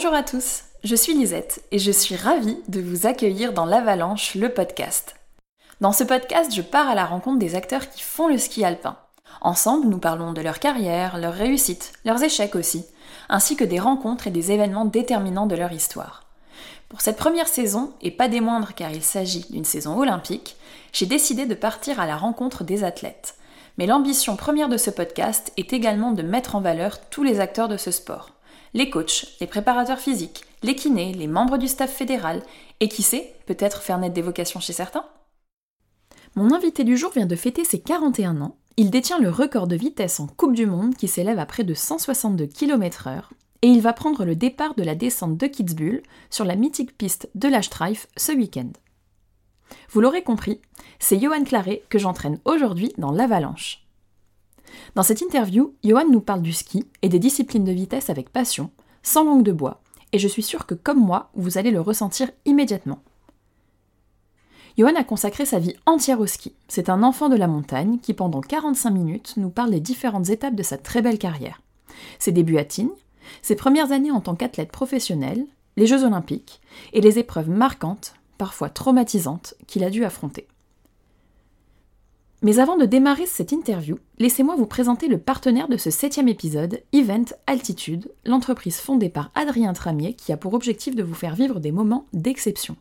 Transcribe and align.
Bonjour 0.00 0.14
à 0.14 0.22
tous, 0.22 0.62
je 0.84 0.94
suis 0.94 1.12
Lisette 1.12 1.64
et 1.72 1.80
je 1.80 1.90
suis 1.90 2.14
ravie 2.14 2.60
de 2.68 2.80
vous 2.80 3.08
accueillir 3.08 3.52
dans 3.52 3.64
l'Avalanche, 3.64 4.36
le 4.36 4.48
podcast. 4.48 5.16
Dans 5.80 5.90
ce 5.90 6.04
podcast, 6.04 6.54
je 6.54 6.62
pars 6.62 6.88
à 6.88 6.94
la 6.94 7.04
rencontre 7.04 7.40
des 7.40 7.56
acteurs 7.56 7.90
qui 7.90 8.02
font 8.02 8.28
le 8.28 8.38
ski 8.38 8.64
alpin. 8.64 8.96
Ensemble, 9.40 9.88
nous 9.88 9.98
parlons 9.98 10.32
de 10.32 10.40
leur 10.40 10.60
carrière, 10.60 11.18
leurs 11.18 11.34
réussites, 11.34 11.94
leurs 12.04 12.22
échecs 12.22 12.54
aussi, 12.54 12.86
ainsi 13.28 13.56
que 13.56 13.64
des 13.64 13.80
rencontres 13.80 14.28
et 14.28 14.30
des 14.30 14.52
événements 14.52 14.84
déterminants 14.84 15.48
de 15.48 15.56
leur 15.56 15.72
histoire. 15.72 16.22
Pour 16.88 17.00
cette 17.00 17.18
première 17.18 17.48
saison, 17.48 17.92
et 18.00 18.12
pas 18.12 18.28
des 18.28 18.40
moindres 18.40 18.74
car 18.76 18.92
il 18.92 19.02
s'agit 19.02 19.46
d'une 19.50 19.64
saison 19.64 19.98
olympique, 19.98 20.58
j'ai 20.92 21.06
décidé 21.06 21.44
de 21.44 21.56
partir 21.56 21.98
à 21.98 22.06
la 22.06 22.16
rencontre 22.16 22.62
des 22.62 22.84
athlètes. 22.84 23.34
Mais 23.78 23.86
l'ambition 23.86 24.36
première 24.36 24.68
de 24.68 24.76
ce 24.76 24.90
podcast 24.90 25.52
est 25.56 25.72
également 25.72 26.12
de 26.12 26.22
mettre 26.22 26.54
en 26.54 26.60
valeur 26.60 27.00
tous 27.10 27.24
les 27.24 27.40
acteurs 27.40 27.68
de 27.68 27.76
ce 27.76 27.90
sport 27.90 28.37
les 28.74 28.90
coachs, 28.90 29.26
les 29.40 29.46
préparateurs 29.46 29.98
physiques, 29.98 30.44
les 30.62 30.74
kinés, 30.74 31.12
les 31.12 31.26
membres 31.26 31.58
du 31.58 31.68
staff 31.68 31.92
fédéral, 31.92 32.42
et 32.80 32.88
qui 32.88 33.02
sait, 33.02 33.34
peut-être 33.46 33.82
faire 33.82 33.98
naître 33.98 34.14
des 34.14 34.22
vocations 34.22 34.60
chez 34.60 34.72
certains 34.72 35.06
Mon 36.36 36.52
invité 36.52 36.84
du 36.84 36.96
jour 36.96 37.12
vient 37.12 37.26
de 37.26 37.36
fêter 37.36 37.64
ses 37.64 37.80
41 37.80 38.40
ans. 38.40 38.56
Il 38.76 38.90
détient 38.90 39.18
le 39.18 39.30
record 39.30 39.66
de 39.66 39.76
vitesse 39.76 40.20
en 40.20 40.26
Coupe 40.26 40.54
du 40.54 40.66
Monde 40.66 40.94
qui 40.94 41.08
s'élève 41.08 41.38
à 41.38 41.46
près 41.46 41.64
de 41.64 41.74
162 41.74 42.46
km/h, 42.46 43.22
et 43.62 43.66
il 43.66 43.80
va 43.80 43.92
prendre 43.92 44.24
le 44.24 44.36
départ 44.36 44.74
de 44.74 44.84
la 44.84 44.94
descente 44.94 45.36
de 45.36 45.46
Kitzbühel 45.46 46.02
sur 46.30 46.44
la 46.44 46.54
mythique 46.54 46.96
piste 46.96 47.28
de 47.34 47.48
la 47.48 47.62
Streif 47.62 48.06
ce 48.16 48.32
week-end. 48.32 48.70
Vous 49.90 50.00
l'aurez 50.00 50.22
compris, 50.22 50.60
c'est 50.98 51.18
Johan 51.18 51.44
Claret 51.44 51.82
que 51.88 51.98
j'entraîne 51.98 52.38
aujourd'hui 52.44 52.92
dans 52.98 53.10
l'Avalanche. 53.10 53.87
Dans 54.94 55.02
cette 55.02 55.20
interview, 55.20 55.74
Johan 55.84 56.08
nous 56.10 56.20
parle 56.20 56.42
du 56.42 56.52
ski 56.52 56.84
et 57.02 57.08
des 57.08 57.18
disciplines 57.18 57.64
de 57.64 57.72
vitesse 57.72 58.10
avec 58.10 58.30
passion, 58.30 58.70
sans 59.02 59.24
langue 59.24 59.42
de 59.42 59.52
bois, 59.52 59.80
et 60.12 60.18
je 60.18 60.28
suis 60.28 60.42
sûre 60.42 60.66
que 60.66 60.74
comme 60.74 61.00
moi, 61.00 61.30
vous 61.34 61.58
allez 61.58 61.70
le 61.70 61.80
ressentir 61.80 62.30
immédiatement. 62.44 63.00
Johan 64.76 64.94
a 64.94 65.02
consacré 65.02 65.44
sa 65.44 65.58
vie 65.58 65.74
entière 65.86 66.20
au 66.20 66.26
ski. 66.26 66.54
C'est 66.68 66.88
un 66.88 67.02
enfant 67.02 67.28
de 67.28 67.36
la 67.36 67.48
montagne 67.48 67.98
qui, 67.98 68.14
pendant 68.14 68.40
45 68.40 68.90
minutes, 68.90 69.34
nous 69.36 69.50
parle 69.50 69.70
des 69.70 69.80
différentes 69.80 70.28
étapes 70.28 70.54
de 70.54 70.62
sa 70.62 70.78
très 70.78 71.02
belle 71.02 71.18
carrière. 71.18 71.60
Ses 72.20 72.30
débuts 72.30 72.58
à 72.58 72.64
Tignes, 72.64 72.90
ses 73.42 73.56
premières 73.56 73.90
années 73.90 74.12
en 74.12 74.20
tant 74.20 74.36
qu'athlète 74.36 74.70
professionnel, 74.70 75.44
les 75.76 75.86
Jeux 75.86 76.04
olympiques 76.04 76.60
et 76.92 77.00
les 77.00 77.18
épreuves 77.18 77.50
marquantes, 77.50 78.14
parfois 78.38 78.70
traumatisantes, 78.70 79.54
qu'il 79.66 79.82
a 79.82 79.90
dû 79.90 80.04
affronter. 80.04 80.46
Mais 82.40 82.60
avant 82.60 82.76
de 82.76 82.84
démarrer 82.84 83.26
cette 83.26 83.50
interview, 83.50 83.98
laissez-moi 84.20 84.54
vous 84.54 84.66
présenter 84.66 85.08
le 85.08 85.18
partenaire 85.18 85.66
de 85.66 85.76
ce 85.76 85.90
septième 85.90 86.28
épisode, 86.28 86.80
Event 86.92 87.24
Altitude, 87.48 88.12
l'entreprise 88.24 88.76
fondée 88.76 89.08
par 89.08 89.32
Adrien 89.34 89.72
Tramier 89.72 90.14
qui 90.14 90.32
a 90.32 90.36
pour 90.36 90.54
objectif 90.54 90.94
de 90.94 91.02
vous 91.02 91.14
faire 91.14 91.34
vivre 91.34 91.58
des 91.58 91.72
moments 91.72 92.06
d'exception. 92.12 92.76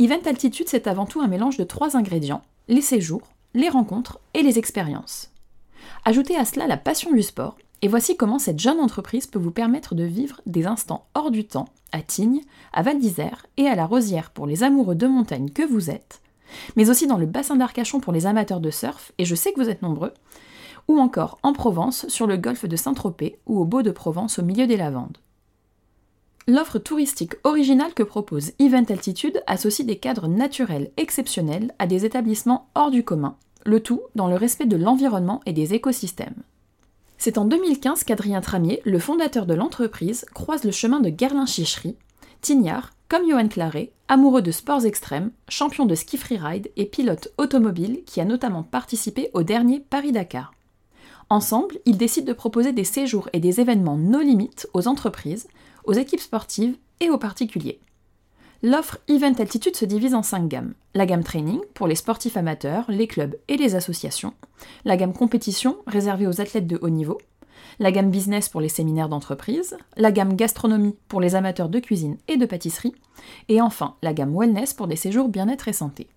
Event 0.00 0.26
Altitude, 0.26 0.68
c'est 0.68 0.88
avant 0.88 1.06
tout 1.06 1.20
un 1.20 1.28
mélange 1.28 1.58
de 1.58 1.64
trois 1.64 1.96
ingrédients, 1.96 2.42
les 2.66 2.80
séjours, 2.80 3.22
les 3.54 3.68
rencontres 3.68 4.18
et 4.34 4.42
les 4.42 4.58
expériences. 4.58 5.30
Ajoutez 6.04 6.36
à 6.36 6.44
cela 6.44 6.66
la 6.66 6.76
passion 6.76 7.12
du 7.12 7.22
sport, 7.22 7.56
et 7.82 7.88
voici 7.88 8.16
comment 8.16 8.40
cette 8.40 8.58
jeune 8.58 8.80
entreprise 8.80 9.28
peut 9.28 9.38
vous 9.38 9.52
permettre 9.52 9.94
de 9.94 10.02
vivre 10.02 10.40
des 10.44 10.66
instants 10.66 11.06
hors 11.14 11.30
du 11.30 11.46
temps 11.46 11.68
à 11.92 12.02
Tignes, 12.02 12.42
à 12.72 12.82
Val 12.82 12.98
d'Isère 12.98 13.46
et 13.56 13.68
à 13.68 13.76
la 13.76 13.86
Rosière 13.86 14.30
pour 14.30 14.48
les 14.48 14.64
amoureux 14.64 14.96
de 14.96 15.06
montagne 15.06 15.50
que 15.50 15.62
vous 15.62 15.88
êtes, 15.88 16.20
mais 16.76 16.90
aussi 16.90 17.06
dans 17.06 17.18
le 17.18 17.26
bassin 17.26 17.56
d'Arcachon 17.56 18.00
pour 18.00 18.12
les 18.12 18.26
amateurs 18.26 18.60
de 18.60 18.70
surf, 18.70 19.12
et 19.18 19.24
je 19.24 19.34
sais 19.34 19.52
que 19.52 19.60
vous 19.60 19.68
êtes 19.68 19.82
nombreux, 19.82 20.12
ou 20.88 20.98
encore 20.98 21.38
en 21.42 21.52
Provence, 21.52 22.08
sur 22.08 22.26
le 22.26 22.36
golfe 22.36 22.66
de 22.66 22.76
Saint-Tropez 22.76 23.38
ou 23.46 23.60
au 23.60 23.64
Beau 23.64 23.82
de 23.82 23.90
Provence 23.90 24.38
au 24.38 24.42
milieu 24.42 24.66
des 24.66 24.76
lavandes. 24.76 25.18
L'offre 26.46 26.78
touristique 26.78 27.34
originale 27.44 27.92
que 27.92 28.02
propose 28.02 28.52
Event 28.58 28.86
Altitude 28.88 29.42
associe 29.46 29.86
des 29.86 29.98
cadres 29.98 30.28
naturels 30.28 30.90
exceptionnels 30.96 31.74
à 31.78 31.86
des 31.86 32.06
établissements 32.06 32.70
hors 32.74 32.90
du 32.90 33.04
commun, 33.04 33.36
le 33.66 33.80
tout 33.80 34.00
dans 34.14 34.28
le 34.28 34.36
respect 34.36 34.64
de 34.64 34.76
l'environnement 34.78 35.42
et 35.44 35.52
des 35.52 35.74
écosystèmes. 35.74 36.42
C'est 37.18 37.36
en 37.36 37.44
2015 37.44 38.04
qu'Adrien 38.04 38.40
Tramier, 38.40 38.80
le 38.86 38.98
fondateur 38.98 39.44
de 39.44 39.52
l'entreprise, 39.52 40.24
croise 40.32 40.64
le 40.64 40.70
chemin 40.70 41.00
de 41.00 41.12
Gerlin-Chichery, 41.14 41.96
Tignard, 42.40 42.92
comme 43.08 43.28
Johan 43.28 43.48
Claret, 43.48 43.90
amoureux 44.08 44.42
de 44.42 44.52
sports 44.52 44.84
extrêmes, 44.86 45.30
champion 45.48 45.86
de 45.86 45.94
ski 45.94 46.16
freeride 46.16 46.70
et 46.76 46.86
pilote 46.86 47.28
automobile 47.36 48.02
qui 48.06 48.20
a 48.20 48.24
notamment 48.24 48.62
participé 48.62 49.30
au 49.34 49.42
dernier 49.42 49.80
Paris-Dakar. 49.80 50.52
Ensemble, 51.30 51.78
ils 51.84 51.98
décident 51.98 52.26
de 52.26 52.32
proposer 52.32 52.72
des 52.72 52.84
séjours 52.84 53.28
et 53.32 53.40
des 53.40 53.60
événements 53.60 53.98
no 53.98 54.20
limites 54.20 54.68
aux 54.72 54.88
entreprises, 54.88 55.48
aux 55.84 55.92
équipes 55.92 56.20
sportives 56.20 56.76
et 57.00 57.10
aux 57.10 57.18
particuliers. 57.18 57.80
L'offre 58.62 58.98
Event 59.08 59.34
Altitude 59.38 59.76
se 59.76 59.84
divise 59.84 60.14
en 60.14 60.22
cinq 60.22 60.48
gammes. 60.48 60.74
La 60.94 61.06
gamme 61.06 61.22
training 61.22 61.60
pour 61.74 61.86
les 61.86 61.94
sportifs 61.94 62.36
amateurs, 62.36 62.86
les 62.88 63.06
clubs 63.06 63.36
et 63.48 63.56
les 63.56 63.74
associations. 63.74 64.34
La 64.84 64.96
gamme 64.96 65.12
compétition 65.12 65.76
réservée 65.86 66.26
aux 66.26 66.40
athlètes 66.40 66.66
de 66.66 66.78
haut 66.82 66.88
niveau 66.88 67.18
la 67.78 67.92
gamme 67.92 68.10
business 68.10 68.48
pour 68.48 68.60
les 68.60 68.68
séminaires 68.68 69.08
d'entreprise, 69.08 69.76
la 69.96 70.12
gamme 70.12 70.34
gastronomie 70.34 70.96
pour 71.08 71.20
les 71.20 71.34
amateurs 71.34 71.68
de 71.68 71.78
cuisine 71.78 72.16
et 72.28 72.36
de 72.36 72.46
pâtisserie, 72.46 72.94
et 73.48 73.60
enfin 73.60 73.94
la 74.02 74.12
gamme 74.12 74.36
wellness 74.36 74.74
pour 74.74 74.86
des 74.86 74.96
séjours 74.96 75.28
bien-être 75.28 75.68
et 75.68 75.72
santé. 75.72 76.08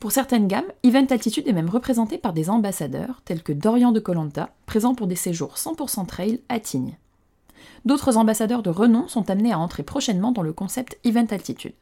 Pour 0.00 0.12
certaines 0.12 0.48
gammes, 0.48 0.70
Event 0.82 1.06
Altitude 1.10 1.48
est 1.48 1.52
même 1.52 1.70
représenté 1.70 2.18
par 2.18 2.32
des 2.32 2.50
ambassadeurs 2.50 3.22
tels 3.24 3.42
que 3.42 3.52
Dorian 3.52 3.92
de 3.92 4.00
Colanta, 4.00 4.50
présent 4.66 4.94
pour 4.94 5.06
des 5.06 5.16
séjours 5.16 5.54
100% 5.54 6.06
trail 6.06 6.40
à 6.48 6.60
Tignes. 6.60 6.98
D'autres 7.84 8.16
ambassadeurs 8.16 8.62
de 8.62 8.70
renom 8.70 9.08
sont 9.08 9.30
amenés 9.30 9.52
à 9.52 9.58
entrer 9.58 9.82
prochainement 9.82 10.32
dans 10.32 10.42
le 10.42 10.52
concept 10.52 10.98
Event 11.04 11.26
Altitude. 11.30 11.74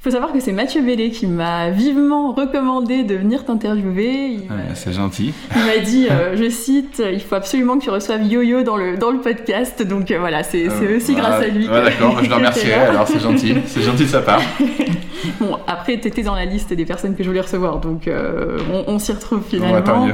Il 0.00 0.04
faut 0.04 0.12
savoir 0.12 0.32
que 0.32 0.40
c'est 0.40 0.52
Mathieu 0.52 0.80
Bellé 0.80 1.10
qui 1.10 1.26
m'a 1.26 1.68
vivement 1.68 2.32
recommandé 2.32 3.02
de 3.02 3.16
venir 3.16 3.44
t'interviewer. 3.44 4.38
c'est 4.72 4.94
gentil. 4.94 5.34
Il 5.54 5.62
m'a 5.62 5.84
dit, 5.84 6.06
euh, 6.10 6.36
je 6.42 6.48
cite, 6.48 7.02
il 7.12 7.20
faut 7.20 7.34
absolument 7.34 7.76
que 7.76 7.84
tu 7.84 7.90
reçoives 7.90 8.24
Yo-Yo 8.24 8.62
dans 8.62 8.78
le, 8.78 8.96
dans 8.96 9.10
le 9.10 9.20
podcast. 9.20 9.82
Donc 9.82 10.10
euh, 10.10 10.18
voilà, 10.18 10.42
c'est 10.42 10.70
euh, 10.70 10.96
aussi 10.96 11.14
grâce 11.14 11.42
à 11.42 11.48
lui. 11.48 11.68
Ouais, 11.68 11.84
d'accord, 11.84 12.18
je 12.24 12.30
le 12.30 12.34
remercierai, 12.34 12.72
alors 12.72 13.06
c'est 13.06 13.20
gentil. 13.20 13.54
C'est 13.66 13.82
gentil 13.82 14.04
de 14.04 14.08
sa 14.08 14.22
part. 14.22 14.40
bon, 15.38 15.58
après, 15.66 15.98
t'étais 15.98 16.22
dans 16.22 16.34
la 16.34 16.46
liste 16.46 16.72
des 16.72 16.86
personnes 16.86 17.14
que 17.14 17.22
je 17.22 17.28
voulais 17.28 17.42
recevoir, 17.42 17.78
donc 17.78 18.08
on, 18.86 18.98
s'y 18.98 19.12
retrouve 19.12 19.42
finalement. 19.46 20.08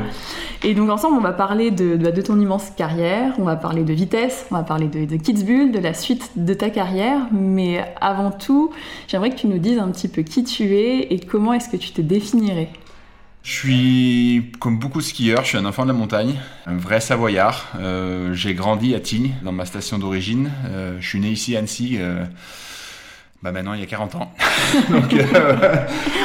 Et 0.65 0.75
donc 0.75 0.91
ensemble, 0.91 1.17
on 1.17 1.21
va 1.21 1.33
parler 1.33 1.71
de, 1.71 1.97
de, 1.97 2.21
ton 2.23 2.41
immense 2.41 2.71
carrière, 2.71 3.35
on 3.39 3.45
va 3.45 3.57
parler 3.57 3.85
de 3.85 3.93
vitesse, 3.93 4.47
on 4.51 4.57
va 4.57 4.63
parler 4.63 4.89
de, 4.89 5.05
de 5.05 5.17
Kitzbühel, 5.17 5.71
de 5.71 5.79
la 5.79 5.95
suite 5.95 6.31
de 6.35 6.55
ta 6.55 6.71
carrière. 6.71 7.21
Mais 7.31 7.85
avant 8.01 8.31
tout, 8.31 8.73
j'aimerais 9.07 9.31
que 9.31 9.37
tu 9.37 9.47
nous 9.47 9.59
dises 9.59 9.76
un 9.79 9.91
petit 9.91 10.09
peu 10.09 10.23
qui 10.23 10.45
tu 10.45 10.77
es 10.77 11.13
et 11.13 11.21
comment 11.21 11.53
est-ce 11.53 11.69
que 11.69 11.77
tu 11.77 11.91
te 11.91 12.01
définirais? 12.01 12.71
Je 13.47 13.53
suis, 13.53 14.51
comme 14.59 14.81
beaucoup 14.81 14.99
de 14.99 15.05
skieurs, 15.05 15.45
je 15.45 15.51
suis 15.51 15.57
un 15.57 15.65
enfant 15.67 15.85
de 15.85 15.89
la 15.89 15.95
montagne, 15.95 16.35
un 16.67 16.77
vrai 16.77 16.99
savoyard. 16.99 17.69
Euh, 17.79 18.35
j'ai 18.35 18.55
grandi 18.55 18.93
à 18.93 18.99
Tignes, 18.99 19.35
dans 19.43 19.53
ma 19.53 19.65
station 19.65 20.01
d'origine. 20.01 20.51
Euh, 20.65 20.97
je 20.99 21.09
suis 21.09 21.21
né 21.21 21.29
ici 21.29 21.55
à 21.55 21.61
Annecy, 21.61 21.97
euh, 22.01 22.25
bah 23.45 23.53
maintenant 23.53 23.75
il 23.75 23.79
y 23.79 23.85
a 23.85 23.87
40 23.87 24.17
ans. 24.17 24.35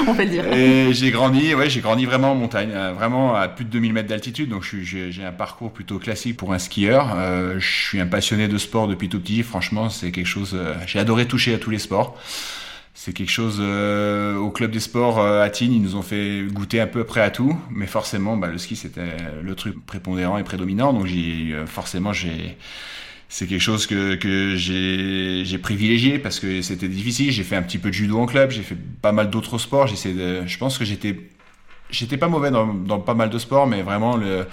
On 0.07 0.15
peut 0.15 0.23
le 0.23 0.29
dire. 0.29 0.51
Et 0.51 0.93
j'ai 0.93 1.11
grandi, 1.11 1.53
ouais, 1.53 1.69
j'ai 1.69 1.81
grandi 1.81 2.05
vraiment 2.07 2.31
en 2.31 2.35
montagne, 2.35 2.71
vraiment 2.95 3.35
à 3.35 3.47
plus 3.49 3.65
de 3.65 3.69
2000 3.69 3.93
mètres 3.93 4.09
d'altitude. 4.09 4.49
Donc 4.49 4.63
j'ai 4.63 5.23
un 5.23 5.31
parcours 5.31 5.71
plutôt 5.71 5.99
classique 5.99 6.37
pour 6.37 6.53
un 6.53 6.59
skieur. 6.59 7.15
je 7.59 7.67
suis 7.67 7.99
un 7.99 8.07
passionné 8.07 8.47
de 8.47 8.57
sport 8.57 8.87
depuis 8.87 9.09
tout 9.09 9.19
petit. 9.19 9.43
Franchement, 9.43 9.91
c'est 9.91 10.09
quelque 10.09 10.25
chose. 10.25 10.57
j'ai 10.87 10.97
adoré 10.97 11.27
toucher 11.27 11.53
à 11.53 11.59
tous 11.59 11.69
les 11.69 11.77
sports. 11.77 12.17
C'est 12.93 13.13
quelque 13.13 13.31
chose 13.31 13.57
euh, 13.59 14.35
au 14.35 14.51
club 14.51 14.71
des 14.71 14.79
sports 14.79 15.19
euh, 15.19 15.43
à 15.43 15.49
Tignes, 15.49 15.73
ils 15.73 15.81
nous 15.81 15.95
ont 15.95 16.01
fait 16.01 16.43
goûter 16.51 16.81
un 16.81 16.87
peu 16.87 17.03
près 17.03 17.21
à 17.21 17.29
tout, 17.29 17.57
mais 17.69 17.87
forcément, 17.87 18.37
bah, 18.37 18.47
le 18.47 18.57
ski 18.57 18.75
c'était 18.75 19.17
le 19.41 19.55
truc 19.55 19.85
prépondérant 19.85 20.37
et 20.37 20.43
prédominant, 20.43 20.93
donc 20.93 21.05
j'ai 21.05 21.55
forcément 21.67 22.13
j'ai 22.13 22.57
c'est 23.31 23.47
quelque 23.47 23.61
chose 23.61 23.87
que, 23.87 24.15
que 24.15 24.57
j'ai, 24.57 25.57
privilégié 25.57 26.19
parce 26.19 26.41
que 26.41 26.61
c'était 26.61 26.89
difficile. 26.89 27.31
J'ai 27.31 27.43
fait 27.43 27.55
un 27.55 27.61
petit 27.61 27.77
peu 27.77 27.87
de 27.87 27.93
judo 27.93 28.19
en 28.19 28.25
club, 28.25 28.51
j'ai 28.51 28.61
fait 28.61 28.75
pas 29.01 29.13
mal 29.13 29.29
d'autres 29.29 29.57
sports. 29.57 29.87
J'essaie 29.87 30.13
je 30.45 30.57
pense 30.57 30.77
que 30.77 30.83
j'étais, 30.83 31.17
j'étais 31.89 32.17
pas 32.17 32.27
mauvais 32.27 32.51
dans, 32.51 32.67
dans 32.73 32.99
pas 32.99 33.13
mal 33.13 33.29
de 33.29 33.37
sports, 33.37 33.67
mais 33.67 33.83
vraiment 33.83 34.17
le, 34.17 34.45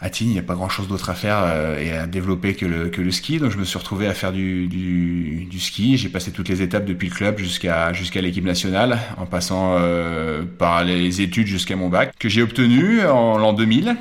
à 0.00 0.10
Tignes, 0.10 0.28
il 0.28 0.34
n'y 0.34 0.38
a 0.38 0.42
pas 0.42 0.54
grand 0.54 0.68
chose 0.68 0.86
d'autre 0.86 1.10
à 1.10 1.14
faire 1.14 1.42
euh, 1.42 1.78
et 1.78 1.92
à 1.92 2.06
développer 2.06 2.54
que 2.54 2.66
le, 2.66 2.88
que 2.88 3.00
le 3.00 3.10
ski. 3.10 3.38
Donc 3.38 3.50
je 3.50 3.58
me 3.58 3.64
suis 3.64 3.78
retrouvé 3.78 4.06
à 4.06 4.14
faire 4.14 4.32
du, 4.32 4.68
du, 4.68 5.46
du 5.50 5.58
ski. 5.58 5.96
J'ai 5.96 6.08
passé 6.08 6.30
toutes 6.30 6.48
les 6.48 6.62
étapes 6.62 6.84
depuis 6.84 7.08
le 7.08 7.14
club 7.14 7.38
jusqu'à 7.38 7.92
jusqu'à 7.92 8.20
l'équipe 8.20 8.44
nationale, 8.44 8.98
en 9.16 9.26
passant 9.26 9.76
euh, 9.78 10.44
par 10.58 10.84
les 10.84 11.20
études 11.20 11.48
jusqu'à 11.48 11.74
mon 11.74 11.88
bac, 11.88 12.12
que 12.18 12.28
j'ai 12.28 12.42
obtenu 12.42 13.04
en 13.04 13.38
l'an 13.38 13.52
2000. 13.52 13.96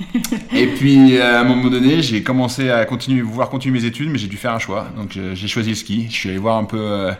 et 0.54 0.66
puis 0.68 1.18
à 1.18 1.40
un 1.40 1.44
moment 1.44 1.68
donné, 1.68 2.02
j'ai 2.02 2.22
commencé 2.22 2.70
à 2.70 2.84
continuer, 2.84 3.20
vouloir 3.20 3.50
continuer 3.50 3.80
mes 3.80 3.84
études, 3.84 4.10
mais 4.10 4.18
j'ai 4.18 4.28
dû 4.28 4.36
faire 4.36 4.52
un 4.52 4.58
choix. 4.60 4.88
Donc 4.96 5.18
j'ai 5.34 5.48
choisi 5.48 5.70
le 5.70 5.76
ski. 5.76 6.06
Je 6.08 6.14
suis 6.14 6.28
allé 6.28 6.38
voir 6.38 6.56
un 6.56 6.64
peu 6.64 6.80
euh, 6.80 7.12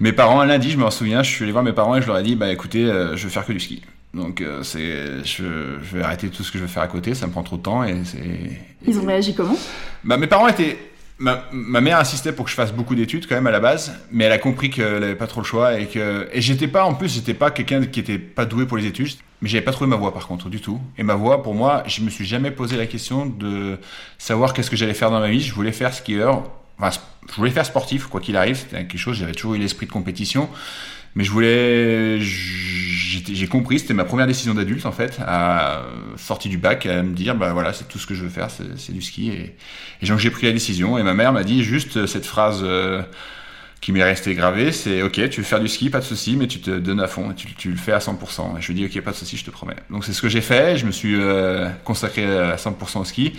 mes 0.00 0.12
parents 0.12 0.40
un 0.40 0.46
lundi, 0.46 0.70
je 0.70 0.78
me 0.78 0.88
souviens. 0.90 1.22
Je 1.22 1.30
suis 1.30 1.42
allé 1.42 1.52
voir 1.52 1.64
mes 1.64 1.74
parents 1.74 1.96
et 1.96 2.02
je 2.02 2.06
leur 2.06 2.16
ai 2.18 2.22
dit, 2.22 2.34
bah 2.34 2.50
écoutez, 2.50 2.84
je 2.84 3.22
veux 3.22 3.30
faire 3.30 3.44
que 3.44 3.52
du 3.52 3.60
ski. 3.60 3.82
Donc 4.14 4.40
euh, 4.40 4.62
c'est, 4.62 5.24
je, 5.24 5.78
je, 5.82 5.96
vais 5.96 6.02
arrêter 6.02 6.28
tout 6.30 6.42
ce 6.42 6.50
que 6.50 6.58
je 6.58 6.64
veux 6.64 6.68
faire 6.68 6.82
à 6.82 6.88
côté, 6.88 7.14
ça 7.14 7.26
me 7.26 7.32
prend 7.32 7.42
trop 7.42 7.56
de 7.56 7.62
temps 7.62 7.84
et 7.84 8.04
c'est. 8.04 8.60
Ils 8.86 8.98
ont 8.98 9.04
réagi 9.04 9.34
comment? 9.34 9.56
Bah 10.02 10.16
mes 10.16 10.26
parents 10.26 10.48
étaient, 10.48 10.78
ma, 11.18 11.44
ma, 11.52 11.82
mère 11.82 11.98
insistait 11.98 12.32
pour 12.32 12.46
que 12.46 12.50
je 12.50 12.56
fasse 12.56 12.72
beaucoup 12.72 12.94
d'études 12.94 13.26
quand 13.28 13.34
même 13.34 13.46
à 13.46 13.50
la 13.50 13.60
base, 13.60 13.92
mais 14.10 14.24
elle 14.24 14.32
a 14.32 14.38
compris 14.38 14.70
qu'elle 14.70 15.04
avait 15.04 15.14
pas 15.14 15.26
trop 15.26 15.42
le 15.42 15.46
choix 15.46 15.78
et 15.78 15.86
que 15.86 16.26
et 16.32 16.40
j'étais 16.40 16.68
pas 16.68 16.84
en 16.84 16.94
plus 16.94 17.14
j'étais 17.14 17.34
pas 17.34 17.50
quelqu'un 17.50 17.84
qui 17.84 18.00
était 18.00 18.18
pas 18.18 18.46
doué 18.46 18.64
pour 18.64 18.78
les 18.78 18.86
études, 18.86 19.12
mais 19.42 19.48
j'avais 19.50 19.64
pas 19.64 19.72
trouvé 19.72 19.90
ma 19.90 19.96
voie 19.96 20.14
par 20.14 20.26
contre 20.26 20.48
du 20.48 20.60
tout. 20.62 20.80
Et 20.96 21.02
ma 21.02 21.14
voie 21.14 21.42
pour 21.42 21.54
moi, 21.54 21.82
je 21.86 22.00
me 22.00 22.08
suis 22.08 22.24
jamais 22.24 22.50
posé 22.50 22.78
la 22.78 22.86
question 22.86 23.26
de 23.26 23.78
savoir 24.16 24.54
qu'est-ce 24.54 24.70
que 24.70 24.76
j'allais 24.76 24.94
faire 24.94 25.10
dans 25.10 25.20
ma 25.20 25.28
vie. 25.28 25.40
Je 25.40 25.52
voulais 25.52 25.72
faire 25.72 25.92
skieur, 25.92 26.44
enfin 26.78 26.98
je 27.28 27.34
voulais 27.36 27.50
faire 27.50 27.66
sportif 27.66 28.06
quoi 28.06 28.22
qu'il 28.22 28.38
arrive, 28.38 28.56
c'était 28.56 28.78
quelque 28.78 28.96
chose. 28.96 29.18
J'avais 29.18 29.32
toujours 29.32 29.54
eu 29.54 29.58
l'esprit 29.58 29.84
de 29.84 29.92
compétition. 29.92 30.48
Mais 31.14 31.24
je 31.24 31.30
voulais, 31.30 32.20
j'ai 32.20 33.46
compris, 33.48 33.78
c'était 33.78 33.94
ma 33.94 34.04
première 34.04 34.26
décision 34.26 34.54
d'adulte 34.54 34.86
en 34.86 34.92
fait, 34.92 35.18
à 35.26 35.82
sortir 36.16 36.50
du 36.50 36.58
bac, 36.58 36.86
à 36.86 37.02
me 37.02 37.14
dire 37.14 37.34
bah 37.34 37.52
voilà 37.52 37.72
c'est 37.72 37.88
tout 37.88 37.98
ce 37.98 38.06
que 38.06 38.14
je 38.14 38.22
veux 38.22 38.28
faire, 38.28 38.48
c'est 38.50 38.92
du 38.92 39.02
ski 39.02 39.30
et, 39.30 39.56
et 40.02 40.06
donc 40.06 40.18
j'ai 40.18 40.30
pris 40.30 40.46
la 40.46 40.52
décision 40.52 40.98
et 40.98 41.02
ma 41.02 41.14
mère 41.14 41.32
m'a 41.32 41.44
dit 41.44 41.64
juste 41.64 42.06
cette 42.06 42.26
phrase 42.26 42.60
euh, 42.62 43.02
qui 43.80 43.92
m'est 43.92 44.04
restée 44.04 44.34
gravée, 44.34 44.72
c'est 44.72 45.02
ok 45.02 45.28
tu 45.30 45.40
veux 45.40 45.46
faire 45.46 45.60
du 45.60 45.68
ski 45.68 45.90
pas 45.90 46.00
de 46.00 46.04
souci 46.04 46.36
mais 46.36 46.46
tu 46.46 46.60
te 46.60 46.70
donnes 46.70 47.00
à 47.00 47.08
fond, 47.08 47.32
tu, 47.32 47.52
tu 47.54 47.70
le 47.70 47.76
fais 47.76 47.92
à 47.92 47.98
100%. 47.98 48.58
Et 48.58 48.60
je 48.60 48.68
lui 48.68 48.74
dis 48.74 48.84
ok 48.84 49.02
pas 49.02 49.12
de 49.12 49.16
souci 49.16 49.36
je 49.36 49.44
te 49.44 49.50
promets. 49.50 49.76
Donc 49.90 50.04
c'est 50.04 50.12
ce 50.12 50.22
que 50.22 50.28
j'ai 50.28 50.42
fait, 50.42 50.76
je 50.76 50.86
me 50.86 50.92
suis 50.92 51.16
euh, 51.16 51.68
consacré 51.84 52.24
à 52.24 52.56
100% 52.56 53.00
au 53.00 53.04
ski. 53.04 53.32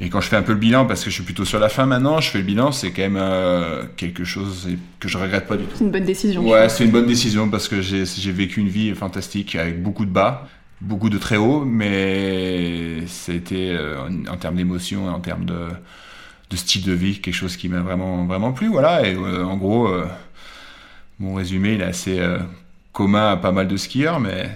Et 0.00 0.10
quand 0.10 0.20
je 0.20 0.28
fais 0.28 0.36
un 0.36 0.42
peu 0.42 0.52
le 0.52 0.58
bilan, 0.58 0.86
parce 0.86 1.02
que 1.02 1.10
je 1.10 1.14
suis 1.16 1.24
plutôt 1.24 1.44
sur 1.44 1.58
la 1.58 1.68
fin 1.68 1.84
maintenant, 1.84 2.20
je 2.20 2.30
fais 2.30 2.38
le 2.38 2.44
bilan, 2.44 2.70
c'est 2.70 2.92
quand 2.92 3.02
même 3.02 3.18
euh, 3.18 3.84
quelque 3.96 4.24
chose 4.24 4.68
que 5.00 5.08
je 5.08 5.18
regrette 5.18 5.46
pas 5.48 5.56
du 5.56 5.64
tout. 5.64 5.76
C'est 5.76 5.84
une 5.84 5.90
bonne 5.90 6.04
décision. 6.04 6.48
Ouais, 6.48 6.68
c'est 6.68 6.84
une 6.84 6.92
bonne 6.92 7.06
décision 7.06 7.48
parce 7.48 7.66
que 7.66 7.82
j'ai 7.82 8.32
vécu 8.32 8.60
une 8.60 8.68
vie 8.68 8.94
fantastique 8.94 9.56
avec 9.56 9.82
beaucoup 9.82 10.04
de 10.04 10.10
bas, 10.10 10.46
beaucoup 10.80 11.10
de 11.10 11.18
très 11.18 11.36
hauts, 11.36 11.64
mais 11.64 13.06
c'était 13.08 13.70
euh, 13.70 14.00
en, 14.00 14.32
en, 14.32 14.36
termes 14.36 14.54
d'émotion, 14.54 15.08
en 15.08 15.18
termes 15.18 15.44
de, 15.44 15.66
de, 16.50 16.56
style 16.56 16.84
de 16.84 16.92
vie, 16.92 17.20
quelque 17.20 17.34
chose 17.34 17.56
qui 17.56 17.68
m'a 17.68 17.80
vraiment 17.80 18.24
vraiment 18.24 18.52
plu. 18.52 18.68
Voilà. 18.68 19.06
Et 19.06 19.14
euh, 19.14 19.44
en 19.44 19.56
gros, 19.56 19.88
euh, 19.88 20.06
mon 21.18 21.34
résumé, 21.34 21.74
il 21.74 21.80
est 21.80 21.84
assez 21.84 22.20
euh, 22.20 22.38
commun 22.92 23.32
à 23.32 23.36
pas 23.36 23.52
mal 23.52 23.66
de 23.66 23.76
skieurs, 23.76 24.20
mais 24.20 24.50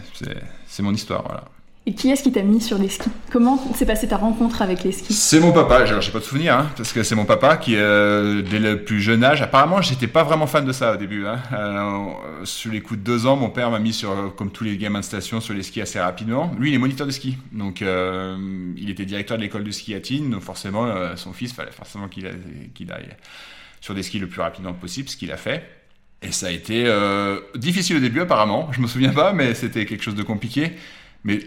c'est 0.66 0.82
mon 0.82 0.94
histoire. 0.94 1.22
Voilà. 1.24 1.44
Et 1.84 1.94
qui 1.94 2.10
est-ce 2.10 2.22
qui 2.22 2.30
t'a 2.30 2.42
mis 2.42 2.60
sur 2.60 2.78
les 2.78 2.88
skis? 2.88 3.10
Comment 3.32 3.58
s'est 3.74 3.86
passée 3.86 4.06
ta 4.06 4.16
rencontre 4.16 4.62
avec 4.62 4.84
les 4.84 4.92
skis? 4.92 5.12
C'est 5.14 5.40
mon 5.40 5.50
papa. 5.50 5.78
Alors 5.78 6.00
j'ai 6.00 6.12
pas 6.12 6.20
de 6.20 6.24
souvenir, 6.24 6.56
hein, 6.56 6.70
parce 6.76 6.92
que 6.92 7.02
c'est 7.02 7.16
mon 7.16 7.24
papa 7.24 7.56
qui, 7.56 7.74
euh, 7.74 8.40
dès 8.40 8.60
le 8.60 8.84
plus 8.84 9.00
jeune 9.00 9.24
âge, 9.24 9.42
apparemment 9.42 9.82
j'étais 9.82 10.06
pas 10.06 10.22
vraiment 10.22 10.46
fan 10.46 10.64
de 10.64 10.70
ça 10.70 10.92
au 10.92 10.96
début. 10.96 11.26
Hein. 11.26 11.40
Euh, 11.52 12.44
sur 12.44 12.70
les 12.70 12.82
coups 12.82 13.00
de 13.00 13.04
deux 13.04 13.26
ans, 13.26 13.34
mon 13.34 13.50
père 13.50 13.68
m'a 13.68 13.80
mis 13.80 13.92
sur, 13.92 14.32
comme 14.36 14.52
tous 14.52 14.62
les 14.62 14.76
gamins 14.76 15.00
de 15.00 15.04
station, 15.04 15.40
sur 15.40 15.54
les 15.54 15.64
skis 15.64 15.80
assez 15.80 15.98
rapidement. 15.98 16.54
Lui, 16.56 16.70
il 16.70 16.74
est 16.74 16.78
moniteur 16.78 17.04
de 17.04 17.10
ski, 17.10 17.36
donc 17.50 17.82
euh, 17.82 18.36
il 18.76 18.88
était 18.88 19.04
directeur 19.04 19.36
de 19.36 19.42
l'école 19.42 19.64
de 19.64 19.72
ski 19.72 19.96
à 19.96 20.00
Tignes, 20.00 20.30
donc 20.30 20.42
forcément 20.42 20.86
son 21.16 21.32
fils 21.32 21.52
fallait 21.52 21.72
forcément 21.72 22.06
qu'il 22.06 22.30
qu 22.74 22.84
aille 22.92 23.08
sur 23.80 23.94
des 23.94 24.04
skis 24.04 24.20
le 24.20 24.28
plus 24.28 24.40
rapidement 24.40 24.72
possible, 24.72 25.08
ce 25.08 25.16
qu'il 25.16 25.32
a 25.32 25.36
fait. 25.36 25.64
Et 26.22 26.30
ça 26.30 26.46
a 26.46 26.50
été 26.50 26.88
difficile 27.56 27.96
au 27.96 28.00
début 28.00 28.20
apparemment. 28.20 28.68
Je 28.70 28.80
me 28.80 28.86
souviens 28.86 29.10
pas, 29.10 29.32
mais 29.32 29.54
c'était 29.54 29.84
quelque 29.84 30.04
chose 30.04 30.14
de 30.14 30.22
compliqué. 30.22 30.76
Mais 31.24 31.40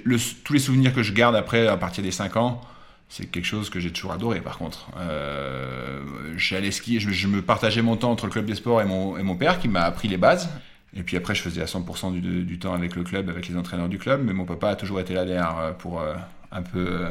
tous 0.44 0.54
les 0.54 0.60
souvenirs 0.60 0.94
que 0.94 1.04
je 1.04 1.14
garde 1.14 1.36
après, 1.36 1.68
à 1.68 1.78
partir 1.78 2.04
des 2.04 2.12
5 2.12 2.38
ans, 2.38 2.62
c'est 3.10 3.26
quelque 3.26 3.46
chose 3.46 3.70
que 3.70 3.80
j'ai 3.80 3.92
toujours 3.92 4.14
adoré 4.14 4.42
par 4.42 4.58
contre. 4.58 4.90
Euh, 4.98 6.02
J'allais 6.38 6.72
skier, 6.72 7.00
je, 7.00 7.10
je, 7.12 7.28
me 7.28 7.42
partageais 7.42 7.82
mon 7.82 7.98
temps 7.98 8.12
entre 8.12 8.26
le 8.26 8.32
club 8.32 8.46
des 8.46 8.56
sports 8.56 8.82
et 8.82 8.86
mon, 8.86 9.18
et 9.18 9.24
mon 9.24 9.36
père 9.36 9.60
qui 9.60 9.68
m'a 9.68 9.82
appris 9.82 10.08
les 10.08 10.18
bases. 10.18 10.50
Et 10.98 11.04
puis 11.04 11.18
après, 11.18 11.36
je 11.36 11.42
faisais 11.42 11.62
à 11.62 11.66
100% 11.66 12.14
du, 12.14 12.44
du, 12.44 12.58
temps 12.58 12.74
avec 12.74 12.96
le 12.96 13.04
club, 13.04 13.30
avec 13.30 13.50
les 13.50 13.58
entraîneurs 13.58 13.90
du 13.90 13.98
club. 13.98 14.24
Mais 14.24 14.32
mon 14.34 14.46
papa 14.46 14.70
a 14.70 14.76
toujours 14.76 15.02
été 15.02 15.14
là 15.14 15.26
derrière 15.26 15.76
pour 15.78 16.02
euh, 16.02 16.16
un 16.52 16.62
peu. 16.62 16.88
Euh, 16.88 17.10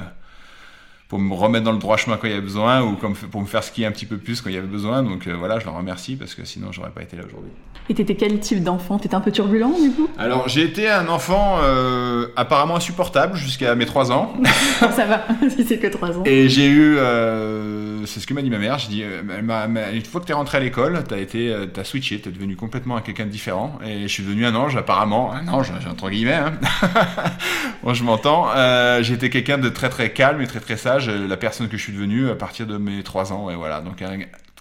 pour 1.09 1.19
me 1.19 1.35
remettre 1.35 1.65
dans 1.65 1.73
le 1.73 1.79
droit 1.79 1.97
chemin 1.97 2.17
quand 2.17 2.27
il 2.27 2.31
y 2.31 2.33
avait 2.33 2.43
besoin 2.43 2.83
ou 2.83 2.97
comme 2.97 3.15
pour 3.15 3.41
me 3.41 3.47
faire 3.47 3.63
skier 3.63 3.87
un 3.87 3.93
petit 3.93 4.07
peu 4.07 4.17
plus 4.17 4.41
quand 4.41 4.49
il 4.49 4.55
y 4.55 4.59
avait 4.59 4.67
besoin. 4.67 5.03
Donc 5.03 5.27
euh, 5.27 5.35
voilà, 5.37 5.59
je 5.59 5.65
le 5.65 5.71
remercie 5.71 6.17
parce 6.17 6.35
que 6.35 6.45
sinon 6.45 6.73
j'aurais 6.73 6.91
pas 6.91 7.03
été 7.03 7.17
là 7.17 7.25
aujourd'hui. 7.27 7.51
Et 7.91 7.95
t'étais 7.95 8.15
quel 8.15 8.41
type 8.41 8.63
d'enfant? 8.63 8.99
T'étais 8.99 9.15
un 9.15 9.21
peu 9.21 9.31
turbulent 9.31 9.79
du 9.79 9.91
coup? 9.91 10.09
Alors 10.17 10.49
j'ai 10.49 10.63
été 10.63 10.89
un 10.89 11.07
enfant 11.09 11.59
euh, 11.63 12.29
apparemment 12.37 12.77
insupportable 12.77 13.37
jusqu'à 13.37 13.75
mes 13.75 13.85
3 13.85 14.11
ans. 14.11 14.33
Ça 14.81 15.05
va, 15.05 15.27
si 15.51 15.65
c'est 15.65 15.79
que 15.79 15.89
3 15.89 16.19
ans. 16.19 16.23
Et 16.25 16.49
j'ai 16.49 16.67
eu, 16.67 16.97
euh, 16.97 18.07
c'est 18.07 18.21
ce 18.21 18.27
que 18.27 18.33
m'a 18.33 18.41
dit 18.41 18.49
ma 18.49 18.59
mère, 18.59 18.79
j'ai 18.79 18.89
dit, 18.89 19.03
une 19.03 20.05
fois 20.05 20.23
que 20.23 20.27
t'es 20.27 20.33
rentré 20.33 20.57
à 20.57 20.61
l'école, 20.61 21.05
t'as 21.07 21.19
été, 21.19 21.55
t'as 21.75 21.85
switché, 21.85 22.19
t'es 22.19 22.31
devenu 22.31 22.57
complètement 22.57 22.99
quelqu'un 23.01 23.27
de 23.27 23.31
différent. 23.31 23.79
Et 23.87 24.03
je 24.03 24.09
suis 24.09 24.23
devenu 24.23 24.47
un 24.47 24.55
ange 24.55 24.77
apparemment, 24.77 25.33
un 25.35 25.47
ange 25.49 25.71
entre 25.91 26.09
guillemets. 26.09 26.33
Hein. 26.33 26.53
bon, 27.83 27.93
je 27.93 28.03
m'entends. 28.03 28.49
J'ai 29.03 29.15
été 29.15 29.29
quelqu'un 29.29 29.59
de 29.59 29.69
très 29.69 29.91
très 29.91 30.11
calme 30.11 30.41
et 30.41 30.47
très 30.47 30.61
très 30.61 30.79
sage, 30.79 30.94
la 30.99 31.37
personne 31.37 31.69
que 31.69 31.77
je 31.77 31.83
suis 31.83 31.93
devenu 31.93 32.29
à 32.31 32.35
partir 32.35 32.67
de 32.67 32.77
mes 32.77 33.03
3 33.03 33.33
ans. 33.33 33.51
Et 33.51 33.55
voilà, 33.55 33.81
donc 33.81 34.03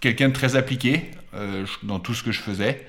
quelqu'un 0.01 0.29
de 0.29 0.33
très 0.33 0.55
appliqué 0.55 1.11
euh, 1.35 1.65
dans 1.83 1.99
tout 1.99 2.13
ce 2.13 2.23
que 2.23 2.31
je 2.31 2.41
faisais. 2.41 2.85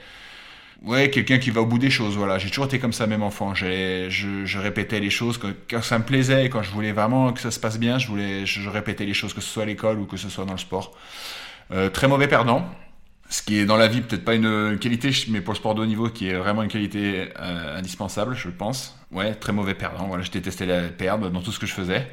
Ouais, 0.82 1.08
quelqu'un 1.08 1.38
qui 1.38 1.50
va 1.50 1.62
au 1.62 1.66
bout 1.66 1.78
des 1.78 1.88
choses, 1.88 2.16
voilà. 2.16 2.38
J'ai 2.38 2.50
toujours 2.50 2.66
été 2.66 2.78
comme 2.78 2.92
ça, 2.92 3.06
même 3.06 3.22
enfant. 3.22 3.54
Je, 3.54 4.08
je, 4.10 4.58
répétais 4.58 5.00
les 5.00 5.08
choses 5.08 5.38
quand, 5.38 5.82
ça 5.82 5.98
me 5.98 6.04
plaisait, 6.04 6.50
quand 6.50 6.62
je 6.62 6.70
voulais 6.70 6.92
vraiment 6.92 7.32
que 7.32 7.40
ça 7.40 7.50
se 7.50 7.58
passe 7.58 7.78
bien, 7.78 7.98
je, 7.98 8.06
voulais, 8.06 8.44
je, 8.44 8.68
répétais 8.68 9.06
les 9.06 9.14
choses, 9.14 9.32
que 9.32 9.40
ce 9.40 9.48
soit 9.48 9.62
à 9.62 9.66
l'école 9.66 9.98
ou 9.98 10.04
que 10.04 10.18
ce 10.18 10.28
soit 10.28 10.44
dans 10.44 10.52
le 10.52 10.58
sport. 10.58 10.92
Euh, 11.70 11.88
très 11.88 12.06
mauvais 12.06 12.28
perdant, 12.28 12.68
ce 13.30 13.42
qui 13.42 13.58
est 13.58 13.64
dans 13.64 13.78
la 13.78 13.88
vie 13.88 14.02
peut-être 14.02 14.24
pas 14.24 14.34
une 14.34 14.78
qualité, 14.78 15.10
mais 15.28 15.40
pour 15.40 15.54
le 15.54 15.58
sport 15.58 15.74
de 15.74 15.80
haut 15.80 15.86
niveau, 15.86 16.10
qui 16.10 16.28
est 16.28 16.34
vraiment 16.34 16.62
une 16.62 16.68
qualité 16.68 17.30
euh, 17.40 17.78
indispensable, 17.78 18.34
je 18.34 18.48
pense. 18.48 18.98
Ouais, 19.10 19.34
très 19.34 19.52
mauvais 19.52 19.74
perdant. 19.74 20.06
Voilà, 20.06 20.22
je 20.22 20.30
détestais 20.30 20.66
la 20.66 20.88
perdre 20.88 21.30
dans 21.30 21.40
tout 21.40 21.52
ce 21.52 21.58
que 21.58 21.66
je 21.66 21.72
faisais. 21.72 22.06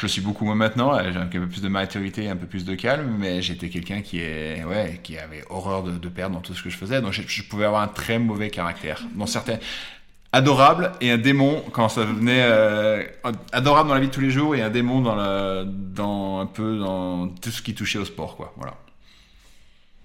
Je 0.00 0.06
le 0.06 0.08
suis 0.08 0.22
beaucoup 0.22 0.46
moins 0.46 0.54
maintenant. 0.54 0.98
J'ai 1.12 1.18
un 1.18 1.26
peu 1.26 1.46
plus 1.46 1.60
de 1.60 1.68
maturité, 1.68 2.30
un 2.30 2.36
peu 2.36 2.46
plus 2.46 2.64
de 2.64 2.74
calme, 2.74 3.16
mais 3.18 3.42
j'étais 3.42 3.68
quelqu'un 3.68 4.00
qui 4.00 4.18
est, 4.20 4.64
ouais, 4.64 4.98
qui 5.02 5.18
avait 5.18 5.44
horreur 5.50 5.82
de, 5.82 5.92
de, 5.92 6.08
perdre 6.08 6.36
dans 6.36 6.40
tout 6.40 6.54
ce 6.54 6.62
que 6.62 6.70
je 6.70 6.78
faisais. 6.78 7.02
Donc 7.02 7.12
je, 7.12 7.20
je, 7.26 7.42
pouvais 7.42 7.66
avoir 7.66 7.82
un 7.82 7.88
très 7.88 8.18
mauvais 8.18 8.48
caractère. 8.48 9.02
Dans 9.14 9.26
certains, 9.26 9.58
adorable 10.32 10.92
et 11.02 11.10
un 11.10 11.18
démon 11.18 11.62
quand 11.72 11.90
ça 11.90 12.06
venait 12.06 12.40
euh, 12.44 13.04
adorable 13.52 13.90
dans 13.90 13.94
la 13.94 14.00
vie 14.00 14.06
de 14.06 14.12
tous 14.12 14.22
les 14.22 14.30
jours 14.30 14.54
et 14.54 14.62
un 14.62 14.70
démon 14.70 15.02
dans 15.02 15.14
la, 15.14 15.64
dans 15.66 16.38
un 16.40 16.46
peu 16.46 16.78
dans 16.78 17.28
tout 17.28 17.50
ce 17.50 17.60
qui 17.60 17.74
touchait 17.74 17.98
au 17.98 18.06
sport, 18.06 18.38
quoi. 18.38 18.54
Voilà. 18.56 18.76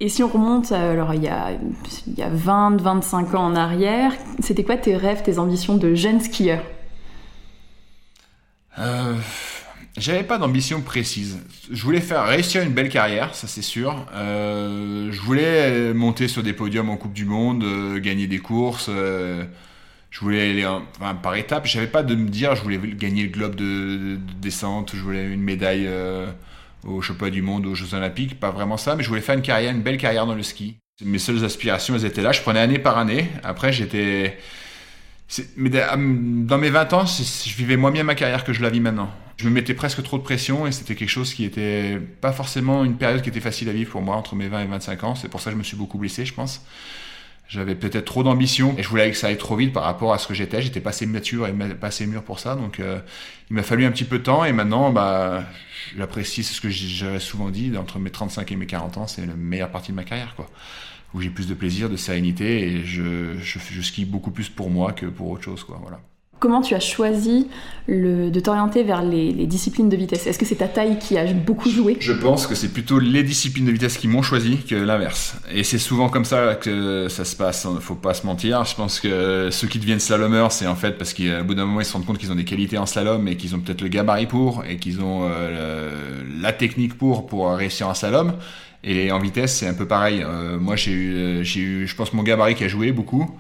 Et 0.02 0.10
si 0.10 0.24
on 0.24 0.28
remonte, 0.28 0.74
alors 0.74 1.14
il 1.14 1.24
y 1.24 1.30
a, 1.30 1.52
il 2.06 2.16
y 2.18 2.22
a 2.22 2.28
20, 2.28 2.82
25 2.82 3.34
ans 3.34 3.46
en 3.46 3.56
arrière, 3.56 4.12
c'était 4.40 4.66
quoi 4.66 4.76
tes 4.76 4.98
rêves, 4.98 5.24
tes 5.24 5.40
ambitions 5.40 5.78
de 5.78 5.96
jeune 5.96 6.20
skieur? 6.20 6.60
Euh, 8.78 9.16
J'avais 9.98 10.24
pas 10.24 10.38
d'ambition 10.38 10.82
précise. 10.82 11.40
Je 11.72 11.82
voulais 11.82 12.02
faire 12.02 12.26
réussir 12.26 12.62
une 12.62 12.74
belle 12.74 12.90
carrière, 12.90 13.34
ça 13.34 13.48
c'est 13.48 13.62
sûr. 13.62 14.06
Euh, 14.14 15.10
je 15.12 15.22
voulais 15.22 15.94
monter 15.94 16.28
sur 16.28 16.44
des 16.44 16.52
podiums 16.52 16.90
en 16.90 16.98
Coupe 16.98 17.14
du 17.14 17.24
Monde, 17.24 17.64
euh, 17.64 18.00
gagner 18.00 18.28
des 18.28 18.40
courses. 18.40 18.88
Euh, 18.90 19.46
je 20.12 20.20
voulais 20.20 20.50
aller 20.50 20.66
enfin, 20.66 21.16
par 21.16 21.36
étapes. 21.36 21.66
J'avais 21.66 21.88
pas 21.88 22.04
de 22.04 22.14
me 22.14 22.28
dire 22.28 22.56
je 22.56 22.62
voulais 22.62 22.78
gagner 22.78 23.24
le 23.24 23.30
globe 23.30 23.56
de, 23.56 23.64
de, 23.64 24.16
de 24.18 24.34
descente, 24.42 24.92
je 24.94 25.02
voulais 25.02 25.32
une 25.32 25.42
médaille 25.42 25.90
aux 26.84 27.02
championnats 27.02 27.32
du 27.32 27.42
monde, 27.42 27.66
aux 27.66 27.76
Jeux 27.76 27.94
Olympiques, 27.94 28.40
pas 28.40 28.52
vraiment 28.52 28.78
ça, 28.78 28.96
mais 28.96 29.04
je 29.04 29.10
voulais 29.10 29.22
faire 29.22 29.36
une 29.36 29.42
carrière, 29.42 29.72
une 29.72 29.82
belle 29.82 29.98
carrière 29.98 30.26
dans 30.26 30.36
le 30.36 30.44
ski. 30.44 30.78
Mes 31.04 31.20
seules 31.20 31.44
aspirations, 31.44 31.96
elles 31.96 32.06
étaient 32.06 32.22
là. 32.22 32.32
Je 32.32 32.42
prenais 32.42 32.60
année 32.60 32.80
par 32.80 32.98
année. 32.98 33.28
Après, 33.44 33.74
j'étais. 33.74 34.38
Mais 35.58 35.70
dans 35.70 36.58
mes 36.58 36.70
20 36.70 36.94
ans, 36.94 37.06
je 37.06 37.56
vivais 37.56 37.78
moins 37.78 37.92
bien 37.92 38.04
ma 38.04 38.16
carrière 38.16 38.44
que 38.44 38.54
je 38.54 38.62
la 38.62 38.70
vis 38.70 38.80
maintenant. 38.80 39.10
Je 39.38 39.50
me 39.50 39.54
mettais 39.54 39.74
presque 39.74 40.02
trop 40.04 40.18
de 40.18 40.24
pression 40.24 40.66
et 40.66 40.72
c'était 40.72 40.96
quelque 40.96 41.10
chose 41.10 41.34
qui 41.34 41.44
était 41.44 42.00
pas 42.22 42.32
forcément 42.32 42.86
une 42.86 42.96
période 42.96 43.22
qui 43.22 43.30
était 43.30 43.42
facile 43.42 43.68
à 43.68 43.74
vivre 43.74 43.92
pour 43.92 44.02
moi 44.02 44.16
entre 44.16 44.36
mes 44.36 44.48
20 44.48 44.62
et 44.62 44.68
25 44.68 45.04
ans. 45.04 45.16
C'est 45.16 45.28
pour 45.28 45.42
ça 45.42 45.50
que 45.50 45.56
je 45.56 45.58
me 45.58 45.64
suis 45.64 45.76
beaucoup 45.76 45.98
blessé, 45.98 46.26
je 46.26 46.34
pense. 46.34 46.64
J'avais 47.48 47.76
peut-être 47.76 48.06
trop 48.06 48.24
d'ambition 48.24 48.74
et 48.78 48.84
je 48.84 48.88
voulais 48.88 49.12
que 49.12 49.18
ça 49.18 49.28
aille 49.28 49.38
trop 49.38 49.56
vite 49.56 49.72
par 49.72 49.84
rapport 49.84 50.14
à 50.14 50.18
ce 50.18 50.28
que 50.28 50.34
j'étais. 50.34 50.62
J'étais 50.62 50.80
pas 50.80 50.90
assez 50.90 51.06
mature 51.06 51.48
et 51.48 51.54
pas 51.54 51.88
assez 51.88 52.08
mûr 52.08 52.24
pour 52.24 52.40
ça. 52.40 52.56
Donc, 52.56 52.80
euh, 52.80 53.00
il 53.50 53.56
m'a 53.56 53.64
fallu 53.64 53.86
un 53.86 53.92
petit 53.92 54.06
peu 54.06 54.18
de 54.20 54.24
temps 54.24 54.46
et 54.46 54.52
maintenant, 54.52 54.92
bah, 54.92 55.44
j'apprécie, 55.96 56.44
ce 56.44 56.60
que 56.60 56.70
j'aurais 56.70 57.20
souvent 57.20 57.50
dit, 57.50 57.76
entre 57.78 58.00
mes 58.00 58.10
35 58.10 58.52
et 58.52 58.56
mes 58.56 58.66
40 58.66 58.98
ans, 58.98 59.08
c'est 59.08 59.26
la 59.26 59.36
meilleure 59.36 59.70
partie 59.70 59.92
de 59.92 59.96
ma 59.96 60.04
carrière, 60.04 60.34
quoi. 60.36 60.50
Où 61.16 61.22
j'ai 61.22 61.30
plus 61.30 61.48
de 61.48 61.56
plaisir, 61.56 61.90
de 61.90 61.96
sérénité 61.96 62.68
et 62.68 62.84
je, 62.84 63.38
je, 63.40 63.58
je 63.58 63.82
skie 63.82 64.06
beaucoup 64.06 64.32
plus 64.32 64.50
pour 64.50 64.70
moi 64.70 64.92
que 64.92 65.08
pour 65.08 65.32
autre 65.32 65.44
chose, 65.44 65.64
quoi. 65.64 65.80
Voilà. 65.82 66.00
Comment 66.38 66.62
tu 66.62 66.76
as 66.76 66.82
choisi 66.82 67.48
de 67.88 68.40
t'orienter 68.42 68.84
vers 68.84 69.02
les, 69.02 69.32
disciplines 69.48 69.88
de 69.88 69.96
vitesse? 69.96 70.28
Est-ce 70.28 70.38
que 70.38 70.46
c'est 70.46 70.58
ta 70.58 70.68
taille 70.68 71.00
qui 71.00 71.18
a 71.18 71.26
beaucoup 71.32 71.70
joué? 71.70 71.96
Je 72.00 72.12
pense 72.12 72.46
que 72.46 72.56
c'est 72.56 72.68
plutôt 72.74 73.00
les 73.00 73.24
disciplines 73.24 73.66
de 73.66 73.72
vitesse 73.72 73.98
qui 73.98 74.10
m'ont 74.10 74.22
choisi 74.22 74.58
que 74.58 74.76
l'inverse. 74.76 75.38
Et 75.52 75.64
c'est 75.64 75.78
souvent 75.78 76.10
comme 76.10 76.26
ça 76.26 76.56
que 76.56 77.08
ça 77.10 77.24
se 77.24 77.38
passe, 77.38 77.66
hein. 77.66 77.78
faut 77.80 77.96
pas 77.96 78.14
se 78.14 78.26
mentir. 78.26 78.66
Je 78.66 78.76
pense 78.76 79.00
que 79.00 79.50
ceux 79.50 79.68
qui 79.68 79.80
deviennent 79.80 80.02
slalomeurs, 80.02 80.52
c'est 80.52 80.68
en 80.68 80.76
fait 80.76 80.98
parce 80.98 81.14
qu'au 81.14 81.44
bout 81.46 81.56
d'un 81.56 81.66
moment, 81.66 81.80
ils 81.80 81.86
se 81.86 81.94
rendent 81.94 82.06
compte 82.06 82.18
qu'ils 82.18 82.34
ont 82.34 82.36
des 82.36 82.46
qualités 82.46 82.78
en 82.78 82.86
slalom 82.86 83.28
et 83.30 83.38
qu'ils 83.38 83.56
ont 83.56 83.60
peut-être 83.60 83.82
le 83.82 83.88
gabarit 83.88 84.28
pour 84.28 84.66
et 84.66 84.76
qu'ils 84.76 85.02
ont 85.02 85.22
euh, 85.24 86.22
la 86.42 86.52
technique 86.52 86.98
pour 86.98 87.28
pour 87.28 87.50
réussir 87.56 87.88
en 87.88 87.94
slalom. 87.94 88.34
Et 88.88 89.12
en 89.12 89.20
vitesse, 89.20 89.58
c'est 89.58 89.68
un 89.68 89.74
peu 89.74 89.88
pareil. 89.88 90.24
Euh, 90.24 90.60
moi, 90.60 90.76
j'ai 90.76 90.92
eu, 90.92 91.44
j'ai 91.44 91.60
eu, 91.60 91.88
je 91.88 91.96
pense, 91.96 92.14
mon 92.14 92.22
gabarit 92.22 92.54
qui 92.54 92.64
a 92.64 92.68
joué 92.68 92.92
beaucoup. 92.92 93.38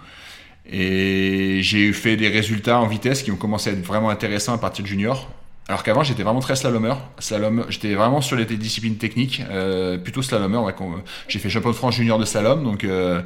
Et 0.67 1.59
j'ai 1.61 1.93
fait 1.93 2.17
des 2.17 2.29
résultats 2.29 2.79
en 2.79 2.87
vitesse 2.87 3.21
qui 3.21 3.31
ont 3.31 3.35
commencé 3.35 3.69
à 3.69 3.73
être 3.73 3.85
vraiment 3.85 4.09
intéressants 4.09 4.55
à 4.55 4.57
partir 4.57 4.83
de 4.83 4.89
junior. 4.89 5.29
Alors 5.67 5.83
qu'avant, 5.83 6.03
j'étais 6.03 6.23
vraiment 6.23 6.39
très 6.39 6.55
slalomeur. 6.55 6.99
Slalom, 7.19 7.65
j'étais 7.69 7.93
vraiment 7.93 8.21
sur 8.21 8.35
les 8.35 8.45
disciplines 8.45 8.97
techniques, 8.97 9.43
euh, 9.49 9.97
plutôt 9.97 10.23
slalomeur. 10.23 10.63
Ouais, 10.63 10.73
j'ai 11.27 11.39
fait 11.39 11.49
champion 11.49 11.69
de 11.69 11.75
France 11.75 11.95
junior 11.95 12.19
de 12.19 12.25
slalom, 12.25 12.63
donc 12.63 12.83
euh, 12.83 13.21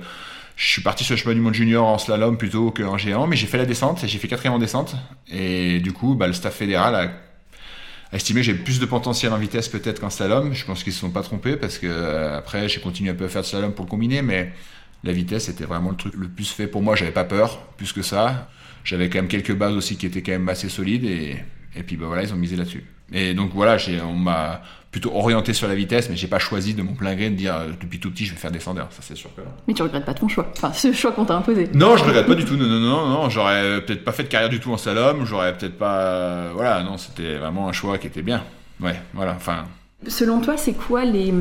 je 0.56 0.68
suis 0.68 0.82
parti 0.82 1.04
sur 1.04 1.16
le 1.16 1.20
chemin 1.20 1.34
du 1.34 1.42
monde 1.42 1.54
junior 1.54 1.86
en 1.86 1.98
slalom 1.98 2.38
plutôt 2.38 2.72
qu'en 2.72 2.98
géant. 2.98 3.28
Mais 3.28 3.36
j'ai 3.36 3.48
fait 3.48 3.58
la 3.58 3.66
descente 3.66 4.06
j'ai 4.06 4.20
fait 4.20 4.28
quatrième 4.28 4.54
en 4.54 4.60
descente. 4.60 4.96
Et 5.32 5.80
du 5.80 5.94
coup, 5.94 6.16
bah, 6.16 6.28
le 6.28 6.34
staff 6.34 6.56
fédéral 6.56 6.96
a, 6.96 7.12
estimé 8.14 8.42
que 8.42 8.46
j'ai 8.46 8.56
plus 8.56 8.80
de 8.80 8.86
potentiel 8.86 9.34
en 9.34 9.38
vitesse 9.38 9.68
peut-être 9.68 10.00
qu'en 10.00 10.10
slalom. 10.10 10.54
Je 10.54 10.66
pense 10.66 10.84
qu'ils 10.84 10.94
se 10.94 11.00
sont 11.00 11.12
pas 11.12 11.22
trompés 11.22 11.56
parce 11.56 11.78
que 11.78 11.88
euh, 11.88 12.38
après, 12.38 12.68
j'ai 12.70 12.80
continué 12.80 13.12
un 13.12 13.16
peu 13.16 13.26
à 13.26 13.30
faire 13.30 13.42
de 13.42 13.48
slalom 13.48 13.74
pour 13.74 13.86
le 13.86 13.90
combiner, 13.90 14.22
mais 14.22 14.52
la 15.04 15.14
vitesse 15.14 15.50
était 15.50 15.66
vraiment 15.66 15.92
le 15.92 15.96
truc 15.96 16.14
le 16.16 16.28
plus 16.28 16.50
fait 16.52 16.68
pour 16.68 16.82
moi. 16.82 16.96
J'avais 16.96 17.12
pas 17.12 17.24
peur, 17.24 17.60
plus 17.78 17.94
que 17.94 18.02
ça. 18.02 18.50
J'avais 18.84 19.10
quand 19.10 19.20
même 19.20 19.28
quelques 19.28 19.56
bases 19.56 19.74
aussi 19.74 19.98
qui 19.98 20.06
étaient 20.06 20.22
quand 20.22 20.32
même 20.32 20.50
assez 20.50 20.70
solides 20.70 21.06
et, 21.06 21.38
et 21.76 21.84
puis 21.84 21.98
bah 21.98 22.08
voilà, 22.08 22.24
ils 22.24 22.34
ont 22.34 22.38
misé 22.38 22.56
là-dessus. 22.56 22.84
Et 23.12 23.34
donc 23.34 23.52
voilà, 23.54 23.78
on 24.04 24.14
m'a 24.14 24.62
plutôt 24.92 25.12
orienté 25.14 25.54
sur 25.54 25.68
la 25.68 25.76
vitesse, 25.76 26.10
mais 26.10 26.16
j'ai 26.16 26.28
pas 26.28 26.40
choisi 26.40 26.74
de 26.74 26.82
mon 26.82 26.94
plein 26.94 27.16
gré 27.16 27.30
de 27.30 27.36
dire 27.36 27.56
euh, 27.56 27.68
depuis 27.80 28.00
tout 28.00 28.10
petit 28.10 28.26
je 28.26 28.32
vais 28.32 28.40
faire 28.40 28.52
descendeur, 28.52 28.88
ça 28.90 29.02
c'est 29.02 29.16
sûr 29.16 29.30
que 29.36 29.42
Mais 29.68 29.74
tu 29.74 29.84
regrettes 29.84 30.06
pas 30.06 30.14
ton 30.14 30.28
choix, 30.28 30.52
enfin 30.58 30.74
ce 30.74 30.92
choix 30.94 31.12
qu'on 31.12 31.26
t'a 31.26 31.36
imposé. 31.36 31.70
Non, 31.74 31.96
je 31.96 32.04
regrette 32.04 32.26
pas 32.26 32.36
du 32.36 32.46
tout, 32.46 32.56
non, 32.56 32.66
non, 32.66 32.80
non, 32.80 33.08
non, 33.08 33.30
j'aurais 33.30 33.82
peut-être 33.82 34.04
pas 34.04 34.12
fait 34.12 34.24
de 34.24 34.30
carrière 34.30 34.50
du 34.50 34.60
tout 34.60 34.72
en 34.72 34.78
slalom, 34.78 35.26
j'aurais 35.26 35.56
peut-être 35.56 35.78
pas. 35.78 36.50
Voilà, 36.54 36.84
non, 36.84 36.98
c'était 36.98 37.38
vraiment 37.38 37.70
un 37.70 37.72
choix 37.72 37.98
qui 37.98 38.08
était 38.08 38.24
bien. 38.24 38.44
Ouais, 38.82 39.00
voilà, 39.14 39.34
enfin. 39.36 39.66
Selon 40.08 40.40
toi, 40.40 40.56
c'est 40.56 40.72
quoi 40.72 41.04
les, 41.04 41.34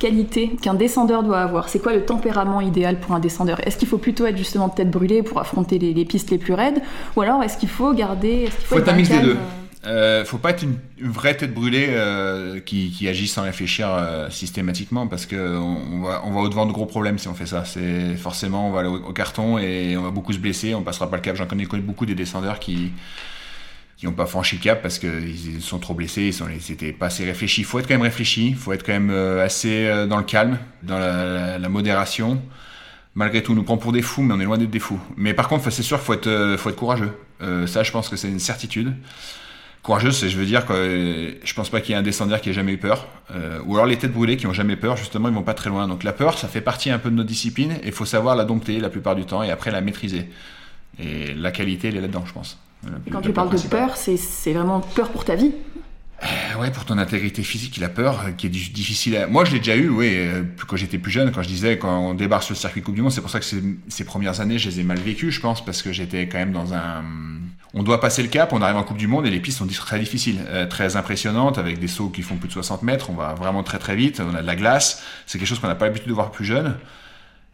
qualités 0.00 0.48
qu'un 0.60 0.74
descendeur 0.74 1.22
doit 1.22 1.38
avoir? 1.38 1.68
C'est 1.68 1.78
quoi 1.78 1.92
le 1.92 2.04
tempérament 2.04 2.60
idéal 2.60 2.98
pour 2.98 3.14
un 3.14 3.20
descendeur? 3.20 3.64
Est-ce 3.64 3.76
qu'il 3.76 3.86
faut 3.86 3.98
plutôt 3.98 4.26
être 4.26 4.36
justement 4.36 4.68
tête 4.68 4.90
brûlée 4.90 5.22
pour 5.22 5.38
affronter 5.38 5.78
les, 5.78 6.04
pistes 6.04 6.30
les 6.32 6.38
plus 6.38 6.54
raides? 6.54 6.82
Ou 7.14 7.22
alors 7.22 7.40
est-ce 7.44 7.56
qu'il 7.56 7.68
faut 7.68 7.92
garder... 7.94 8.46
Il 8.46 8.50
faut, 8.50 8.78
être 8.78 8.88
un 8.88 8.94
mix 8.94 9.08
des 9.08 9.20
deux. 9.20 9.36
Euh, 9.36 9.59
faut 10.24 10.38
pas 10.38 10.50
être 10.50 10.62
une, 10.62 10.78
vraie 11.00 11.36
tête 11.36 11.54
brûlée 11.54 11.86
euh, 11.90 12.60
qui, 12.60 13.08
agit 13.08 13.28
sans 13.28 13.42
réfléchir 13.42 13.88
euh, 13.90 14.28
systématiquement 14.30 15.06
parce 15.06 15.26
que 15.26 15.56
on, 15.56 16.02
va, 16.02 16.22
au-devant 16.24 16.66
de 16.66 16.72
gros 16.72 16.86
problèmes 16.86 17.18
si 17.18 17.28
on 17.28 17.34
fait 17.34 17.46
ça. 17.46 17.64
C'est 17.64 18.16
forcément 18.16 18.68
on 18.68 18.72
va 18.72 18.80
aller 18.80 18.88
au, 18.88 19.12
carton 19.12 19.58
et 19.58 19.96
on 19.96 20.02
va 20.02 20.10
beaucoup 20.10 20.32
se 20.32 20.38
blesser, 20.38 20.74
on 20.74 20.82
passera 20.82 21.10
pas 21.10 21.16
le 21.16 21.22
cap. 21.22 21.36
J'en 21.36 21.46
connais 21.46 21.66
beaucoup 21.66 22.06
des 22.06 22.14
descendeurs 22.14 22.58
qui 22.58 22.92
qui 24.00 24.06
n'ont 24.06 24.12
pas 24.12 24.24
franchi 24.24 24.56
le 24.56 24.62
cap 24.62 24.80
parce 24.80 24.98
qu'ils 24.98 25.60
sont 25.60 25.78
trop 25.78 25.92
blessés, 25.92 26.22
ils, 26.22 26.32
sont, 26.32 26.46
ils 26.48 26.94
pas 26.94 27.06
assez 27.06 27.22
réfléchis. 27.22 27.60
Il 27.60 27.66
faut 27.66 27.78
être 27.78 27.86
quand 27.86 27.94
même 27.94 28.00
réfléchi, 28.00 28.54
faut 28.54 28.72
être 28.72 28.82
quand 28.82 28.94
même 28.94 29.10
euh, 29.10 29.44
assez 29.44 29.86
euh, 29.86 30.06
dans 30.06 30.16
le 30.16 30.24
calme, 30.24 30.56
dans 30.82 30.98
la, 30.98 31.68
modération. 31.68 32.40
Malgré 33.14 33.42
tout, 33.42 33.52
on 33.52 33.56
nous 33.56 33.62
prend 33.62 33.76
pour 33.76 33.92
des 33.92 34.00
fous, 34.00 34.22
mais 34.22 34.32
on 34.32 34.40
est 34.40 34.44
loin 34.44 34.56
d'être 34.56 34.70
des 34.70 34.78
fous. 34.78 34.98
Mais 35.18 35.34
par 35.34 35.48
contre, 35.48 35.68
c'est 35.68 35.82
sûr 35.82 36.02
qu'il 36.02 36.30
euh, 36.30 36.56
faut 36.56 36.70
être 36.70 36.76
courageux. 36.76 37.12
ça, 37.66 37.82
je 37.82 37.92
pense 37.92 38.08
que 38.08 38.16
c'est 38.16 38.28
une 38.28 38.40
certitude. 38.40 38.94
Courageux, 39.82 40.10
c'est, 40.10 40.28
je 40.28 40.36
veux 40.36 40.44
dire, 40.44 40.66
que 40.66 41.36
je 41.42 41.54
pense 41.54 41.70
pas 41.70 41.80
qu'il 41.80 41.92
y 41.92 41.94
ait 41.94 41.98
un 41.98 42.02
descendeur 42.02 42.40
qui 42.40 42.50
ait 42.50 42.52
jamais 42.52 42.72
eu 42.72 42.78
peur. 42.78 43.08
ou 43.64 43.74
alors 43.74 43.86
les 43.86 43.96
têtes 43.96 44.12
brûlées 44.12 44.36
qui 44.36 44.46
ont 44.46 44.52
jamais 44.52 44.76
peur, 44.76 44.96
justement, 44.96 45.28
ils 45.28 45.34
vont 45.34 45.42
pas 45.42 45.54
très 45.54 45.70
loin. 45.70 45.88
Donc 45.88 46.04
la 46.04 46.12
peur, 46.12 46.36
ça 46.38 46.48
fait 46.48 46.60
partie 46.60 46.90
un 46.90 46.98
peu 46.98 47.10
de 47.10 47.14
notre 47.14 47.28
discipline, 47.28 47.72
et 47.82 47.86
il 47.86 47.92
faut 47.92 48.04
savoir 48.04 48.36
la 48.36 48.44
dompter 48.44 48.78
la 48.78 48.90
plupart 48.90 49.16
du 49.16 49.24
temps, 49.24 49.42
et 49.42 49.50
après 49.50 49.70
la 49.70 49.80
maîtriser. 49.80 50.28
Et 50.98 51.32
la 51.34 51.50
qualité, 51.50 51.88
elle 51.88 51.96
est 51.96 52.00
là-dedans, 52.02 52.24
je 52.26 52.32
pense. 52.32 52.58
Et 53.06 53.10
quand 53.10 53.20
tu 53.20 53.32
parles 53.32 53.50
de 53.50 53.68
peur, 53.68 53.96
c'est 53.96 54.52
vraiment 54.52 54.80
peur 54.80 55.10
pour 55.10 55.24
ta 55.24 55.34
vie? 55.34 55.52
Euh, 56.22 56.60
ouais, 56.60 56.70
pour 56.70 56.84
ton 56.84 56.98
intégrité 56.98 57.42
physique, 57.42 57.78
il 57.78 57.84
a 57.84 57.88
peur, 57.88 58.20
euh, 58.26 58.30
qui 58.32 58.46
est 58.46 58.50
difficile. 58.50 59.16
À... 59.16 59.26
Moi, 59.26 59.46
je 59.46 59.52
l'ai 59.52 59.58
déjà 59.58 59.76
eu, 59.76 59.88
oui, 59.88 60.10
euh, 60.12 60.42
quand 60.68 60.76
j'étais 60.76 60.98
plus 60.98 61.10
jeune, 61.10 61.32
quand 61.32 61.42
je 61.42 61.48
disais, 61.48 61.78
quand 61.78 62.10
on 62.10 62.14
débarque 62.14 62.42
sur 62.42 62.52
le 62.52 62.58
circuit 62.58 62.82
Coupe 62.82 62.94
du 62.94 63.00
Monde, 63.00 63.12
c'est 63.12 63.22
pour 63.22 63.30
ça 63.30 63.40
que 63.40 63.46
ces, 63.46 64.04
premières 64.04 64.40
années, 64.40 64.58
je 64.58 64.68
les 64.68 64.80
ai 64.80 64.82
mal 64.82 64.98
vécues, 64.98 65.30
je 65.30 65.40
pense, 65.40 65.64
parce 65.64 65.80
que 65.80 65.92
j'étais 65.92 66.28
quand 66.28 66.38
même 66.38 66.52
dans 66.52 66.74
un. 66.74 67.02
On 67.72 67.82
doit 67.84 68.00
passer 68.00 68.22
le 68.22 68.28
cap, 68.28 68.52
on 68.52 68.62
arrive 68.62 68.76
en 68.76 68.82
Coupe 68.82 68.96
du 68.96 69.06
Monde 69.06 69.26
et 69.26 69.30
les 69.30 69.38
pistes 69.38 69.58
sont 69.58 69.66
très 69.66 70.00
difficiles, 70.00 70.40
très 70.68 70.96
impressionnantes, 70.96 71.56
avec 71.56 71.78
des 71.78 71.86
sauts 71.86 72.08
qui 72.08 72.22
font 72.22 72.36
plus 72.36 72.48
de 72.48 72.52
60 72.52 72.82
mètres, 72.82 73.10
on 73.10 73.14
va 73.14 73.34
vraiment 73.34 73.62
très 73.62 73.78
très 73.78 73.94
vite, 73.94 74.20
on 74.20 74.34
a 74.34 74.42
de 74.42 74.46
la 74.46 74.56
glace, 74.56 75.04
c'est 75.26 75.38
quelque 75.38 75.46
chose 75.46 75.60
qu'on 75.60 75.68
n'a 75.68 75.76
pas 75.76 75.84
l'habitude 75.84 76.08
de 76.08 76.12
voir 76.12 76.32
plus 76.32 76.44
jeune, 76.44 76.76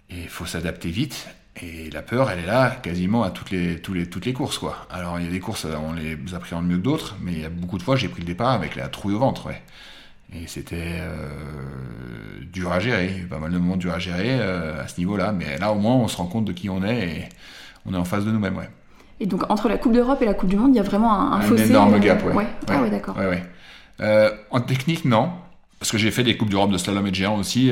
et 0.09 0.23
il 0.23 0.29
faut 0.29 0.47
s'adapter 0.47 0.91
vite. 0.91 1.29
Et 1.63 1.91
la 1.91 2.03
peur, 2.03 2.31
elle 2.31 2.41
est 2.41 2.47
là 2.47 2.71
quasiment 2.71 3.23
à 3.23 3.31
toutes 3.31 3.51
les, 3.51 4.33
courses, 4.35 4.59
quoi. 4.59 4.87
Alors, 4.91 5.19
il 5.19 5.25
y 5.25 5.29
a 5.29 5.31
des 5.31 5.41
courses, 5.41 5.65
on 5.65 5.95
les 5.95 6.17
appréhende 6.35 6.67
mieux 6.67 6.77
que 6.77 6.83
d'autres, 6.83 7.17
mais 7.23 7.33
il 7.33 7.41
y 7.41 7.45
a 7.45 7.49
beaucoup 7.49 7.79
de 7.79 7.83
fois, 7.83 7.97
j'ai 7.97 8.09
pris 8.09 8.21
le 8.21 8.27
départ 8.27 8.51
avec 8.51 8.77
la 8.77 8.89
trouille 8.89 9.15
au 9.15 9.19
ventre. 9.19 9.49
Et 10.35 10.47
c'était 10.49 10.99
euh, 11.01 11.31
dur 12.53 12.73
à 12.73 12.81
gérer, 12.81 13.27
pas 13.31 13.39
mal 13.39 13.53
de 13.53 13.59
moments 13.59 13.77
durs 13.77 13.95
à 13.95 13.99
gérer 13.99 14.39
euh, 14.39 14.83
à 14.83 14.89
ce 14.89 14.99
niveau-là, 14.99 15.33
mais 15.33 15.57
là, 15.57 15.73
au 15.73 15.79
moins, 15.79 15.95
on 15.95 16.09
se 16.09 16.17
rend 16.19 16.27
compte 16.27 16.45
de 16.45 16.53
qui 16.53 16.69
on 16.69 16.85
est 16.85 17.09
et 17.09 17.29
on 17.87 17.95
est 17.95 17.99
en 17.99 18.05
face 18.05 18.25
de 18.25 18.31
nous-mêmes. 18.31 18.61
Et 19.21 19.27
donc, 19.27 19.51
entre 19.51 19.69
la 19.69 19.79
Coupe 19.79 19.93
d'Europe 19.93 20.21
et 20.23 20.27
la 20.27 20.35
Coupe 20.35 20.51
du 20.51 20.57
Monde, 20.57 20.75
il 20.75 20.77
y 20.77 20.81
a 20.81 20.83
vraiment 20.83 21.13
un, 21.13 21.33
un, 21.33 21.37
un 21.39 21.41
fossé 21.41 21.67
énorme 21.67 21.95
euh, 21.95 21.99
gap, 21.99 22.25
ouais. 22.25 22.35
ouais. 22.35 22.47
Ah 22.69 22.83
ouais, 22.83 22.91
d'accord. 22.91 23.17
Ouais, 23.17 23.27
ouais. 23.99 24.31
en 24.51 24.61
technique, 24.61 25.05
non. 25.05 25.31
Parce 25.79 25.91
que 25.91 25.99
j'ai 25.99 26.11
fait 26.11 26.23
des 26.23 26.37
Coupes 26.37 26.51
d'Europe 26.51 26.71
de 26.71 26.79
slalom 26.79 27.07
et 27.07 27.11
de 27.11 27.15
géant 27.15 27.39
aussi 27.39 27.71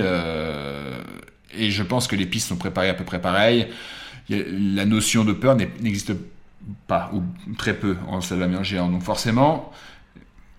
et 1.59 1.71
je 1.71 1.83
pense 1.83 2.07
que 2.07 2.17
les 2.17 2.27
pistes 2.27 2.49
sont 2.49 2.57
préparées 2.57 2.89
à 2.89 2.95
peu 2.95 3.05
près 3.05 3.21
pareil. 3.21 3.69
La 4.29 4.85
notion 4.85 5.25
de 5.25 5.33
peur 5.33 5.57
n'existe 5.57 6.13
pas, 6.87 7.11
ou 7.13 7.23
très 7.57 7.75
peu, 7.75 7.97
en 8.09 8.21
slalom 8.21 8.63
géant. 8.63 8.89
Donc 8.89 9.03
forcément, 9.03 9.73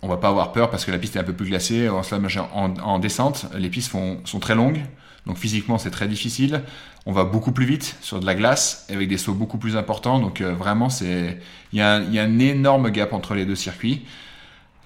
on 0.01 0.07
va 0.07 0.17
pas 0.17 0.29
avoir 0.29 0.51
peur 0.51 0.69
parce 0.69 0.85
que 0.85 0.91
la 0.91 0.99
piste 0.99 1.15
est 1.15 1.19
un 1.19 1.23
peu 1.23 1.33
plus 1.33 1.47
glacée. 1.47 1.89
En 1.89 2.03
slalom 2.03 2.29
géant, 2.29 2.49
en, 2.53 2.99
descente, 2.99 3.47
les 3.57 3.69
pistes 3.69 3.91
sont 3.91 4.39
très 4.39 4.55
longues. 4.55 4.81
Donc 5.25 5.37
physiquement, 5.37 5.77
c'est 5.77 5.91
très 5.91 6.07
difficile. 6.07 6.61
On 7.05 7.11
va 7.11 7.23
beaucoup 7.23 7.51
plus 7.51 7.65
vite 7.65 7.97
sur 8.01 8.19
de 8.19 8.25
la 8.25 8.35
glace 8.35 8.85
avec 8.89 9.09
des 9.09 9.17
sauts 9.17 9.33
beaucoup 9.33 9.57
plus 9.57 9.77
importants. 9.77 10.19
Donc 10.19 10.41
euh, 10.41 10.53
vraiment, 10.53 10.89
il 11.01 11.37
y, 11.73 11.81
a 11.81 11.95
un 11.95 12.39
énorme 12.39 12.89
gap 12.91 13.13
entre 13.13 13.33
les 13.33 13.45
deux 13.45 13.55
circuits. 13.55 14.05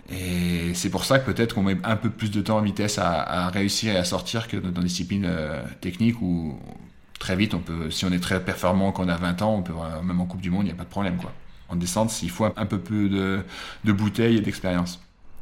Et 0.09 0.73
c'est 0.73 0.89
pour 0.89 1.05
ça 1.05 1.19
que 1.19 1.25
peut-être 1.29 1.53
qu'on 1.53 1.63
met 1.63 1.77
un 1.83 1.95
peu 1.95 2.09
plus 2.09 2.31
de 2.31 2.41
temps 2.41 2.57
en 2.57 2.61
vitesse 2.61 2.97
à, 2.97 3.49
réussir 3.49 3.93
et 3.93 3.97
à 3.97 4.05
sortir 4.05 4.47
que 4.47 4.57
dans 4.57 4.81
des 4.81 4.87
disciplines 4.87 5.27
euh, 5.27 5.61
techniques 5.81 6.21
où 6.21 6.57
très 7.19 7.35
vite, 7.35 7.53
on 7.53 7.59
peut, 7.59 7.91
si 7.91 8.05
on 8.05 8.11
est 8.11 8.19
très 8.19 8.43
performant 8.43 8.91
quand 8.91 9.05
on 9.05 9.09
a 9.09 9.17
20 9.17 9.41
ans, 9.41 9.55
on 9.55 9.61
peut, 9.61 9.73
même 10.03 10.21
en 10.21 10.25
Coupe 10.25 10.41
du 10.41 10.49
Monde, 10.49 10.63
il 10.63 10.67
n'y 10.67 10.71
a 10.71 10.75
pas 10.75 10.85
de 10.85 10.89
problème. 10.89 11.17
Quoi. 11.17 11.33
En 11.67 11.75
descente, 11.75 12.23
il 12.23 12.29
faut 12.29 12.45
un, 12.45 12.65
peu 12.65 12.79
plus 12.79 13.09
de, 13.09 13.41
de 13.83 13.91
bouteilles 13.91 14.37
et 14.37 14.41
d'expérience. 14.41 14.99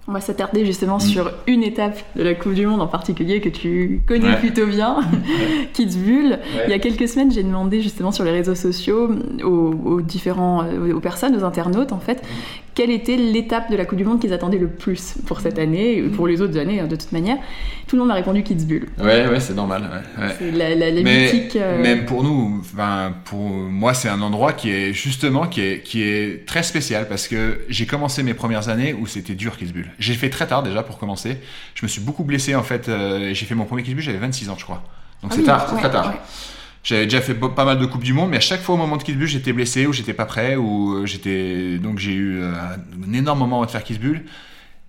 On 0.10 0.14
va 0.14 0.22
s'attarder 0.22 0.66
justement 0.66 0.98
mm. 0.98 1.02
sur 1.02 1.32
une 1.48 1.64
étape 1.64 2.00
de 2.16 2.24
la 2.24 2.34
Coupe 2.34 2.54
du 2.54 2.66
Monde 2.66 2.82
en 2.82 2.88
particulier 2.88 3.42
que 3.42 3.50
tu 3.50 4.02
connais 4.08 4.38
plutôt 4.38 4.66
bien, 4.66 5.00
Kitzbühel. 5.74 6.40
Il 6.66 6.72
y 6.72 6.74
a 6.74 6.80
quelques 6.80 7.10
semaines, 7.10 7.30
j'ai 7.30 7.44
demandé 7.44 7.82
justement 7.82 8.14
sur 8.14 8.24
les 8.24 8.32
réseaux 8.32 8.56
sociaux 8.56 9.10
aux, 9.44 10.02
différents, 10.02 10.64
euh, 10.64 10.94
aux 10.94 11.02
personnes, 11.02 11.36
aux 11.36 11.44
internautes 11.44 11.92
en 11.92 12.00
fait, 12.00 12.24
quelle 12.74 12.92
était 12.92 13.18
l'étape 13.18 13.72
de 13.72 13.76
la 13.76 13.86
Coupe 13.86 13.98
du 13.98 14.06
Monde 14.06 14.22
qu'ils 14.22 14.34
attendaient 14.34 14.60
le 14.60 14.68
plus 14.68 15.16
pour 15.26 15.42
cette 15.42 15.58
année, 15.58 15.98
et 15.98 16.04
pour 16.04 16.28
les 16.28 16.42
autres 16.42 16.58
années 16.58 16.80
hein, 16.80 16.88
de 16.88 16.96
toute 16.96 17.12
manière. 17.12 17.38
Tout 17.88 17.96
le 17.96 18.02
monde 18.02 18.10
m'a 18.10 18.16
répondu 18.16 18.44
Kitzbühel. 18.44 18.86
Ouais, 19.00 19.28
ouais, 19.28 19.40
c'est 19.40 19.56
normal. 19.56 20.04
C'est 20.38 20.52
la, 20.52 20.76
la, 20.76 20.92
mythique. 20.92 21.56
Euh, 21.56 21.82
même 21.82 22.06
pour 22.06 22.24
nous, 22.24 22.60
enfin, 22.60 23.14
pour 23.26 23.40
moi, 23.40 23.94
c'est 23.94 24.10
un 24.10 24.22
endroit 24.22 24.54
qui 24.54 24.70
est 24.70 24.94
justement 24.94 25.48
qui 25.48 25.62
est, 25.62 25.82
qui 25.82 26.04
est 26.04 26.46
très 26.46 26.64
spécial 26.64 27.08
parce 27.08 27.28
que 27.28 27.62
j'ai 27.68 27.86
commencé 27.86 28.24
mes 28.24 28.34
premières 28.34 28.70
années 28.70 28.94
où 28.94 29.08
c'était 29.08 29.36
dur 29.36 29.58
Kitzbühel. 29.58 29.90
J'ai 30.00 30.13
fait 30.13 30.30
très 30.30 30.48
tard 30.48 30.63
déjà 30.63 30.84
pour 30.84 30.98
commencer. 30.98 31.39
Je 31.75 31.84
me 31.84 31.88
suis 31.88 32.01
beaucoup 32.01 32.24
blessé 32.24 32.56
en 32.56 32.63
fait. 32.63 32.89
Euh, 32.89 33.34
j'ai 33.34 33.46
fait 33.46 33.56
mon 33.56 33.66
premier 33.66 33.84
Kitzbühel, 33.84 34.04
j'avais 34.04 34.18
26 34.20 34.50
ans, 34.50 34.56
je 34.58 34.63
crois. 34.63 34.84
Donc 35.24 35.32
ah 35.34 35.36
c'est 35.36 35.44
tard, 35.44 35.68
c'est 35.70 35.77
très 35.77 35.92
tard. 35.92 36.13
J'avais 36.84 37.06
déjà 37.06 37.22
fait 37.22 37.34
pas 37.34 37.66
mal 37.66 37.80
de 37.80 37.86
coupes 37.86 38.04
du 38.04 38.13
monde, 38.13 38.30
mais 38.30 38.38
à 38.38 38.42
chaque 38.42 38.62
fois 38.62 38.75
au 38.75 38.77
moment 38.77 38.98
de 38.98 39.04
Kitzbühel, 39.04 39.27
j'étais 39.27 39.54
blessé 39.54 39.88
ou 39.88 39.94
j'étais 39.94 40.13
pas 40.13 40.25
prêt 40.25 40.56
ou 40.56 40.94
euh, 40.94 41.06
j'étais 41.06 41.80
donc 41.80 42.00
j'ai 42.00 42.13
eu 42.13 42.39
euh, 42.39 42.54
un 42.54 43.13
énorme 43.13 43.39
moment 43.39 43.66
de 43.66 43.72
faire 43.72 43.84
Kitzbühel. 43.84 44.24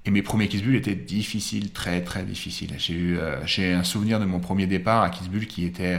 Et 0.04 0.10
mes 0.10 0.22
premiers 0.22 0.48
Kitzbühel 0.48 0.76
étaient 0.76 0.94
difficiles, 0.94 1.72
très 1.72 2.02
très 2.02 2.22
difficiles. 2.22 2.74
J'ai 2.78 2.94
eu 2.94 3.18
j'ai 3.44 3.72
un 3.72 3.84
souvenir 3.84 4.20
de 4.20 4.24
mon 4.24 4.38
premier 4.38 4.66
départ 4.66 5.02
à 5.02 5.10
Kitzbühel 5.10 5.46
qui 5.46 5.64
était 5.64 5.98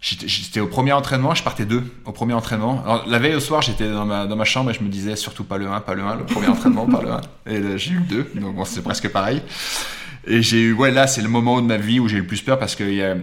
J'étais 0.00 0.60
au 0.60 0.66
premier 0.66 0.92
entraînement, 0.92 1.34
je 1.34 1.42
partais 1.42 1.66
deux 1.66 1.84
au 2.06 2.12
premier 2.12 2.32
entraînement. 2.32 2.82
Alors, 2.84 3.06
la 3.06 3.18
veille 3.18 3.34
au 3.34 3.40
soir, 3.40 3.60
j'étais 3.60 3.86
dans 3.86 4.06
ma, 4.06 4.26
dans 4.26 4.36
ma 4.36 4.44
chambre 4.44 4.70
et 4.70 4.74
je 4.74 4.82
me 4.82 4.88
disais 4.88 5.14
surtout 5.14 5.44
pas 5.44 5.58
le 5.58 5.68
1, 5.68 5.80
pas 5.80 5.94
le 5.94 6.02
1, 6.02 6.16
le 6.16 6.24
premier 6.24 6.46
entraînement, 6.48 6.86
pas 6.86 7.02
le 7.02 7.10
1. 7.10 7.20
Et 7.46 7.78
j'ai 7.78 7.92
eu 7.92 7.98
le 7.98 8.06
2, 8.06 8.30
donc 8.40 8.54
bon, 8.54 8.64
c'est 8.64 8.82
presque 8.82 9.08
pareil. 9.10 9.42
Et 10.26 10.42
j'ai 10.42 10.60
eu, 10.60 10.72
ouais, 10.72 10.90
là, 10.90 11.06
c'est 11.06 11.22
le 11.22 11.28
moment 11.28 11.60
de 11.60 11.66
ma 11.66 11.76
vie 11.76 12.00
où 12.00 12.08
j'ai 12.08 12.16
eu 12.16 12.20
le 12.20 12.26
plus 12.26 12.40
peur 12.40 12.58
parce 12.58 12.76
qu'il 12.76 12.94
y 12.94 13.02
a, 13.02 13.16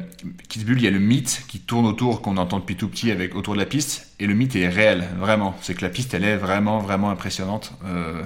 Kitzbühel, 0.49 0.77
il 0.79 0.83
y 0.83 0.87
a 0.87 0.91
le 0.91 0.99
mythe 0.99 1.43
qui 1.47 1.59
tourne 1.59 1.85
autour, 1.85 2.21
qu'on 2.21 2.37
entend 2.37 2.59
depuis 2.59 2.75
tout 2.75 2.87
petit 2.87 3.11
avec, 3.11 3.35
autour 3.35 3.53
de 3.53 3.59
la 3.59 3.65
piste. 3.65 4.13
Et 4.19 4.27
le 4.27 4.33
mythe 4.33 4.55
est 4.55 4.67
réel, 4.67 5.07
vraiment. 5.19 5.55
C'est 5.61 5.75
que 5.75 5.83
la 5.83 5.89
piste, 5.89 6.13
elle 6.13 6.23
est 6.23 6.37
vraiment, 6.37 6.79
vraiment 6.79 7.09
impressionnante. 7.09 7.73
Euh, 7.85 8.23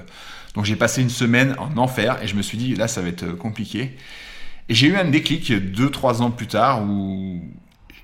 donc 0.55 0.65
j'ai 0.65 0.75
passé 0.75 1.01
une 1.01 1.09
semaine 1.09 1.55
en 1.57 1.77
enfer 1.77 2.21
et 2.21 2.27
je 2.27 2.35
me 2.35 2.41
suis 2.41 2.57
dit, 2.57 2.75
là, 2.75 2.87
ça 2.87 3.01
va 3.01 3.09
être 3.09 3.31
compliqué. 3.31 3.97
Et 4.69 4.73
j'ai 4.73 4.87
eu 4.87 4.95
un 4.95 5.05
déclic 5.05 5.51
deux, 5.51 5.89
trois 5.89 6.21
ans 6.21 6.31
plus 6.31 6.47
tard 6.47 6.83
où, 6.83 7.41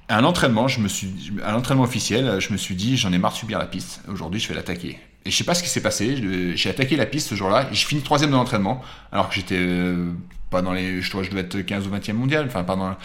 à 0.09 0.17
un 0.17 0.23
entraînement, 0.23 0.67
je 0.67 0.79
me 0.79 0.87
suis, 0.87 1.09
à 1.43 1.51
l'entraînement 1.51 1.83
officiel, 1.83 2.39
je 2.39 2.51
me 2.51 2.57
suis 2.57 2.75
dit, 2.75 2.97
j'en 2.97 3.11
ai 3.11 3.17
marre 3.17 3.33
de 3.33 3.37
subir 3.37 3.59
la 3.59 3.65
piste. 3.65 4.01
Aujourd'hui, 4.07 4.39
je 4.39 4.47
vais 4.47 4.55
l'attaquer. 4.55 4.99
Et 5.25 5.31
je 5.31 5.35
sais 5.35 5.43
pas 5.43 5.53
ce 5.53 5.63
qui 5.63 5.69
s'est 5.69 5.81
passé. 5.81 6.55
J'ai 6.55 6.69
attaqué 6.69 6.95
la 6.95 7.05
piste 7.05 7.29
ce 7.29 7.35
jour-là 7.35 7.67
et 7.71 7.75
je 7.75 7.85
finis 7.85 8.01
troisième 8.01 8.31
de 8.31 8.35
l'entraînement 8.35 8.81
alors 9.11 9.27
que 9.27 9.35
j'étais 9.35 9.57
euh, 9.57 10.13
pas 10.49 10.61
dans 10.61 10.71
les, 10.71 11.01
je, 11.01 11.11
je 11.23 11.29
devais 11.29 11.41
être 11.41 11.59
15 11.59 11.87
ou 11.87 11.91
20e 11.91 12.13
mondial, 12.13 12.45
enfin, 12.47 12.63
pardon. 12.63 12.95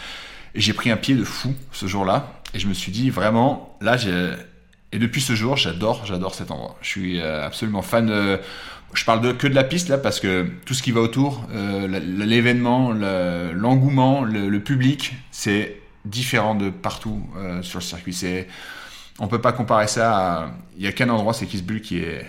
Et 0.55 0.61
j'ai 0.61 0.73
pris 0.73 0.91
un 0.91 0.97
pied 0.97 1.15
de 1.15 1.25
fou 1.25 1.55
ce 1.73 1.87
jour-là. 1.87 2.41
Et 2.55 2.61
je 2.61 2.69
me 2.69 2.75
suis 2.75 2.93
dit, 2.93 3.11
vraiment, 3.11 3.77
là, 3.81 3.97
j'ai, 3.97 4.35
et 4.93 4.99
depuis 4.99 5.23
ce 5.23 5.35
jour, 5.35 5.57
j'adore, 5.57 6.05
j'adore 6.05 6.35
cet 6.35 6.51
endroit. 6.51 6.77
Je 6.83 6.89
suis 6.89 7.21
euh, 7.21 7.47
absolument 7.47 7.83
fan. 7.83 8.07
De... 8.07 8.39
Je 8.93 9.05
parle 9.07 9.37
que 9.39 9.47
de 9.47 9.55
la 9.55 9.65
piste 9.65 9.89
là 9.89 9.97
parce 9.97 10.21
que 10.21 10.47
tout 10.67 10.75
ce 10.75 10.83
qui 10.83 10.93
va 10.93 11.01
autour, 11.01 11.47
euh, 11.55 11.89
l'événement, 11.89 12.93
l'engouement, 12.93 14.23
le, 14.23 14.59
public, 14.61 15.15
c'est 15.31 15.81
différent 16.05 16.55
de 16.55 16.71
partout 16.71 17.23
euh, 17.37 17.63
sur 17.63 17.79
le 17.79 17.85
circuit. 17.85 18.13
C'est, 18.13 18.49
on 19.19 19.29
peut 19.29 19.41
pas 19.41 19.53
comparer 19.53 19.87
ça. 19.87 20.17
À... 20.17 20.51
Il 20.77 20.85
y 20.85 20.87
a 20.87 20.93
qu'un 20.93 21.09
endroit, 21.09 21.33
c'est 21.33 21.47
Kitzbühel 21.47 21.81
qui 21.81 21.99
est 21.99 22.27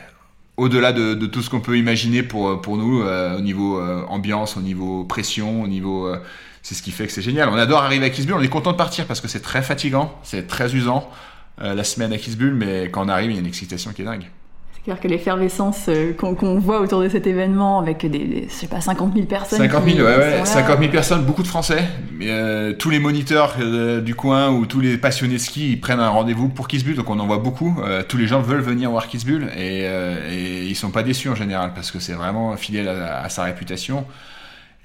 au-delà 0.57 0.93
de, 0.93 1.25
tout 1.25 1.41
ce 1.41 1.49
qu'on 1.49 1.61
peut 1.61 1.77
imaginer 1.77 2.23
pour, 2.23 2.61
pour 2.61 2.77
nous, 2.77 3.01
euh, 3.01 3.37
au 3.37 3.41
niveau 3.41 3.79
euh, 3.79 4.03
ambiance, 4.07 4.57
au 4.57 4.61
niveau 4.61 5.03
pression, 5.03 5.63
au 5.63 5.67
niveau... 5.67 6.07
Euh, 6.07 6.19
c'est 6.61 6.75
ce 6.75 6.81
qui 6.81 6.91
fait 6.91 7.07
que 7.07 7.11
c'est 7.11 7.21
génial. 7.21 7.49
On 7.49 7.55
adore 7.55 7.83
arriver 7.83 8.05
à 8.05 8.09
Kitzbühel, 8.09 8.37
on 8.37 8.41
est 8.41 8.47
content 8.47 8.71
de 8.71 8.77
partir 8.77 9.05
parce 9.05 9.19
que 9.19 9.27
c'est 9.27 9.41
très 9.41 9.61
fatigant, 9.61 10.17
c'est 10.23 10.47
très 10.47 10.73
usant 10.73 11.09
la 11.57 11.83
semaine 11.83 12.13
à 12.13 12.17
Kitzbühel, 12.17 12.53
mais 12.53 12.89
quand 12.89 13.05
on 13.05 13.09
arrive, 13.09 13.31
il 13.31 13.33
y 13.33 13.37
a 13.37 13.41
une 13.41 13.47
excitation 13.47 13.91
qui 13.91 14.01
est 14.01 14.05
dingue. 14.05 14.29
C'est-à-dire 14.83 15.01
que 15.01 15.07
l'effervescence 15.07 15.89
qu'on 16.17 16.59
voit 16.59 16.81
autour 16.81 17.01
de 17.01 17.07
cet 17.07 17.25
événement 17.25 17.79
avec 17.79 18.05
des, 18.05 18.47
je 18.49 18.53
sais 18.53 18.67
pas, 18.67 18.81
50 18.81 19.13
000 19.13 19.25
personnes. 19.27 19.59
50 19.59 19.85
000, 19.85 19.97
ouais, 19.99 20.17
ouais, 20.17 20.45
50 20.45 20.77
000 20.77 20.91
personnes, 20.91 21.23
beaucoup 21.23 21.41
de 21.41 21.47
Français. 21.47 21.85
Euh, 22.21 22.73
tous 22.73 22.89
les 22.89 22.99
moniteurs 22.99 23.55
euh, 23.61 24.01
du 24.01 24.13
coin 24.13 24.49
ou 24.49 24.65
tous 24.65 24.81
les 24.81 24.97
passionnés 24.97 25.35
de 25.35 25.39
ski, 25.39 25.71
ils 25.71 25.79
prennent 25.79 26.01
un 26.01 26.09
rendez-vous 26.09 26.49
pour 26.49 26.67
Kitzbühel, 26.67 26.97
donc 26.97 27.09
on 27.09 27.17
en 27.19 27.27
voit 27.27 27.37
beaucoup. 27.37 27.81
Euh, 27.81 28.03
tous 28.05 28.17
les 28.17 28.27
gens 28.27 28.41
veulent 28.41 28.59
venir 28.59 28.91
voir 28.91 29.07
Kitzbühel 29.07 29.51
et, 29.57 29.83
et 29.85 30.65
ils 30.65 30.75
sont 30.75 30.91
pas 30.91 31.01
déçus 31.03 31.29
en 31.29 31.35
général 31.35 31.71
parce 31.73 31.89
que 31.89 31.99
c'est 31.99 32.13
vraiment 32.13 32.57
fidèle 32.57 32.89
à, 32.89 33.29
sa 33.29 33.43
réputation. 33.43 34.05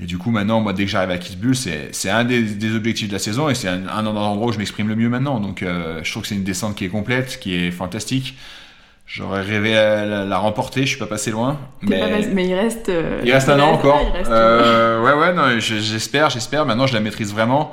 Et 0.00 0.06
du 0.06 0.16
coup, 0.16 0.30
maintenant, 0.30 0.60
moi, 0.60 0.74
dès 0.74 0.84
que 0.84 0.90
j'arrive 0.92 1.10
à 1.10 1.18
Kitzbühel, 1.18 1.88
c'est 1.90 2.10
un 2.10 2.22
des, 2.22 2.42
des, 2.42 2.72
objectifs 2.76 3.08
de 3.08 3.14
la 3.14 3.18
saison 3.18 3.48
et 3.48 3.56
c'est 3.56 3.66
un, 3.66 3.88
un 3.88 4.06
endroit 4.06 4.46
où 4.46 4.52
je 4.52 4.58
m'exprime 4.58 4.86
le 4.86 4.94
mieux 4.94 5.08
maintenant. 5.08 5.40
Donc, 5.40 5.64
je 5.64 6.08
trouve 6.08 6.22
que 6.22 6.28
c'est 6.28 6.36
une 6.36 6.44
descente 6.44 6.76
qui 6.76 6.84
est 6.84 6.88
complète, 6.88 7.40
qui 7.40 7.54
est 7.54 7.72
fantastique. 7.72 8.36
J'aurais 9.08 9.40
rêvé 9.40 9.74
à 9.74 10.04
la, 10.04 10.38
remporter, 10.38 10.82
je 10.82 10.88
suis 10.88 10.98
pas 10.98 11.06
passé 11.06 11.30
loin. 11.30 11.58
Mais, 11.80 12.28
mais 12.30 12.46
il 12.46 12.54
reste. 12.54 12.90
Euh, 12.90 13.22
il 13.24 13.32
reste 13.32 13.48
un 13.48 13.58
an 13.58 13.72
encore. 13.72 13.98
Euh, 14.28 15.02
ouais, 15.02 15.14
ouais, 15.14 15.32
non, 15.32 15.58
j'espère, 15.58 16.28
j'espère. 16.28 16.66
Maintenant, 16.66 16.86
je 16.86 16.92
la 16.92 17.00
maîtrise 17.00 17.32
vraiment. 17.32 17.72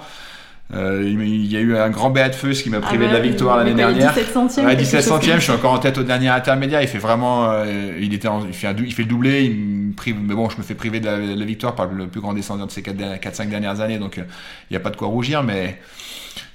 Euh, 0.74 1.04
il 1.06 1.46
y 1.46 1.58
a 1.58 1.60
eu 1.60 1.76
un 1.76 1.90
grand 1.90 2.10
béat 2.10 2.30
de 2.30 2.36
feu, 2.36 2.54
ce 2.54 2.64
qui 2.64 2.70
m'a 2.70 2.80
privé 2.80 3.06
ah 3.08 3.10
de 3.10 3.14
la 3.14 3.20
victoire 3.20 3.58
l'année 3.58 3.74
dernière. 3.74 4.14
17 4.14 4.32
centièmes. 4.32 4.66
Ouais, 4.66 4.78
17 4.78 5.02
centièmes, 5.04 5.40
je 5.40 5.44
suis 5.44 5.52
encore 5.52 5.74
en 5.74 5.80
tête 5.80 5.98
au 5.98 6.04
dernier 6.04 6.30
intermédiaire. 6.30 6.82
Il 6.82 6.88
fait 6.88 7.00
vraiment, 7.00 7.52
il 8.00 8.14
était, 8.14 8.30
il, 8.48 8.54
fait 8.54 8.68
un, 8.68 8.76
il 8.78 8.94
fait 8.94 9.04
le 9.04 9.10
doublé, 9.10 9.44
il 9.44 9.56
me 9.58 9.94
prive, 9.94 10.16
mais 10.18 10.36
bon, 10.36 10.50
je 10.50 10.58
me 10.58 10.64
fais 10.64 10.74
priver 10.74 11.02
de 11.02 11.08
la, 11.08 11.46
victoire 11.46 11.76
par 11.76 11.88
le 11.88 12.08
plus 12.08 12.22
grand 12.22 12.34
descendant 12.34 12.66
de 12.66 12.72
ces 12.72 12.82
4-5 12.82 13.50
dernières 13.50 13.82
années, 13.82 14.00
donc 14.00 14.16
il 14.16 14.26
n'y 14.72 14.78
a 14.78 14.80
pas 14.80 14.90
de 14.90 14.96
quoi 14.96 15.10
rougir, 15.10 15.44
mais 15.44 15.80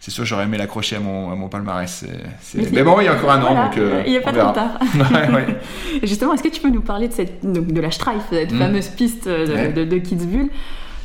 c'est 0.00 0.10
sûr, 0.10 0.24
j'aurais 0.24 0.44
aimé 0.44 0.56
l'accrocher 0.56 0.96
à 0.96 1.00
mon, 1.00 1.30
à 1.30 1.34
mon 1.34 1.50
palmarès. 1.50 2.06
Mais, 2.54 2.82
bon, 2.82 3.00
il 3.00 3.04
y 3.04 3.08
a 3.08 3.14
encore 3.14 3.32
un 3.32 3.42
an, 3.42 3.66
donc. 3.66 3.76
Euh, 3.76 4.02
il 4.06 4.12
n'y 4.12 4.16
a 4.16 4.22
pas 4.22 4.32
trop 4.32 4.50
tard. 4.50 4.78
Justement, 6.02 6.32
est-ce 6.32 6.42
que 6.42 6.48
tu 6.48 6.62
peux 6.62 6.70
nous 6.70 6.80
parler 6.80 7.08
de, 7.08 7.12
cette, 7.12 7.44
de, 7.44 7.80
la 7.80 7.90
Streif, 7.90 8.22
cette 8.30 8.50
hmm. 8.50 8.58
fameuse 8.58 8.88
piste 8.88 9.28
de, 9.28 9.72
de, 9.72 9.84
de 9.84 9.98
Kitzbühel? 9.98 10.48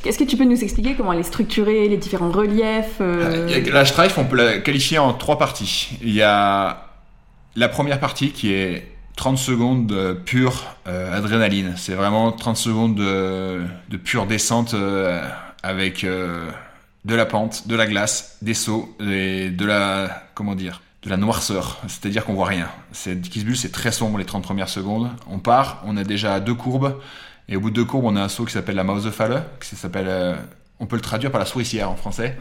Est-ce 0.06 0.18
que 0.18 0.24
tu 0.24 0.38
peux 0.38 0.46
nous 0.46 0.64
expliquer 0.64 0.94
comment 0.94 1.12
elle 1.12 1.20
est 1.20 1.24
structurée, 1.24 1.90
les 1.90 1.98
différents 1.98 2.32
reliefs 2.32 3.02
euh? 3.02 3.50
Euh, 3.50 3.72
La 3.74 3.84
Streif, 3.84 4.18
on 4.18 4.24
peut 4.24 4.38
la 4.38 4.60
qualifier 4.60 4.98
en 4.98 5.12
trois 5.14 5.38
parties. 5.38 5.98
Il 6.02 6.14
y 6.14 6.22
a 6.22 6.86
la 7.58 7.68
première 7.68 8.00
partie 8.00 8.32
qui 8.32 8.54
est 8.54 8.88
30 9.18 9.38
secondes 9.38 9.88
de 9.88 10.14
pure 10.14 10.64
adrénaline. 10.86 11.74
C'est 11.76 11.96
vraiment 11.96 12.32
30 12.32 12.56
secondes 12.56 12.96
de, 12.96 13.62
de 13.90 13.98
pure 13.98 14.26
descente 14.26 14.76
avec 15.64 16.06
de 17.06 17.14
la 17.14 17.26
pente, 17.26 17.68
de 17.68 17.76
la 17.76 17.86
glace, 17.86 18.38
des 18.42 18.56
sauts 18.56 18.94
et 19.00 19.50
de 19.50 19.66
la 19.66 20.24
comment 20.34 20.56
dire, 20.56 20.82
de 21.04 21.10
la 21.10 21.18
noirceur. 21.18 21.80
C'est-à-dire 21.88 22.26
qu'on 22.26 22.34
voit 22.34 22.48
rien. 22.48 22.68
C'est 22.92 23.22
Kitzbühel, 23.22 23.56
c'est 23.56 23.72
très 23.72 23.92
sombre 23.92 24.18
les 24.18 24.26
30 24.26 24.44
premières 24.44 24.70
secondes. 24.70 25.12
On 25.30 25.38
part, 25.38 25.84
on 25.86 25.96
a 25.98 26.04
déjà 26.04 26.40
deux 26.40 26.56
courbes 26.56 27.00
et 27.48 27.56
au 27.56 27.62
bout 27.62 27.70
de 27.70 27.76
deux 27.76 27.86
courbes, 27.86 28.06
on 28.06 28.16
a 28.16 28.24
un 28.24 28.28
saut 28.28 28.44
qui 28.44 28.54
s'appelle 28.54 28.76
la 28.76 28.84
Mausefalle, 28.84 29.46
qui 29.62 29.76
s'appelle 29.76 30.08
euh, 30.10 30.36
on 30.80 30.88
peut 30.88 30.96
le 30.96 31.02
traduire 31.02 31.32
par 31.32 31.40
la 31.40 31.46
souricière 31.46 31.92
en 31.92 31.96
français. 31.96 32.38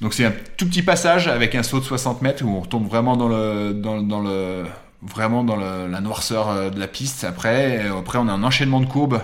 Donc 0.00 0.14
c'est 0.14 0.24
un 0.24 0.32
tout 0.56 0.66
petit 0.66 0.82
passage 0.82 1.28
avec 1.28 1.54
un 1.54 1.62
saut 1.62 1.78
de 1.78 1.84
60 1.84 2.22
mètres 2.22 2.44
où 2.44 2.48
on 2.48 2.60
retombe 2.60 2.88
vraiment 2.88 3.16
dans 3.16 3.28
le 3.28 3.74
dans, 3.74 4.20
le 4.20 4.64
vraiment 5.02 5.44
dans 5.44 5.56
la 5.56 6.00
noirceur 6.00 6.48
euh, 6.48 6.70
de 6.70 6.80
la 6.80 6.88
piste. 6.88 7.24
Après, 7.24 7.86
après 7.86 8.18
on 8.18 8.26
a 8.26 8.32
un 8.32 8.42
enchaînement 8.42 8.80
de 8.80 8.86
courbes 8.86 9.20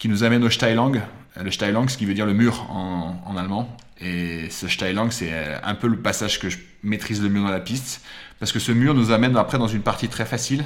qui 0.00 0.08
nous 0.08 0.24
amène 0.24 0.42
au 0.42 0.50
Steilang. 0.50 1.00
Le 1.40 1.50
Steilang, 1.52 1.88
ce 1.88 1.96
qui 1.96 2.06
veut 2.06 2.14
dire 2.14 2.26
le 2.26 2.34
mur 2.34 2.66
en 2.70 3.36
allemand. 3.36 3.68
Et 4.00 4.48
ce 4.50 4.68
Steilang, 4.68 5.10
c'est 5.10 5.32
un 5.62 5.74
peu 5.74 5.86
le 5.86 5.98
passage 5.98 6.38
que 6.38 6.48
je 6.48 6.58
maîtrise 6.82 7.22
le 7.22 7.28
mieux 7.28 7.42
dans 7.42 7.50
la 7.50 7.60
piste, 7.60 8.02
parce 8.38 8.52
que 8.52 8.58
ce 8.58 8.72
mur 8.72 8.94
nous 8.94 9.10
amène 9.10 9.36
après 9.36 9.58
dans 9.58 9.68
une 9.68 9.82
partie 9.82 10.08
très 10.08 10.24
facile. 10.24 10.64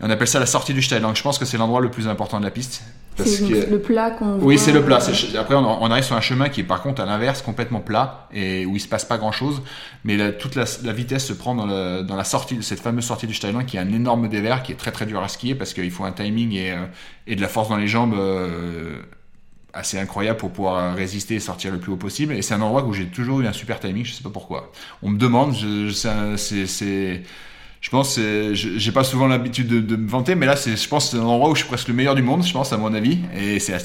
Et 0.00 0.04
on 0.04 0.10
appelle 0.10 0.28
ça 0.28 0.40
la 0.40 0.46
sortie 0.46 0.74
du 0.74 0.82
Steilang. 0.82 1.14
Je 1.14 1.22
pense 1.22 1.38
que 1.38 1.44
c'est 1.44 1.56
l'endroit 1.56 1.80
le 1.80 1.90
plus 1.90 2.08
important 2.08 2.38
de 2.38 2.44
la 2.44 2.50
piste. 2.50 2.82
C'est 3.16 3.70
le 3.70 3.78
plat 3.78 4.10
qu'on 4.10 4.40
Oui, 4.40 4.58
c'est 4.58 4.72
le 4.72 4.82
plat. 4.82 4.98
Après, 5.38 5.54
on, 5.54 5.90
arrive 5.90 6.02
sur 6.02 6.16
un 6.16 6.20
chemin 6.20 6.48
qui 6.48 6.62
est 6.62 6.64
par 6.64 6.82
contre 6.82 7.00
à 7.00 7.06
l'inverse, 7.06 7.42
complètement 7.42 7.80
plat, 7.80 8.28
et 8.32 8.66
où 8.66 8.74
il 8.74 8.80
se 8.80 8.88
passe 8.88 9.04
pas 9.04 9.18
grand-chose. 9.18 9.62
Mais 10.02 10.36
toute 10.36 10.56
la, 10.56 10.64
vitesse 10.92 11.26
se 11.26 11.32
prend 11.32 11.54
dans, 11.54 12.02
dans, 12.02 12.16
la 12.16 12.24
sortie, 12.24 12.60
cette 12.62 12.80
fameuse 12.80 13.04
sortie 13.04 13.28
du 13.28 13.34
Steilang, 13.34 13.64
qui 13.64 13.76
est 13.76 13.80
un 13.80 13.92
énorme 13.92 14.28
dévers, 14.28 14.64
qui 14.64 14.72
est 14.72 14.76
très 14.76 14.90
très 14.90 15.06
dur 15.06 15.22
à 15.22 15.28
skier, 15.28 15.54
parce 15.54 15.74
qu'il 15.74 15.90
faut 15.92 16.04
un 16.04 16.12
timing 16.12 16.52
et, 16.54 16.72
euh, 16.72 16.86
et, 17.28 17.36
de 17.36 17.40
la 17.40 17.48
force 17.48 17.68
dans 17.68 17.76
les 17.76 17.86
jambes 17.86 18.14
euh, 18.14 18.96
assez 19.74 19.98
incroyable 19.98 20.38
pour 20.38 20.50
pouvoir 20.50 20.94
résister 20.94 21.34
et 21.34 21.40
sortir 21.40 21.72
le 21.72 21.78
plus 21.78 21.92
haut 21.92 21.96
possible. 21.96 22.34
Et 22.34 22.42
c'est 22.42 22.54
un 22.54 22.60
endroit 22.60 22.84
où 22.84 22.92
j'ai 22.92 23.06
toujours 23.06 23.40
eu 23.40 23.46
un 23.46 23.52
super 23.52 23.80
timing, 23.80 24.04
je 24.04 24.12
sais 24.12 24.22
pas 24.22 24.30
pourquoi. 24.30 24.70
On 25.02 25.10
me 25.10 25.18
demande, 25.18 25.54
c'est, 25.92 26.66
c'est, 26.66 27.22
je 27.80 27.90
pense, 27.90 28.18
j'ai 28.52 28.92
pas 28.92 29.04
souvent 29.04 29.26
l'habitude 29.26 29.66
de, 29.66 29.96
me 29.96 30.08
vanter, 30.08 30.34
mais 30.34 30.46
là, 30.46 30.56
c'est, 30.56 30.76
je 30.76 30.88
pense, 30.88 31.10
c'est 31.10 31.16
un 31.16 31.22
endroit 31.22 31.50
où 31.50 31.54
je 31.54 31.60
suis 31.60 31.68
presque 31.68 31.88
le 31.88 31.94
meilleur 31.94 32.14
du 32.14 32.22
monde, 32.22 32.44
je 32.44 32.52
pense, 32.52 32.72
à 32.72 32.76
mon 32.76 32.94
avis. 32.94 33.18
Et 33.36 33.58
c'est, 33.58 33.76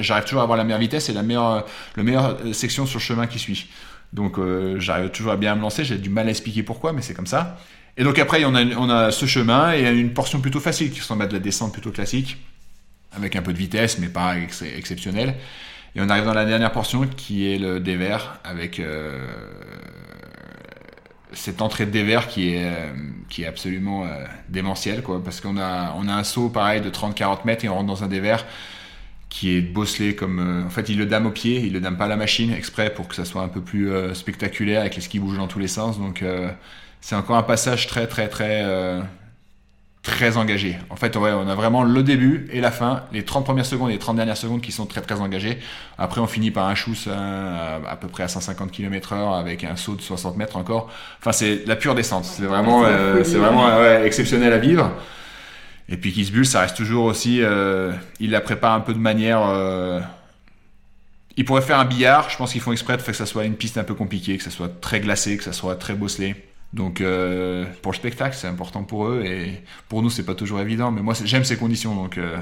j'arrive 0.00 0.24
toujours 0.24 0.40
à 0.40 0.44
avoir 0.44 0.56
la 0.56 0.64
meilleure 0.64 0.80
vitesse 0.80 1.08
et 1.08 1.12
la 1.12 1.22
meilleure, 1.22 1.66
le 1.96 2.02
meilleure 2.02 2.38
section 2.52 2.86
sur 2.86 2.98
le 2.98 3.04
chemin 3.04 3.26
qui 3.26 3.38
suit. 3.38 3.68
Donc, 4.12 4.38
euh, 4.38 4.80
j'arrive 4.80 5.10
toujours 5.10 5.32
à 5.32 5.36
bien 5.36 5.54
me 5.54 5.60
lancer. 5.60 5.84
J'ai 5.84 5.98
du 5.98 6.08
mal 6.08 6.26
à 6.28 6.30
expliquer 6.30 6.62
pourquoi, 6.62 6.92
mais 6.92 7.02
c'est 7.02 7.14
comme 7.14 7.26
ça. 7.26 7.58
Et 7.98 8.04
donc 8.04 8.18
après, 8.18 8.44
on 8.44 8.54
a, 8.54 8.64
on 8.76 8.90
a 8.90 9.10
ce 9.10 9.24
chemin 9.24 9.72
et 9.72 9.90
une 9.90 10.12
portion 10.12 10.40
plutôt 10.40 10.60
facile 10.60 10.90
qui 10.90 11.00
ressemble 11.00 11.22
à 11.22 11.26
de 11.26 11.32
la 11.32 11.38
descente 11.38 11.72
plutôt 11.72 11.90
classique 11.90 12.36
avec 13.12 13.36
un 13.36 13.42
peu 13.42 13.52
de 13.52 13.58
vitesse, 13.58 13.98
mais 13.98 14.08
pas 14.08 14.36
exceptionnel. 14.38 15.34
Et 15.96 16.00
on 16.00 16.10
arrive 16.10 16.26
dans 16.26 16.34
la 16.34 16.44
dernière 16.44 16.72
portion 16.72 17.06
qui 17.06 17.50
est 17.50 17.58
le 17.58 17.80
dévers 17.80 18.38
avec 18.44 18.80
euh, 18.80 19.26
cette 21.32 21.62
entrée 21.62 21.86
de 21.86 21.90
dévers 21.90 22.28
qui 22.28 22.52
est, 22.52 22.66
euh, 22.66 22.92
qui 23.30 23.44
est 23.44 23.46
absolument 23.46 24.04
euh, 24.04 24.26
démentielle, 24.50 25.02
quoi, 25.02 25.24
parce 25.24 25.40
qu'on 25.40 25.56
a, 25.56 25.94
on 25.96 26.06
a 26.06 26.12
un 26.12 26.24
saut 26.24 26.50
pareil 26.50 26.82
de 26.82 26.90
30-40 26.90 27.46
mètres 27.46 27.64
et 27.64 27.70
on 27.70 27.76
rentre 27.76 27.86
dans 27.86 28.04
un 28.04 28.08
dévers 28.08 28.44
qui 29.30 29.56
est 29.56 29.62
bosselé 29.62 30.14
comme. 30.14 30.64
en 30.66 30.70
fait, 30.70 30.88
il 30.90 30.98
le 30.98 31.06
dame 31.06 31.26
au 31.26 31.30
pied, 31.30 31.60
il 31.60 31.72
le 31.72 31.80
dame 31.80 31.96
pas 31.96 32.04
à 32.04 32.08
la 32.08 32.16
machine 32.16 32.52
exprès 32.52 32.92
pour 32.92 33.08
que 33.08 33.14
ça 33.14 33.24
soit 33.24 33.42
un 33.42 33.48
peu 33.48 33.60
plus 33.60 33.90
spectaculaire 34.14 34.82
avec 34.82 34.94
les 34.94 35.02
skis 35.02 35.18
bougent 35.18 35.36
dans 35.36 35.48
tous 35.48 35.58
les 35.58 35.68
sens. 35.68 35.98
Donc, 35.98 36.24
c'est 37.00 37.16
encore 37.16 37.36
un 37.36 37.42
passage 37.42 37.86
très, 37.86 38.06
très, 38.06 38.28
très 38.28 38.62
très 40.06 40.36
engagé. 40.36 40.78
En 40.88 40.94
fait, 40.94 41.16
ouais, 41.16 41.32
on 41.32 41.48
a 41.48 41.54
vraiment 41.56 41.82
le 41.82 42.02
début 42.04 42.48
et 42.52 42.60
la 42.60 42.70
fin, 42.70 43.02
les 43.12 43.24
30 43.24 43.44
premières 43.44 43.66
secondes 43.66 43.90
et 43.90 43.94
les 43.94 43.98
30 43.98 44.14
dernières 44.14 44.36
secondes 44.36 44.60
qui 44.60 44.70
sont 44.70 44.86
très 44.86 45.00
très 45.00 45.20
engagées. 45.20 45.58
Après, 45.98 46.20
on 46.20 46.28
finit 46.28 46.52
par 46.52 46.68
un 46.68 46.76
chousse 46.76 47.08
à, 47.08 47.80
à, 47.88 47.96
peu 47.96 48.06
près 48.06 48.22
à 48.22 48.28
150 48.28 48.70
km 48.70 49.14
heure 49.14 49.34
avec 49.34 49.64
un 49.64 49.74
saut 49.74 49.96
de 49.96 50.00
60 50.00 50.36
mètres 50.36 50.56
encore. 50.56 50.90
Enfin, 51.18 51.32
c'est 51.32 51.66
la 51.66 51.74
pure 51.74 51.96
descente. 51.96 52.24
C'est 52.24 52.44
vraiment, 52.44 52.84
euh, 52.84 53.24
c'est 53.24 53.38
vraiment 53.38 53.66
ouais, 53.66 54.06
exceptionnel 54.06 54.52
à 54.52 54.58
vivre. 54.58 54.92
Et 55.88 55.96
puis 55.96 56.12
Kitzbühel, 56.12 56.46
ça 56.46 56.60
reste 56.60 56.76
toujours 56.76 57.04
aussi, 57.04 57.42
euh, 57.42 57.92
il 58.20 58.30
la 58.30 58.40
prépare 58.40 58.74
un 58.74 58.80
peu 58.80 58.94
de 58.94 58.98
manière, 58.98 59.42
euh, 59.42 60.00
Ils 61.36 61.44
pourraient 61.44 61.62
faire 61.62 61.80
un 61.80 61.84
billard, 61.84 62.30
je 62.30 62.36
pense 62.36 62.52
qu'ils 62.52 62.60
font 62.60 62.72
exprès 62.72 62.96
de 62.96 63.02
faire 63.02 63.12
que 63.12 63.18
ça 63.18 63.26
soit 63.26 63.44
une 63.44 63.56
piste 63.56 63.76
un 63.76 63.84
peu 63.84 63.94
compliquée, 63.94 64.36
que 64.36 64.44
ça 64.44 64.50
soit 64.50 64.80
très 64.80 65.00
glacé, 65.00 65.36
que 65.36 65.44
ça 65.44 65.52
soit 65.52 65.76
très 65.76 65.94
bosselé. 65.94 66.36
Donc 66.72 67.00
euh, 67.00 67.64
pour 67.80 67.92
le 67.92 67.96
spectacle, 67.96 68.36
c'est 68.38 68.48
important 68.48 68.82
pour 68.82 69.06
eux 69.06 69.22
et 69.24 69.62
pour 69.88 70.02
nous, 70.02 70.10
c'est 70.10 70.24
pas 70.24 70.34
toujours 70.34 70.60
évident. 70.60 70.90
Mais 70.90 71.00
moi, 71.00 71.14
j'aime 71.24 71.44
ces 71.44 71.56
conditions, 71.56 71.94
donc 71.94 72.18
euh, 72.18 72.36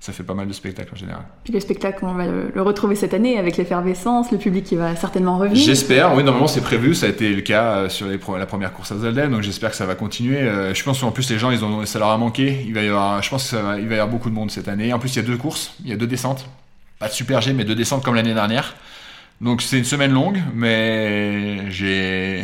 ça 0.00 0.12
fait 0.12 0.24
pas 0.24 0.34
mal 0.34 0.46
de 0.48 0.52
spectacles 0.52 0.92
en 0.92 0.96
général. 0.96 1.22
Puis 1.44 1.52
le 1.52 1.60
spectacle, 1.60 2.04
on 2.04 2.12
va 2.12 2.26
le, 2.26 2.52
retrouver 2.60 2.96
cette 2.96 3.14
année 3.14 3.38
avec 3.38 3.56
l'effervescence, 3.56 4.30
le 4.32 4.38
public 4.38 4.64
qui 4.64 4.76
va 4.76 4.96
certainement 4.96 5.38
revenir. 5.38 5.64
J'espère. 5.64 6.14
Oui, 6.14 6.24
normalement 6.24 6.48
c'est 6.48 6.60
prévu. 6.60 6.94
Ça 6.94 7.06
a 7.06 7.08
été 7.08 7.32
le 7.32 7.40
cas 7.40 7.64
euh, 7.64 7.88
sur 7.88 8.08
les, 8.08 8.18
la 8.38 8.46
première 8.46 8.72
course 8.72 8.92
à 8.92 8.98
Zelda, 8.98 9.28
donc 9.28 9.42
j'espère 9.42 9.70
que 9.70 9.76
ça 9.76 9.86
va 9.86 9.94
continuer. 9.94 10.38
je 10.74 10.82
pense 10.82 11.00
qu'en 11.00 11.12
plus 11.12 11.30
les 11.30 11.38
gens, 11.38 11.50
ils 11.50 11.64
ont, 11.64 11.86
ça 11.86 11.98
leur 11.98 12.08
a 12.08 12.18
manqué. 12.18 12.64
Il 12.66 12.74
va 12.74 12.82
y 12.82 12.88
avoir, 12.88 13.22
je 13.22 13.30
pense 13.30 13.50
qu'il 13.50 13.58
va, 13.58 13.78
y 13.78 13.82
avoir 13.82 14.08
beaucoup 14.08 14.28
de 14.28 14.34
monde 14.34 14.50
cette 14.50 14.68
année. 14.68 14.92
En 14.92 14.98
plus, 14.98 15.14
il 15.14 15.16
y 15.16 15.20
a 15.20 15.26
deux 15.26 15.36
courses, 15.36 15.74
il 15.84 15.90
y 15.90 15.92
a 15.92 15.96
deux 15.96 16.06
descentes, 16.06 16.46
pas 16.98 17.08
de 17.08 17.12
super 17.12 17.40
G, 17.40 17.52
mais 17.52 17.64
deux 17.64 17.76
descentes 17.76 18.04
comme 18.04 18.16
l'année 18.16 18.34
dernière. 18.34 18.74
Donc 19.40 19.62
c'est 19.62 19.78
une 19.78 19.84
semaine 19.84 20.12
longue, 20.12 20.42
mais 20.54 21.70
j'ai 21.70 22.37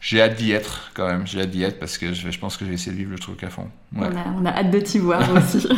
j'ai 0.00 0.22
hâte 0.22 0.36
d'y 0.36 0.52
être 0.52 0.90
quand 0.94 1.06
même. 1.06 1.26
J'ai 1.26 1.42
hâte 1.42 1.50
d'y 1.50 1.62
être 1.62 1.78
parce 1.78 1.98
que 1.98 2.12
je, 2.12 2.38
pense 2.38 2.56
que 2.56 2.64
je 2.64 2.70
vais 2.70 2.74
essayer 2.74 2.92
de 2.92 2.96
vivre 2.96 3.12
le 3.12 3.18
truc 3.18 3.44
à 3.44 3.50
fond. 3.50 3.68
On, 3.94 4.46
a, 4.46 4.50
hâte 4.50 4.70
de 4.70 4.80
t'y 4.80 4.98
voir 4.98 5.22
aussi. 5.36 5.68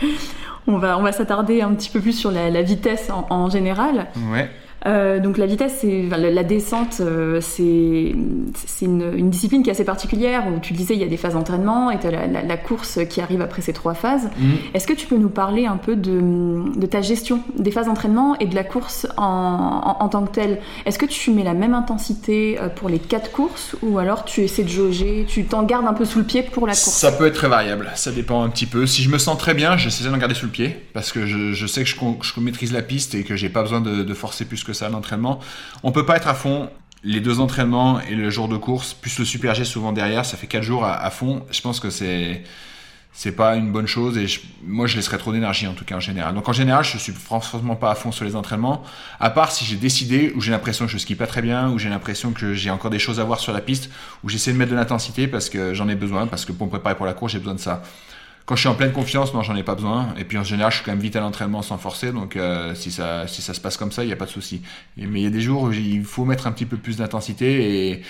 on 0.66 0.78
va, 0.78 0.98
on 0.98 1.02
va 1.02 1.12
s'attarder 1.12 1.62
un 1.62 1.74
petit 1.74 1.88
peu 1.88 2.00
plus 2.00 2.12
sur 2.12 2.30
la, 2.30 2.62
vitesse 2.62 3.10
en, 3.10 3.26
en 3.30 3.48
général. 3.48 4.08
Ouais. 4.30 4.50
Euh, 4.86 5.20
donc 5.20 5.38
la 5.38 5.46
vitesse, 5.46 5.78
c'est 5.80 6.08
la, 6.08 6.42
descente, 6.42 6.98
euh, 7.00 7.40
c'est 7.40 7.62
une, 7.62 9.12
une, 9.16 9.30
discipline 9.30 9.62
qui 9.62 9.70
est 9.70 9.72
assez 9.72 9.84
particulière 9.84 10.44
où 10.48 10.58
tu 10.58 10.72
disais 10.72 10.94
il 10.94 11.00
y 11.00 11.04
a 11.04 11.08
des 11.08 11.16
phases 11.16 11.34
d'entraînement 11.34 11.90
et 11.90 12.00
tu 12.00 12.08
as 12.08 12.10
la, 12.10 12.42
la, 12.42 12.56
course 12.56 12.98
qui 13.08 13.20
arrive 13.20 13.40
après 13.40 13.62
ces 13.62 13.72
trois 13.72 13.94
phases. 13.94 14.28
Mhm. 14.38 14.56
Est-ce 14.74 14.86
que 14.86 14.92
tu 14.92 15.06
peux 15.06 15.16
nous 15.16 15.28
parler 15.28 15.66
un 15.66 15.76
peu 15.76 15.94
de, 15.94 16.20
de 16.76 16.86
ta 16.86 17.00
gestion 17.00 17.40
des 17.56 17.70
phases 17.70 17.86
d'entraînement 17.86 18.36
et 18.38 18.46
de 18.46 18.54
la 18.54 18.64
course 18.64 19.06
en, 19.16 19.96
en, 20.00 20.08
tant 20.08 20.24
que 20.24 20.32
telle? 20.32 20.58
Est-ce 20.84 20.98
que 20.98 21.06
tu 21.06 21.30
mets 21.30 21.44
la 21.44 21.54
même 21.54 21.74
intensité 21.74 22.58
euh, 22.60 22.68
pour 22.68 22.88
les 22.88 22.98
quatre 22.98 23.30
courses 23.30 23.76
ou 23.82 23.98
alors 23.98 24.24
tu 24.24 24.40
essaies 24.40 24.64
de 24.64 24.68
jauger, 24.68 25.26
tu 25.28 25.44
t'en 25.44 25.62
gardes 25.62 25.86
un 25.86 25.94
peu 25.94 26.04
sous 26.04 26.18
le 26.18 26.24
pied 26.24 26.42
pour 26.42 26.66
la 26.66 26.72
course? 26.72 26.96
Ça 26.96 27.12
peut 27.12 27.26
être 27.26 27.34
très 27.34 27.48
variable, 27.48 27.90
ça 27.94 28.10
dépend 28.10 28.42
un 28.42 28.48
petit 28.48 28.66
peu. 28.66 28.86
Si 28.86 29.02
je 29.02 29.10
me 29.10 29.18
sens 29.18 29.38
très 29.38 29.54
bien, 29.54 29.76
j'essaie 29.76 30.08
d'en 30.08 30.16
garder 30.16 30.34
sous 30.34 30.46
le 30.46 30.52
pied 30.52 30.76
parce 30.92 31.12
que 31.12 31.26
je, 31.26 31.52
je 31.52 31.66
sais 31.66 31.84
que 31.84 31.88
je, 31.88 31.94
je, 31.94 32.40
maîtrise 32.40 32.72
la 32.72 32.82
piste 32.82 33.14
et 33.14 33.22
que 33.22 33.36
j'ai 33.36 33.48
pas 33.48 33.62
besoin 33.62 33.80
de, 33.80 34.02
de 34.02 34.14
forcer 34.14 34.44
plus 34.44 34.64
que 34.64 34.71
ça 34.72 34.88
l'entraînement. 34.88 35.40
On 35.82 35.92
peut 35.92 36.06
pas 36.06 36.16
être 36.16 36.28
à 36.28 36.34
fond 36.34 36.68
les 37.04 37.20
deux 37.20 37.40
entraînements 37.40 38.00
et 38.00 38.14
le 38.14 38.30
jour 38.30 38.48
de 38.48 38.56
course, 38.56 38.94
plus 38.94 39.18
le 39.18 39.24
super 39.24 39.54
G 39.54 39.64
souvent 39.64 39.92
derrière, 39.92 40.24
ça 40.24 40.36
fait 40.36 40.46
quatre 40.46 40.62
jours 40.62 40.84
à, 40.84 41.10
fond. 41.10 41.44
Je 41.50 41.60
pense 41.60 41.80
que 41.80 41.90
c'est 41.90 42.42
c'est 43.14 43.32
pas 43.32 43.56
une 43.56 43.70
bonne 43.72 43.86
chose 43.86 44.16
et 44.16 44.24
moi 44.64 44.86
je 44.86 44.96
laisserais 44.96 45.18
trop 45.18 45.32
d'énergie 45.32 45.66
en 45.66 45.74
tout 45.74 45.84
cas 45.84 45.96
en 45.96 46.00
général. 46.00 46.34
Donc 46.34 46.48
en 46.48 46.54
général 46.54 46.82
je 46.82 46.96
suis 46.96 47.12
franchement 47.12 47.76
pas 47.76 47.90
à 47.90 47.94
fond 47.94 48.10
sur 48.10 48.24
les 48.24 48.36
entraînements, 48.36 48.82
à 49.20 49.28
part 49.28 49.52
si 49.52 49.66
j'ai 49.66 49.76
décidé 49.76 50.32
ou 50.34 50.40
j'ai 50.40 50.50
l'impression 50.50 50.86
que 50.86 50.90
je 50.90 50.96
skie 50.96 51.14
pas 51.14 51.26
très 51.26 51.42
bien 51.42 51.68
ou 51.68 51.78
j'ai 51.78 51.90
l'impression 51.90 52.32
que 52.32 52.54
j'ai 52.54 52.70
encore 52.70 52.90
des 52.90 52.98
choses 52.98 53.20
à 53.20 53.24
voir 53.24 53.38
sur 53.38 53.52
la 53.52 53.60
piste 53.60 53.90
ou 54.24 54.30
j'essaie 54.30 54.52
de 54.52 54.56
mettre 54.56 54.70
de 54.70 54.76
l'intensité 54.76 55.26
parce 55.26 55.50
que 55.50 55.74
j'en 55.74 55.90
ai 55.90 55.94
besoin 55.94 56.26
parce 56.26 56.46
que 56.46 56.52
pour 56.52 56.66
me 56.68 56.70
préparer 56.70 56.94
pour 56.94 57.04
la 57.04 57.12
course 57.12 57.32
j'ai 57.32 57.38
besoin 57.38 57.54
de 57.54 57.60
ça. 57.60 57.82
Quand 58.44 58.56
je 58.56 58.60
suis 58.60 58.68
en 58.68 58.74
pleine 58.74 58.92
confiance, 58.92 59.32
non, 59.34 59.42
j'en 59.42 59.54
ai 59.54 59.62
pas 59.62 59.74
besoin. 59.74 60.14
Et 60.18 60.24
puis 60.24 60.36
en 60.36 60.42
général, 60.42 60.72
je 60.72 60.76
suis 60.78 60.84
quand 60.84 60.90
même 60.90 61.00
vite 61.00 61.14
à 61.14 61.20
l'entraînement 61.20 61.62
sans 61.62 61.78
forcer. 61.78 62.10
Donc 62.12 62.36
euh, 62.36 62.74
si, 62.74 62.90
ça, 62.90 63.26
si 63.28 63.40
ça 63.40 63.54
se 63.54 63.60
passe 63.60 63.76
comme 63.76 63.92
ça, 63.92 64.02
il 64.02 64.08
n'y 64.08 64.12
a 64.12 64.16
pas 64.16 64.24
de 64.24 64.30
souci. 64.30 64.62
Mais 64.96 65.20
il 65.20 65.22
y 65.22 65.26
a 65.26 65.30
des 65.30 65.40
jours 65.40 65.62
où 65.62 65.72
il 65.72 66.04
faut 66.04 66.24
mettre 66.24 66.46
un 66.46 66.52
petit 66.52 66.66
peu 66.66 66.76
plus 66.76 66.96
d'intensité. 66.96 67.90
Et, 67.90 68.02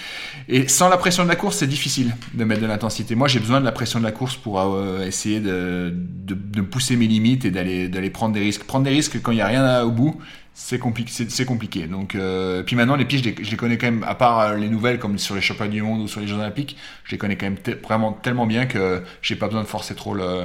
et 0.49 0.69
sans 0.69 0.89
la 0.89 0.97
pression 0.97 1.25
de 1.25 1.29
la 1.29 1.37
course, 1.37 1.59
c'est 1.59 1.67
difficile 1.67 2.15
de 2.33 2.45
mettre 2.45 2.63
de 2.63 2.67
l'intensité. 2.67 3.15
Moi, 3.15 3.29
j'ai 3.29 3.41
besoin 3.41 3.61
de 3.61 3.65
la 3.65 3.73
pression 3.73 3.99
de 3.99 4.05
la 4.05 4.13
course 4.13 4.37
pour 4.37 4.61
euh, 4.61 5.05
essayer 5.05 5.41
de, 5.41 5.95
de, 5.95 6.35
de, 6.35 6.61
pousser 6.63 6.97
mes 6.97 7.07
limites 7.07 7.45
et 7.45 7.51
d'aller 7.51 8.11
prendre 8.11 8.35
des 8.35 8.41
risques. 8.41 8.65
Prendre 8.65 8.85
des 8.85 8.91
risques 8.91 9.21
quand 9.23 9.33
il 9.33 9.37
n'y 9.37 9.43
a 9.43 9.47
rien 9.47 9.83
au 9.83 9.91
bout, 9.91 10.19
c'est 10.55 10.79
compliqué, 10.79 11.27
c'est 11.29 11.45
compliqué. 11.47 11.87
Donc, 11.87 12.15
euh, 12.15 12.63
puis 12.63 12.77
maintenant 12.77 12.97
les 12.97 13.05
pistes, 13.05 13.25
je 13.43 13.51
les, 13.51 13.57
connais 13.57 13.79
quand 13.79 13.87
même, 13.87 14.05
à 14.05 14.15
part 14.15 14.41
euh, 14.41 14.57
les 14.57 14.69
nouvelles 14.69 14.99
comme 14.99 15.19
sur 15.19 15.35
les 15.35 15.41
championnats 15.41 15.71
du 15.71 15.83
monde 15.83 16.03
ou 16.03 16.09
sur 16.09 16.21
les 16.21 16.27
Jeux 16.27 16.37
Olympiques, 16.37 16.77
je 17.05 17.13
les 17.13 17.19
connais 17.19 17.37
quand 17.37 17.47
même 17.47 17.59
vraiment 17.83 18.13
tellement 18.13 18.47
bien 18.47 18.67
que 18.67 19.03
j'ai 19.23 19.37
pas 19.37 19.47
besoin 19.47 19.63
de 19.63 19.69
forcer 19.69 19.95
trop 19.95 20.15
le 20.15 20.45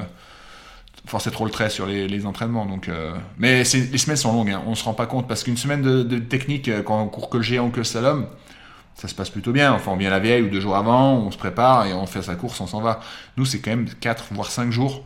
forcer 1.05 1.31
trop 1.31 1.45
le 1.45 1.51
trait 1.51 1.69
sur 1.69 1.85
les, 1.85 2.07
les 2.07 2.25
entraînements. 2.25 2.65
Donc, 2.65 2.89
euh, 2.89 3.13
mais 3.37 3.63
les 3.63 3.97
semaines 3.97 4.17
sont 4.17 4.33
longues, 4.33 4.51
hein, 4.51 4.63
on 4.65 4.75
se 4.75 4.83
rend 4.83 4.93
pas 4.93 5.05
compte 5.07 5.27
parce 5.27 5.43
qu'une 5.43 5.57
semaine 5.57 5.81
de, 5.81 6.19
technique 6.19 6.69
quand 6.83 7.01
on 7.01 7.07
court 7.07 7.29
que 7.29 7.37
le 7.37 7.43
géant 7.43 7.69
que 7.69 7.77
le 7.77 7.83
slalom, 7.83 8.27
ça 8.95 9.07
se 9.07 9.15
passe 9.15 9.29
plutôt 9.29 9.51
bien. 9.51 9.73
Enfin, 9.73 9.91
on 9.91 9.97
vient 9.97 10.09
la 10.09 10.19
vieille 10.19 10.41
ou 10.41 10.49
deux 10.49 10.59
jours 10.61 10.75
avant, 10.75 11.15
on 11.15 11.31
se 11.31 11.37
prépare 11.37 11.85
et 11.85 11.93
on 11.93 12.07
fait 12.07 12.21
sa 12.23 12.35
course, 12.35 12.59
on 12.61 12.67
s'en 12.67 12.81
va. 12.81 13.01
Nous, 13.37 13.45
c'est 13.45 13.59
quand 13.59 13.71
même 13.71 13.87
quatre 13.99 14.25
voire 14.31 14.51
cinq 14.51 14.71
jours. 14.71 15.05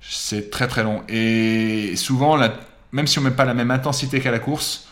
C'est 0.00 0.50
très 0.50 0.68
très 0.68 0.82
long. 0.82 1.02
Et 1.08 1.96
souvent, 1.96 2.36
la, 2.36 2.52
même 2.92 3.06
si 3.06 3.18
on 3.18 3.22
met 3.22 3.30
pas 3.30 3.44
la 3.44 3.54
même 3.54 3.70
intensité 3.70 4.20
qu'à 4.20 4.30
la 4.30 4.38
course, 4.38 4.88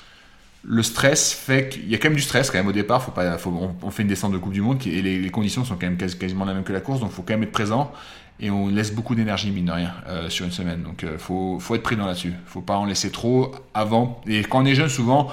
le 0.65 0.83
stress 0.83 1.33
fait 1.33 1.69
qu'il 1.69 1.89
y 1.89 1.95
a 1.95 1.99
quand 1.99 2.09
même 2.09 2.17
du 2.17 2.23
stress 2.23 2.51
quand 2.51 2.59
même 2.59 2.67
au 2.67 2.73
départ. 2.73 3.03
Faut 3.03 3.13
pas, 3.13 3.37
on, 3.83 3.91
fait 3.91 4.03
une 4.03 4.09
descente 4.09 4.33
de 4.33 4.39
Coupe 4.39 4.53
du 4.53 4.63
Monde 4.63 4.85
et 4.87 5.01
les, 5.01 5.31
conditions 5.31 5.65
sont 5.65 5.77
quand 5.77 5.87
même 5.87 5.97
quasiment 5.97 6.45
la 6.45 6.55
même 6.55 6.65
que 6.65 6.73
la 6.73 6.81
course, 6.81 7.01
donc 7.01 7.13
faut 7.13 7.23
quand 7.23 7.35
même 7.35 7.45
être 7.45 7.53
présent 7.53 7.93
et 8.41 8.51
on 8.51 8.69
laisse 8.69 8.93
beaucoup 8.93 9.15
d'énergie 9.15 9.51
mine 9.51 9.67
de 9.67 9.73
rien 9.73 9.95
euh, 10.09 10.29
sur 10.29 10.45
une 10.45 10.53
semaine. 10.53 10.83
Donc 10.83 11.05
euh, 11.05 11.19
faut, 11.19 11.59
être 11.75 11.83
pris 11.83 11.97
dans 11.97 12.07
là-dessus. 12.07 12.35
Faut 12.47 12.61
pas 12.61 12.77
en 12.77 12.85
laisser 12.85 13.11
trop 13.11 13.55
avant. 13.75 14.21
Et 14.27 14.43
quand 14.43 14.63
on 14.63 14.67
est 14.67 14.75
jeune, 14.75 14.89
souvent, 14.89 15.31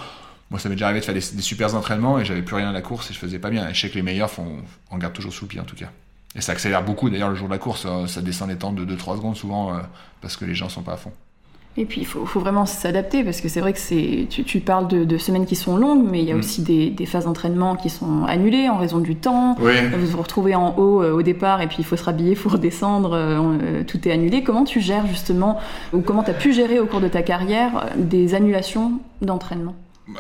moi 0.49 0.59
ça 0.59 0.69
m'est 0.69 0.75
déjà 0.75 0.85
arrivé 0.85 1.01
de 1.01 1.05
faire 1.05 1.15
des, 1.15 1.21
super 1.21 1.75
entraînements 1.75 2.19
et 2.19 2.25
j'avais 2.25 2.43
plus 2.43 2.55
rien 2.55 2.69
à 2.69 2.73
la 2.73 2.81
course 2.81 3.09
et 3.11 3.13
je 3.13 3.19
faisais 3.19 3.39
pas 3.39 3.49
bien. 3.49 3.67
Et 3.69 3.73
je 3.73 3.81
sais 3.81 3.89
que 3.89 3.95
les 3.95 4.03
meilleurs 4.03 4.29
font, 4.29 4.57
on 4.91 4.97
garde 4.97 5.13
toujours 5.13 5.33
sous 5.33 5.47
pied 5.47 5.59
en 5.59 5.65
tout 5.65 5.75
cas. 5.75 5.89
Et 6.35 6.41
ça 6.41 6.53
accélère 6.53 6.83
beaucoup 6.83 7.09
d'ailleurs 7.09 7.29
le 7.29 7.35
jour 7.35 7.47
de 7.47 7.53
la 7.53 7.59
course, 7.59 7.85
euh, 7.85 8.07
ça 8.07 8.21
descend 8.21 8.49
les 8.49 8.55
temps 8.55 8.71
de 8.71 8.85
2-3 8.85 9.17
secondes 9.17 9.35
souvent 9.35 9.79
parce 10.21 10.37
que 10.37 10.45
les 10.45 10.55
gens 10.55 10.69
sont 10.69 10.83
pas 10.83 10.93
à 10.93 10.97
fond. 10.97 11.11
Et 11.75 11.85
puis 11.85 12.01
il 12.01 12.05
faut, 12.05 12.25
faut, 12.25 12.39
vraiment 12.39 12.67
s'adapter 12.67 13.23
parce 13.23 13.41
que 13.41 13.49
c'est 13.49 13.59
vrai 13.59 13.73
que 13.73 13.79
c'est 13.79 14.27
tu, 14.29 14.43
tu, 14.43 14.59
parles 14.59 14.87
de, 14.87 15.05
de, 15.05 15.17
semaines 15.17 15.47
qui 15.47 15.55
sont 15.55 15.75
longues, 15.75 16.07
mais 16.07 16.19
il 16.19 16.25
y 16.25 16.31
a 16.31 16.35
mm. 16.35 16.39
aussi 16.39 16.61
des, 16.61 16.91
des 16.91 17.05
phases 17.07 17.25
d'entraînement 17.25 17.75
qui 17.75 17.89
sont 17.89 18.25
annulées 18.25 18.69
en 18.69 18.77
raison 18.77 18.99
du 18.99 19.15
temps. 19.15 19.55
Oui. 19.59 19.73
Vous 19.97 20.05
vous 20.05 20.21
retrouvez 20.21 20.53
en 20.53 20.77
haut 20.77 21.01
euh, 21.01 21.13
au 21.13 21.23
départ 21.23 21.61
et 21.61 21.67
puis 21.67 21.77
il 21.79 21.85
faut 21.85 21.95
se 21.95 22.03
rhabiller, 22.03 22.31
il 22.31 22.35
faut 22.35 22.49
redescendre, 22.49 23.13
euh, 23.13 23.39
euh, 23.61 23.83
tout 23.83 24.07
est 24.07 24.11
annulé. 24.11 24.43
Comment 24.43 24.65
tu 24.65 24.81
gères 24.81 25.07
justement, 25.07 25.59
ou 25.93 26.01
comment 26.01 26.21
tu 26.21 26.29
as 26.29 26.35
pu 26.35 26.53
gérer 26.53 26.79
au 26.79 26.85
cours 26.85 27.01
de 27.01 27.07
ta 27.07 27.23
carrière 27.23 27.87
des 27.95 28.35
annulations 28.35 28.99
d'entraînement? 29.21 29.75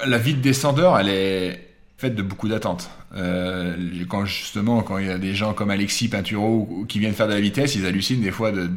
La 0.07 0.17
vie 0.17 0.33
de 0.33 0.41
descendeur, 0.41 0.97
elle 0.97 1.09
est 1.09 1.73
de 2.09 2.21
beaucoup 2.21 2.47
d'attentes. 2.47 2.89
Euh, 3.15 3.75
quand 4.09 4.25
justement, 4.25 4.81
quand 4.81 4.97
il 4.97 5.05
y 5.05 5.09
a 5.09 5.19
des 5.19 5.35
gens 5.35 5.53
comme 5.53 5.69
Alexis 5.69 6.07
Pinturo 6.07 6.85
qui 6.87 6.97
viennent 6.99 7.13
faire 7.13 7.27
de 7.27 7.33
la 7.33 7.41
vitesse, 7.41 7.75
ils 7.75 7.85
hallucinent 7.85 8.21
des 8.21 8.31
fois 8.31 8.51
de, 8.51 8.69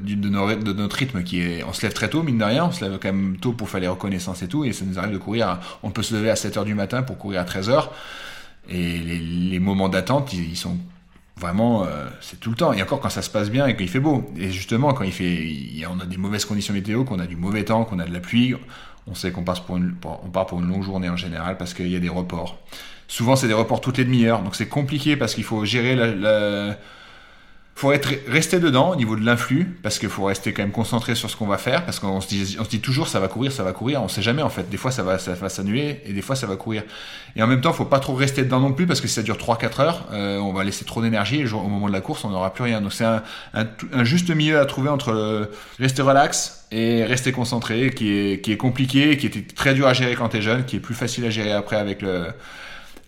notre 0.73 0.97
rythme 0.97 1.23
qui 1.23 1.41
est, 1.41 1.65
on 1.65 1.73
se 1.73 1.83
lève 1.83 1.95
très 1.95 2.11
tôt, 2.11 2.23
mine 2.23 2.39
de 2.39 2.45
rien, 2.45 2.67
on 2.67 2.73
se 2.73 2.85
lève 2.85 2.99
quand 3.01 3.13
même 3.13 3.39
tôt 3.39 3.53
pour 3.53 3.71
faire 3.71 3.81
les 3.81 3.89
reconnaissances 3.89 4.43
et 4.43 4.49
tout, 4.49 4.65
et 4.65 4.73
ça 4.73 4.85
nous 4.85 4.99
arrive 4.99 5.13
de 5.13 5.19
courir, 5.19 5.59
on 5.83 5.91
peut 5.91 6.03
se 6.03 6.15
lever 6.15 6.29
à 6.29 6.37
7 6.37 6.59
heures 6.59 6.65
du 6.67 6.75
matin 6.75 7.03
pour 7.03 7.17
courir 7.17 7.41
à 7.41 7.45
13 7.45 7.71
heures, 7.71 7.93
et 8.69 8.99
les, 8.99 9.59
moments 9.59 9.89
d'attente, 9.89 10.33
ils, 10.35 10.57
sont 10.57 10.77
vraiment, 11.39 11.85
euh, 11.85 12.09
c'est 12.21 12.41
tout 12.41 12.51
le 12.51 12.57
temps. 12.57 12.73
Et 12.73 12.83
encore 12.83 13.01
quand 13.01 13.11
ça 13.11 13.23
se 13.23 13.31
passe 13.31 13.49
bien 13.49 13.67
et 13.67 13.77
qu'il 13.77 13.89
fait 13.89 14.01
beau. 14.01 14.29
Et 14.37 14.51
justement, 14.51 14.93
quand 14.93 15.05
il 15.05 15.13
fait, 15.13 15.87
on 15.89 16.01
a 16.01 16.05
des 16.05 16.17
mauvaises 16.17 16.45
conditions 16.45 16.75
météo, 16.75 17.05
qu'on 17.05 17.21
a 17.21 17.27
du 17.27 17.37
mauvais 17.37 17.65
temps, 17.65 17.85
qu'on 17.85 18.01
a 18.01 18.05
de 18.05 18.13
la 18.13 18.19
pluie, 18.19 18.55
on 19.07 19.15
sait 19.15 19.31
qu'on 19.31 19.45
passe 19.45 19.61
pour 19.61 19.77
une, 19.77 19.95
on 20.05 20.31
part 20.31 20.47
pour 20.47 20.59
une 20.59 20.69
longue 20.69 20.83
journée 20.83 21.09
en 21.09 21.17
général 21.17 21.57
parce 21.57 21.75
qu'il 21.75 21.89
y 21.89 21.97
a 21.97 22.01
des 22.01 22.09
reports. 22.09 22.59
Souvent, 23.09 23.37
c'est 23.37 23.49
des 23.49 23.55
reports 23.55 23.81
toutes 23.81 23.99
les 23.99 24.05
demi-heures, 24.05 24.43
donc 24.43 24.57
c'est 24.57 24.69
compliqué 24.69 25.17
parce 25.17 25.35
qu'il 25.35 25.45
faut 25.45 25.65
gérer 25.65 25.95
la, 25.95 26.09
la... 26.09 26.77
faut 27.77 27.93
resté 28.27 28.59
dedans 28.59 28.91
au 28.91 28.97
niveau 28.97 29.15
de 29.15 29.25
l'influx 29.25 29.79
parce 29.83 30.01
qu'il 30.01 30.09
faut 30.09 30.25
rester 30.25 30.53
quand 30.53 30.63
même 30.63 30.73
concentré 30.73 31.15
sur 31.15 31.31
ce 31.31 31.37
qu'on 31.37 31.47
va 31.47 31.59
faire 31.59 31.85
parce 31.85 32.01
qu'on 32.01 32.21
se 32.21 32.27
dit 32.27 32.57
on 32.59 32.65
se 32.65 32.69
dit 32.69 32.81
toujours 32.81 33.07
ça 33.07 33.21
va 33.21 33.29
courir 33.29 33.53
ça 33.53 33.63
va 33.63 33.73
courir. 33.73 34.03
On 34.03 34.09
sait 34.09 34.23
jamais 34.23 34.43
en 34.43 34.49
fait. 34.49 34.69
Des 34.69 34.77
fois 34.77 34.91
ça 34.91 35.05
va 35.05 35.19
ça 35.19 35.35
va 35.35 35.49
s'annuler 35.49 36.01
et 36.05 36.13
des 36.13 36.23
fois 36.23 36.35
ça 36.35 36.49
va 36.49 36.57
courir. 36.57 36.83
Et 37.37 37.43
en 37.43 37.47
même 37.47 37.61
temps 37.61 37.73
faut 37.73 37.85
pas 37.85 38.01
trop 38.01 38.15
rester 38.15 38.43
dedans 38.43 38.59
non 38.61 38.73
plus 38.73 38.87
parce 38.87 39.01
que 39.01 39.07
si 39.07 39.15
ça 39.15 39.23
dure 39.23 39.37
3-4 39.37 39.81
heures 39.83 40.09
euh, 40.13 40.39
on 40.39 40.53
va 40.53 40.65
laisser 40.65 40.85
trop 40.85 41.01
d'énergie 41.01 41.43
et 41.43 41.53
au 41.53 41.63
moment 41.69 41.87
de 41.87 41.93
la 41.93 42.01
course 42.01 42.25
on 42.25 42.31
n'aura 42.31 42.53
plus 42.53 42.65
rien. 42.65 42.81
Donc 42.81 42.93
c'est 42.93 43.05
un, 43.05 43.23
un, 43.55 44.05
juste 44.05 44.31
milieu 44.31 44.59
à 44.59 44.67
trouver 44.67 44.89
entre 44.89 45.49
rester 45.79 46.03
relax 46.03 46.67
et 46.73 47.05
rester 47.05 47.31
concentré 47.31 47.91
qui 47.91 48.11
est 48.11 48.41
qui 48.41 48.51
est 48.51 48.57
compliqué 48.57 49.17
qui 49.17 49.27
était 49.27 49.43
très 49.43 49.75
dur 49.75 49.87
à 49.87 49.93
gérer 49.93 50.17
quand 50.17 50.31
tu 50.31 50.39
es 50.39 50.43
jeune 50.43 50.65
qui 50.65 50.77
est 50.77 50.81
plus 50.81 50.95
facile 50.95 51.25
à 51.25 51.31
gérer 51.31 51.53
après 51.53 51.77
avec 51.77 52.03
le 52.03 52.27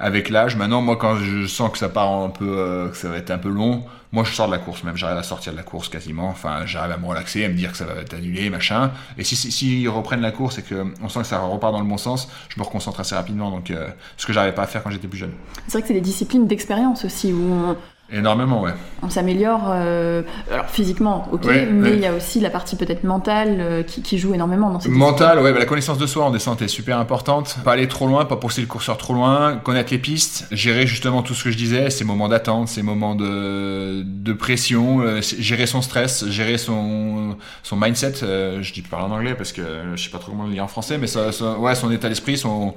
avec 0.00 0.28
l'âge. 0.28 0.56
Maintenant, 0.56 0.80
moi, 0.80 0.96
quand 0.96 1.16
je 1.16 1.46
sens 1.46 1.70
que 1.70 1.78
ça 1.78 1.88
part 1.88 2.12
un 2.12 2.30
peu, 2.30 2.58
euh, 2.58 2.88
que 2.88 2.96
ça 2.96 3.08
va 3.08 3.16
être 3.16 3.30
un 3.30 3.38
peu 3.38 3.48
long, 3.48 3.84
moi, 4.12 4.24
je 4.24 4.32
sors 4.32 4.46
de 4.46 4.52
la 4.52 4.58
course 4.58 4.84
même. 4.84 4.96
J'arrive 4.96 5.18
à 5.18 5.22
sortir 5.22 5.52
de 5.52 5.58
la 5.58 5.62
course 5.62 5.88
quasiment. 5.88 6.28
Enfin, 6.28 6.64
j'arrive 6.64 6.92
à 6.92 6.96
me 6.96 7.06
relaxer, 7.06 7.44
à 7.44 7.48
me 7.48 7.54
dire 7.54 7.72
que 7.72 7.76
ça 7.76 7.84
va 7.84 8.00
être 8.00 8.14
annulé, 8.14 8.48
machin. 8.48 8.90
Et 9.18 9.24
si, 9.24 9.36
si, 9.36 9.86
reprennent 9.88 10.22
la 10.22 10.32
course 10.32 10.58
et 10.58 10.62
que 10.62 10.86
on 11.02 11.08
sent 11.08 11.20
que 11.20 11.26
ça 11.26 11.40
repart 11.40 11.72
dans 11.72 11.80
le 11.80 11.88
bon 11.88 11.98
sens, 11.98 12.28
je 12.48 12.58
me 12.58 12.64
reconcentre 12.64 13.00
assez 13.00 13.14
rapidement. 13.14 13.50
Donc, 13.50 13.70
euh, 13.70 13.88
ce 14.16 14.26
que 14.26 14.32
j'arrivais 14.32 14.54
pas 14.54 14.62
à 14.62 14.66
faire 14.66 14.82
quand 14.82 14.90
j'étais 14.90 15.08
plus 15.08 15.18
jeune. 15.18 15.32
C'est 15.66 15.72
vrai 15.72 15.82
que 15.82 15.88
c'est 15.88 15.94
des 15.94 16.00
disciplines 16.00 16.46
d'expérience 16.46 17.04
aussi 17.04 17.32
où 17.32 17.76
Énormément, 18.10 18.62
ouais. 18.62 18.72
On 19.02 19.10
s'améliore, 19.10 19.64
euh, 19.66 20.22
alors 20.50 20.64
physiquement, 20.70 21.28
ok, 21.30 21.44
mais 21.70 21.92
il 21.92 22.00
y 22.00 22.06
a 22.06 22.14
aussi 22.14 22.40
la 22.40 22.48
partie 22.48 22.74
peut-être 22.74 23.04
mentale 23.04 23.58
euh, 23.60 23.82
qui, 23.82 24.18
joue 24.18 24.32
énormément 24.32 24.70
dans 24.70 24.80
cette 24.80 24.90
Mentale, 24.90 25.40
ouais, 25.40 25.52
bah, 25.52 25.58
la 25.58 25.66
connaissance 25.66 25.98
de 25.98 26.06
soi 26.06 26.24
en 26.24 26.30
descente 26.30 26.62
est 26.62 26.68
super 26.68 26.98
importante. 26.98 27.58
Pas 27.64 27.72
aller 27.72 27.86
trop 27.86 28.06
loin, 28.06 28.24
pas 28.24 28.36
pousser 28.36 28.62
le 28.62 28.66
curseur 28.66 28.96
trop 28.96 29.12
loin, 29.12 29.58
connaître 29.58 29.92
les 29.92 29.98
pistes, 29.98 30.46
gérer 30.50 30.86
justement 30.86 31.22
tout 31.22 31.34
ce 31.34 31.44
que 31.44 31.50
je 31.50 31.58
disais, 31.58 31.90
ces 31.90 32.04
moments 32.04 32.28
d'attente, 32.28 32.68
ces 32.68 32.82
moments 32.82 33.14
de, 33.14 34.02
de 34.02 34.32
pression, 34.32 35.02
euh, 35.02 35.20
gérer 35.20 35.66
son 35.66 35.82
stress, 35.82 36.26
gérer 36.28 36.56
son, 36.56 37.36
son 37.62 37.76
mindset. 37.76 38.14
je 38.22 38.72
dis 38.72 38.80
parler 38.80 39.04
en 39.04 39.10
anglais 39.10 39.34
parce 39.34 39.52
que 39.52 39.62
je 39.94 40.02
sais 40.02 40.10
pas 40.10 40.18
trop 40.18 40.32
comment 40.32 40.44
le 40.46 40.52
dire 40.52 40.64
en 40.64 40.68
français, 40.68 40.96
mais 40.96 41.08
ça, 41.08 41.28
ouais, 41.58 41.74
son 41.74 41.90
état 41.90 42.08
d'esprit, 42.08 42.38
son, 42.38 42.74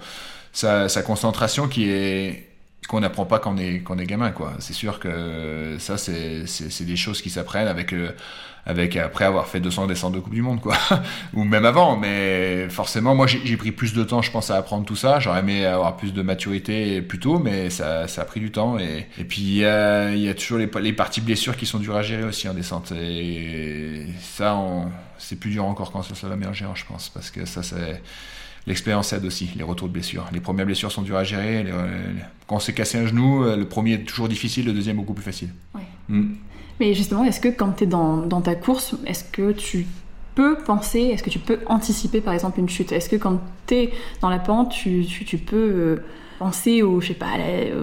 sa, 0.51 0.89
sa 0.89 1.01
concentration 1.03 1.69
qui 1.69 1.89
est 1.89 2.50
qu'on 2.87 2.99
n'apprend 2.99 3.25
pas 3.25 3.39
quand 3.39 3.53
on 3.53 3.57
est 3.57 3.81
quand 3.81 3.95
on 3.95 3.99
est 3.99 4.05
gamin 4.05 4.31
quoi. 4.31 4.53
C'est 4.59 4.73
sûr 4.73 4.99
que 4.99 5.75
ça 5.79 5.97
c'est 5.97 6.47
c'est 6.47 6.83
des 6.83 6.95
choses 6.95 7.21
qui 7.21 7.29
s'apprennent 7.29 7.67
avec 7.67 7.93
euh, 7.93 8.11
avec 8.65 8.95
après 8.97 9.25
avoir 9.25 9.47
fait 9.47 9.59
200 9.59 9.87
descentes 9.87 10.13
de 10.13 10.19
coupe 10.19 10.33
du 10.33 10.41
monde 10.41 10.59
quoi. 10.61 10.75
Ou 11.33 11.43
même 11.43 11.65
avant 11.65 11.95
mais 11.95 12.69
forcément 12.69 13.13
moi 13.13 13.27
j'ai 13.27 13.57
pris 13.57 13.71
plus 13.71 13.93
de 13.93 14.03
temps 14.03 14.21
je 14.21 14.31
pense 14.31 14.49
à 14.49 14.57
apprendre 14.57 14.85
tout 14.85 14.95
ça. 14.95 15.19
J'aurais 15.19 15.41
aimé 15.41 15.65
avoir 15.65 15.95
plus 15.95 16.11
de 16.11 16.21
maturité 16.23 17.01
plus 17.01 17.19
tôt 17.19 17.37
mais 17.37 17.69
ça, 17.69 18.07
ça 18.07 18.23
a 18.23 18.25
pris 18.25 18.39
du 18.39 18.51
temps 18.51 18.79
et, 18.79 19.07
et 19.17 19.23
puis 19.25 19.41
il 19.41 19.57
y 19.57 19.65
a, 19.65 20.13
y 20.15 20.27
a 20.27 20.33
toujours 20.33 20.57
les, 20.57 20.69
les 20.81 20.93
parties 20.93 21.21
blessures 21.21 21.55
qui 21.55 21.67
sont 21.67 21.79
dures 21.79 21.95
à 21.95 22.01
gérer 22.01 22.23
aussi 22.23 22.49
en 22.49 22.53
descente. 22.53 22.91
Et 22.93 24.07
ça 24.21 24.59
c'est 25.19 25.39
plus 25.39 25.51
dur 25.51 25.65
encore 25.65 25.91
quand 25.91 26.01
ça, 26.01 26.35
bien 26.35 26.51
gérer 26.51 26.71
je 26.73 26.85
pense 26.85 27.09
parce 27.09 27.29
que 27.29 27.45
ça 27.45 27.61
c'est 27.61 28.01
L'expérience 28.67 29.11
aide 29.13 29.25
aussi, 29.25 29.49
les 29.55 29.63
retours 29.63 29.87
de 29.87 29.93
blessures. 29.93 30.25
Les 30.33 30.39
premières 30.39 30.65
blessures 30.65 30.91
sont 30.91 31.01
dures 31.01 31.17
à 31.17 31.23
gérer. 31.23 31.65
quand 32.47 32.57
on 32.57 32.59
s'est 32.59 32.73
cassé 32.73 32.97
un 32.97 33.07
genou, 33.07 33.43
euh, 33.43 33.55
le 33.55 33.65
premier 33.65 33.93
est 33.93 34.03
toujours 34.03 34.27
difficile, 34.27 34.65
le 34.65 34.73
deuxième 34.73 34.97
beaucoup 34.97 35.13
plus 35.13 35.23
facile. 35.23 35.49
Mm. 36.09 36.33
Mais 36.79 36.93
justement, 36.93 37.23
est-ce 37.23 37.39
que 37.39 37.49
quand 37.49 37.73
tu 37.73 37.83
es 37.85 37.87
dans, 37.87 38.41
ta 38.41 38.55
course, 38.55 38.95
est-ce 39.05 39.23
que 39.23 39.51
tu 39.51 39.85
peux 40.35 40.57
penser, 40.57 40.99
est-ce 40.99 41.23
que 41.23 41.29
tu 41.29 41.39
peux 41.39 41.59
anticiper 41.65 42.21
par 42.21 42.33
exemple 42.33 42.59
une 42.59 42.69
chute? 42.69 42.91
Est-ce 42.91 43.09
que 43.09 43.15
quand 43.15 43.39
tu 43.67 43.75
es 43.75 43.93
dans 44.21 44.29
la 44.29 44.39
pente, 44.39 44.71
tu, 44.71 45.05
tu 45.05 45.37
peux 45.37 45.57
euh, 45.57 46.03
penser 46.41 46.81
aux, 46.81 46.99
je 47.01 47.09
sais 47.09 47.13
pas, 47.13 47.35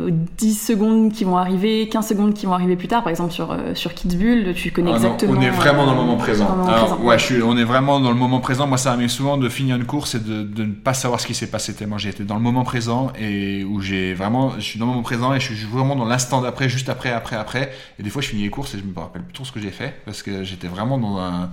aux 0.05 0.11
10 0.11 0.55
secondes 0.55 1.13
qui 1.13 1.23
vont 1.23 1.37
arriver, 1.37 1.89
15 1.89 2.09
secondes 2.09 2.35
qui 2.35 2.45
vont 2.45 2.55
arriver 2.55 2.75
plus 2.75 2.89
tard, 2.89 3.05
par 3.05 3.11
exemple 3.11 3.33
sur, 3.33 3.53
euh, 3.53 3.73
sur 3.77 3.95
Kidsbull, 3.95 4.53
tu 4.53 4.73
connais 4.73 4.91
ah 4.91 4.97
exactement. 4.97 5.35
on 5.37 5.41
est 5.41 5.51
vraiment 5.51 5.87
dans 5.87 5.93
le 5.93 5.99
moment 5.99 6.17
présent. 6.17 6.67
ouais, 7.01 7.17
je 7.21 7.25
suis, 7.25 7.41
on 7.41 7.57
est 7.57 7.63
vraiment 7.63 8.01
dans 8.01 8.11
le 8.11 8.17
moment 8.17 8.41
présent. 8.41 8.67
Moi, 8.67 8.77
ça 8.77 8.95
arrive 8.95 9.11
souvent 9.11 9.37
de 9.37 9.49
finir 9.49 9.77
une 9.77 9.85
course 9.85 10.17
et 10.17 10.19
de, 10.19 10.43
de 10.43 10.65
ne 10.65 10.73
pas 10.73 10.93
savoir 10.93 11.21
ce 11.21 11.29
qui 11.29 11.35
s'est 11.35 11.47
passé 11.47 11.73
tellement 11.73 11.99
j'ai 11.99 12.09
été 12.09 12.25
dans 12.25 12.35
le 12.35 12.41
moment 12.41 12.65
présent 12.65 13.13
et 13.17 13.63
où 13.63 13.81
j'ai 13.81 14.13
vraiment, 14.13 14.55
je 14.57 14.65
suis 14.65 14.81
dans 14.81 14.87
le 14.87 14.91
moment 14.91 15.05
présent 15.05 15.33
et 15.33 15.39
je 15.39 15.55
suis 15.55 15.65
vraiment 15.65 15.95
dans 15.95 16.07
l'instant 16.07 16.41
d'après, 16.41 16.69
juste 16.69 16.89
après, 16.89 17.13
après, 17.13 17.37
après. 17.37 17.71
Et 18.01 18.03
des 18.03 18.11
fois, 18.11 18.23
je 18.23 18.29
finis 18.29 18.43
les 18.43 18.51
courses 18.51 18.75
et 18.75 18.79
je 18.79 18.83
me 18.83 18.99
rappelle 18.99 19.23
plus 19.23 19.35
trop 19.35 19.45
ce 19.45 19.53
que 19.53 19.61
j'ai 19.61 19.71
fait 19.71 20.03
parce 20.05 20.25
que 20.25 20.43
j'étais 20.43 20.67
vraiment 20.67 20.99
dans 20.99 21.17
un, 21.19 21.51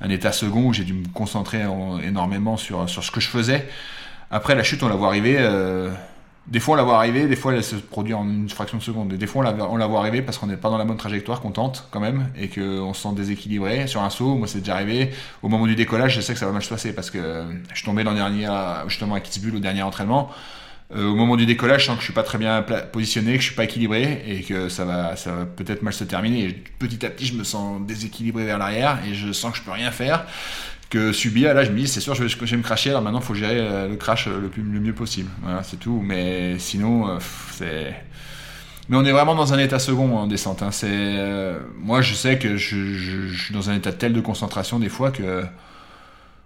un 0.00 0.10
état 0.10 0.32
second 0.32 0.66
où 0.66 0.72
j'ai 0.72 0.84
dû 0.84 0.94
me 0.94 1.06
concentrer 1.14 1.62
énormément 2.02 2.56
sur, 2.56 2.88
sur 2.90 3.04
ce 3.04 3.12
que 3.12 3.20
je 3.20 3.28
faisais. 3.28 3.68
Après 4.32 4.56
la 4.56 4.64
chute, 4.64 4.82
on 4.82 4.88
la 4.88 4.96
voit 4.96 5.06
arriver. 5.06 5.36
Euh, 5.38 5.90
des 6.50 6.60
fois, 6.60 6.74
on 6.74 6.76
la 6.76 6.82
voit 6.82 6.96
arriver, 6.96 7.26
des 7.26 7.36
fois, 7.36 7.52
elle 7.52 7.62
se 7.62 7.76
produit 7.76 8.14
en 8.14 8.24
une 8.24 8.48
fraction 8.48 8.78
de 8.78 8.82
seconde. 8.82 9.12
Des 9.12 9.26
fois, 9.26 9.44
on 9.70 9.76
la, 9.76 9.86
voit 9.86 10.00
arriver 10.00 10.22
parce 10.22 10.38
qu'on 10.38 10.46
n'est 10.46 10.56
pas 10.56 10.70
dans 10.70 10.78
la 10.78 10.84
bonne 10.84 10.96
trajectoire, 10.96 11.40
qu'on 11.40 11.50
tente 11.50 11.86
quand 11.90 12.00
même, 12.00 12.30
et 12.40 12.48
qu'on 12.48 12.94
se 12.94 13.02
sent 13.02 13.14
déséquilibré. 13.14 13.86
Sur 13.86 14.02
un 14.02 14.08
saut, 14.08 14.34
moi, 14.34 14.46
c'est 14.46 14.60
déjà 14.60 14.74
arrivé. 14.74 15.10
Au 15.42 15.48
moment 15.48 15.66
du 15.66 15.74
décollage, 15.74 16.14
je 16.14 16.22
sais 16.22 16.32
que 16.32 16.38
ça 16.38 16.46
va 16.46 16.52
mal 16.52 16.62
se 16.62 16.70
passer 16.70 16.94
parce 16.94 17.10
que 17.10 17.44
je 17.70 17.76
suis 17.76 17.84
tombé 17.84 18.02
l'an 18.02 18.14
dernier, 18.14 18.48
justement, 18.86 19.14
à 19.14 19.20
Kitzbühel 19.20 19.56
au 19.56 19.60
dernier 19.60 19.82
entraînement. 19.82 20.30
Euh, 20.96 21.06
au 21.06 21.14
moment 21.14 21.36
du 21.36 21.44
décollage, 21.44 21.82
je 21.82 21.86
sens 21.86 21.96
que 21.96 22.00
je 22.00 22.06
suis 22.06 22.14
pas 22.14 22.22
très 22.22 22.38
bien 22.38 22.62
positionné, 22.62 23.34
que 23.34 23.40
je 23.40 23.46
suis 23.48 23.54
pas 23.54 23.64
équilibré 23.64 24.24
et 24.26 24.42
que 24.42 24.70
ça 24.70 24.86
va, 24.86 25.14
peut-être 25.56 25.82
mal 25.82 25.92
se 25.92 26.04
terminer. 26.04 26.44
Et 26.44 26.52
petit 26.78 27.04
à 27.04 27.10
petit, 27.10 27.26
je 27.26 27.34
me 27.34 27.44
sens 27.44 27.82
déséquilibré 27.86 28.46
vers 28.46 28.56
l'arrière 28.56 28.98
et 29.06 29.12
je 29.12 29.32
sens 29.32 29.52
que 29.52 29.58
je 29.58 29.62
peux 29.64 29.70
rien 29.70 29.90
faire 29.90 30.24
que. 30.90 31.08
Là, 31.54 31.64
je 31.64 31.70
me 31.70 31.76
dis, 31.76 31.88
c'est 31.88 32.00
sûr, 32.00 32.14
je 32.14 32.22
vais, 32.22 32.28
je 32.28 32.44
vais 32.44 32.56
me 32.56 32.62
cracher. 32.62 32.90
Alors 32.90 33.02
maintenant, 33.02 33.20
il 33.20 33.24
faut 33.24 33.34
gérer 33.34 33.58
euh, 33.58 33.88
le 33.88 33.96
crash 33.96 34.26
le, 34.26 34.48
plus, 34.48 34.62
le 34.62 34.80
mieux 34.80 34.94
possible. 34.94 35.30
Voilà, 35.42 35.62
c'est 35.62 35.78
tout. 35.78 36.00
Mais 36.04 36.58
sinon, 36.58 37.08
euh, 37.08 37.18
c'est. 37.52 37.94
Mais 38.88 38.96
on 38.96 39.04
est 39.04 39.12
vraiment 39.12 39.34
dans 39.34 39.52
un 39.52 39.58
état 39.58 39.78
second 39.78 40.16
en 40.16 40.26
descente. 40.26 40.62
Hein. 40.62 40.70
C'est, 40.70 40.88
euh, 40.90 41.58
moi, 41.76 42.00
je 42.00 42.14
sais 42.14 42.38
que 42.38 42.56
je, 42.56 43.28
suis 43.34 43.52
dans 43.52 43.68
un 43.68 43.74
état 43.74 43.92
tel 43.92 44.14
de 44.14 44.20
concentration 44.20 44.78
des 44.78 44.88
fois 44.88 45.10
que, 45.10 45.44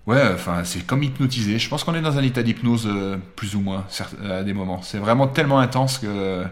ouais, 0.09 0.23
enfin, 0.35 0.65
c'est 0.65 0.85
comme 0.85 1.05
hypnotisé. 1.05 1.61
Je 1.61 1.69
pense 1.69 1.85
qu'on 1.85 1.95
est 1.95 2.01
dans 2.01 2.19
un 2.19 2.23
état 2.23 2.43
d'hypnose 2.43 2.89
plus 3.37 3.55
ou 3.55 3.61
moins 3.61 3.87
à 4.29 4.43
des 4.43 4.55
moments. 4.55 4.83
C'est 4.83 4.99
vraiment 4.99 5.29
tellement 5.29 5.61
intense 5.61 5.99
que 5.99 6.45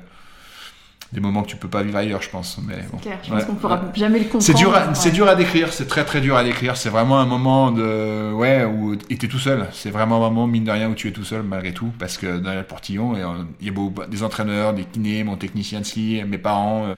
des 1.12 1.20
moments 1.20 1.42
que 1.42 1.48
tu 1.48 1.56
peux 1.56 1.68
pas 1.68 1.82
vivre 1.82 1.96
ailleurs, 1.96 2.22
je 2.22 2.30
pense. 2.30 2.58
Mais 2.66 2.84
bon. 2.90 2.98
clair, 2.98 3.18
je 3.22 3.30
pense 3.30 3.44
qu'on 3.44 3.56
pourra 3.56 3.80
jamais 3.94 4.18
le 4.18 4.24
comprendre. 4.26 4.44
C'est 4.44 4.54
dur, 4.54 4.74
à, 4.74 4.94
c'est 4.94 5.10
dur 5.10 5.28
à 5.28 5.34
décrire, 5.34 5.72
c'est 5.72 5.88
très 5.88 6.04
très 6.04 6.20
dur 6.20 6.36
à 6.36 6.44
décrire. 6.44 6.76
C'est 6.76 6.88
vraiment 6.88 7.18
un 7.18 7.26
moment 7.26 7.72
de, 7.72 8.32
ouais, 8.32 8.64
où 8.64 8.94
tu 8.94 9.14
es 9.14 9.28
tout 9.28 9.38
seul. 9.38 9.66
C'est 9.72 9.90
vraiment 9.90 10.16
un 10.16 10.30
moment, 10.30 10.46
mine 10.46 10.64
de 10.64 10.70
rien, 10.70 10.88
où 10.88 10.94
tu 10.94 11.08
es 11.08 11.12
tout 11.12 11.24
seul 11.24 11.42
malgré 11.42 11.72
tout, 11.72 11.92
parce 11.98 12.16
que 12.16 12.38
dans 12.38 12.54
le 12.54 12.62
portillon, 12.62 13.14
il 13.60 13.66
y 13.66 13.68
a 13.68 13.72
beau, 13.72 13.92
des 14.08 14.22
entraîneurs, 14.22 14.72
des 14.72 14.84
kinés, 14.84 15.24
mon 15.24 15.36
technicien 15.36 15.80
de 15.80 15.84
ski, 15.84 16.22
mes 16.26 16.38
parents. 16.38 16.86
Euh, 16.86 16.94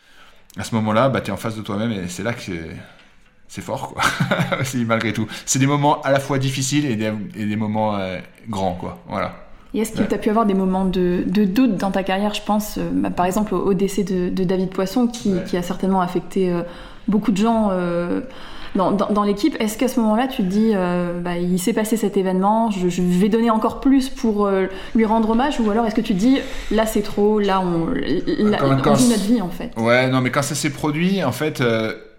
à 0.59 0.64
ce 0.64 0.75
moment-là, 0.75 1.09
bah, 1.09 1.22
tu 1.22 1.31
es 1.31 1.33
en 1.33 1.38
face 1.38 1.57
de 1.57 1.62
toi-même 1.62 1.92
et 1.92 2.09
c'est 2.09 2.22
là 2.22 2.35
que 2.35 2.42
c'est, 2.42 2.77
c'est 3.48 3.62
fort, 3.62 3.94
quoi. 3.94 4.03
c'est 4.64 4.85
malgré 4.85 5.14
tout. 5.14 5.27
C'est 5.46 5.59
des 5.59 5.66
moments 5.66 6.03
à 6.03 6.11
la 6.11 6.20
fois 6.20 6.38
difficiles 6.38 6.85
et 6.85 6.96
des, 6.96 7.12
et 7.35 7.46
des 7.46 7.57
moments 7.57 7.96
euh, 7.96 8.18
grands, 8.46 8.75
quoi. 8.75 9.03
Voilà. 9.09 9.41
Et 9.75 9.81
est-ce 9.81 9.93
que 9.93 10.03
tu 10.03 10.15
as 10.15 10.19
pu 10.19 10.29
avoir 10.29 10.45
des 10.45 10.55
moments 10.55 10.85
de, 10.85 11.25
doute 11.27 11.77
dans 11.77 11.91
ta 11.91 12.03
carrière 12.03 12.35
Je 12.35 12.43
pense 12.43 12.77
euh, 12.79 12.89
bah, 12.93 13.11
par 13.11 13.27
exemple 13.27 13.55
au, 13.55 13.73
décès 13.75 14.05
de, 14.05 14.45
David 14.45 14.71
Poisson 14.71 15.07
qui, 15.07 15.57
a 15.57 15.63
certainement 15.63 16.01
affecté 16.01 16.51
euh, 16.51 16.63
beaucoup 17.09 17.33
de 17.33 17.39
gens 17.39 17.71
euh, 17.73 18.21
dans, 18.75 19.23
l'équipe. 19.23 19.57
Est-ce 19.61 19.79
qu'à 19.79 19.89
ce, 19.89 19.99
moment-là 20.01 20.29
tu 20.29 20.43
te 20.43 20.49
dis 20.49 20.73
bah, 21.23 21.37
il 21.39 21.59
s'est 21.59 21.73
passé 21.73 21.97
cet 21.97 22.17
événement, 22.17 22.71
je, 22.71 23.03
vais 23.03 23.29
donner 23.29 23.51
encore 23.51 23.81
plus 23.81 24.09
pour 24.09 24.49
lui 24.95 25.05
rendre 25.05 25.31
hommage 25.31 25.61
Ou 25.61 25.71
alors 25.71 25.87
est-ce 25.87 25.95
que 25.95 26.01
tu 26.01 26.15
te 26.15 26.19
dis 26.19 26.39
là 26.71 26.87
c'est 26.87 27.03
trop, 27.03 27.39
là 27.39 27.61
on, 27.61 27.89
on 27.89 28.95
vit 28.95 29.09
notre 29.09 29.25
vie 29.25 29.43
en 29.43 29.51
fait? 29.51 29.73
Ouais, 29.77 30.09
non 30.09 30.21
mais 30.21 30.31
quand 30.31 30.43
ça 30.43 30.55
s'est 30.55 30.71
produit 30.71 31.23
en 31.23 31.33
fait 31.33 31.63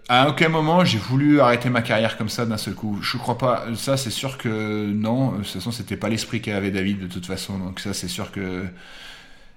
à 0.08 0.28
aucun 0.28 0.48
moment 0.48 0.84
j'ai 0.84 0.98
voulu 0.98 1.40
arrêter 1.40 1.70
ma 1.70 1.82
carrière 1.82 2.16
comme 2.18 2.28
ça 2.28 2.46
d'un 2.46 2.56
seul 2.56 2.74
coup. 2.74 2.98
Je 3.02 3.16
crois 3.16 3.38
pas. 3.38 3.66
Ça, 3.76 3.96
c'est 3.96 4.10
sûr 4.10 4.38
que 4.38 4.86
non. 4.92 5.32
De 5.32 5.36
toute 5.38 5.46
façon, 5.46 5.70
c'était 5.72 5.96
pas 5.96 6.08
l'esprit 6.08 6.40
qu'avait 6.40 6.70
David 6.70 7.00
de 7.00 7.06
toute 7.06 7.26
façon. 7.26 7.58
Donc 7.58 7.80
ça, 7.80 7.94
c'est 7.94 8.08
sûr 8.08 8.30
que 8.32 8.66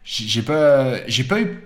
j'ai 0.04 0.42
pas, 0.42 1.06
j'ai 1.08 1.26
pas 1.26 1.42
eu, 1.42 1.60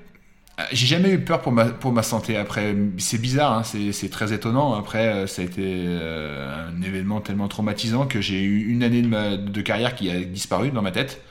j'ai 0.72 0.88
jamais 0.88 1.12
eu 1.12 1.20
peur 1.24 1.42
pour 1.42 1.52
ma 1.52 1.66
pour 1.66 1.92
ma 1.94 2.04
santé. 2.04 2.38
Après, 2.38 2.76
c'est 2.98 3.22
bizarre, 3.22 3.54
hein, 3.60 3.64
c'est 3.64 4.10
très 4.10 4.34
étonnant. 4.34 4.74
Après, 4.76 5.28
ça 5.28 5.42
a 5.44 5.46
été 5.46 5.64
euh, 5.64 6.70
un 6.70 6.82
événement 6.82 7.22
tellement 7.22 7.48
traumatisant 7.48 8.08
que 8.08 8.22
j'ai 8.22 8.42
eu 8.42 8.68
une 8.70 8.84
année 8.84 9.04
de 9.04 9.62
carrière 9.62 9.96
qui 9.96 10.10
a 10.10 10.20
disparu 10.22 10.72
dans 10.72 10.82
ma 10.82 10.92
tête 10.92 11.22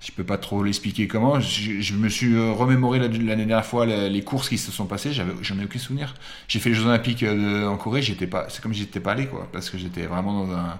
je 0.00 0.12
peux 0.12 0.24
pas 0.24 0.38
trop 0.38 0.62
l'expliquer 0.62 1.08
comment. 1.08 1.40
Je, 1.40 1.94
me 1.94 2.08
suis 2.08 2.34
euh, 2.34 2.52
remémoré 2.52 3.00
l'année 3.00 3.18
dernière 3.18 3.66
fois 3.66 3.84
les 3.84 4.22
courses 4.22 4.48
qui 4.48 4.58
se 4.58 4.70
sont 4.70 4.86
passées. 4.86 5.12
J'en 5.12 5.58
ai 5.58 5.64
aucun 5.64 5.78
souvenir. 5.78 6.14
J'ai 6.46 6.60
fait 6.60 6.68
les 6.68 6.76
Jeux 6.76 6.86
Olympiques 6.86 7.24
euh, 7.24 7.66
en 7.66 7.76
Corée. 7.76 8.00
J'étais 8.00 8.28
pas, 8.28 8.46
c'est 8.48 8.62
comme 8.62 8.74
j'étais 8.74 9.00
pas 9.00 9.12
allé 9.12 9.26
quoi, 9.26 9.48
parce 9.52 9.70
que 9.70 9.78
j'étais 9.78 10.06
vraiment 10.06 10.44
dans 10.44 10.52
un. 10.54 10.78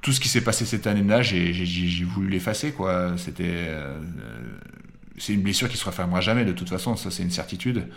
Tout 0.00 0.12
ce 0.12 0.20
qui 0.20 0.28
s'est 0.28 0.42
passé 0.42 0.64
cette 0.64 0.86
année-là, 0.86 1.22
j'ai, 1.22 1.52
voulu 2.04 2.28
l'effacer 2.28 2.72
quoi. 2.72 3.14
C'était, 3.16 3.44
euh, 3.48 3.98
c'est 5.18 5.34
une 5.34 5.42
blessure 5.42 5.68
qui 5.68 5.76
se 5.76 5.84
refermera 5.84 6.20
jamais 6.20 6.44
de 6.44 6.52
toute 6.52 6.68
façon. 6.68 6.94
Ça 6.96 7.10
c'est 7.10 7.24
une 7.24 7.32
certitude. 7.32 7.88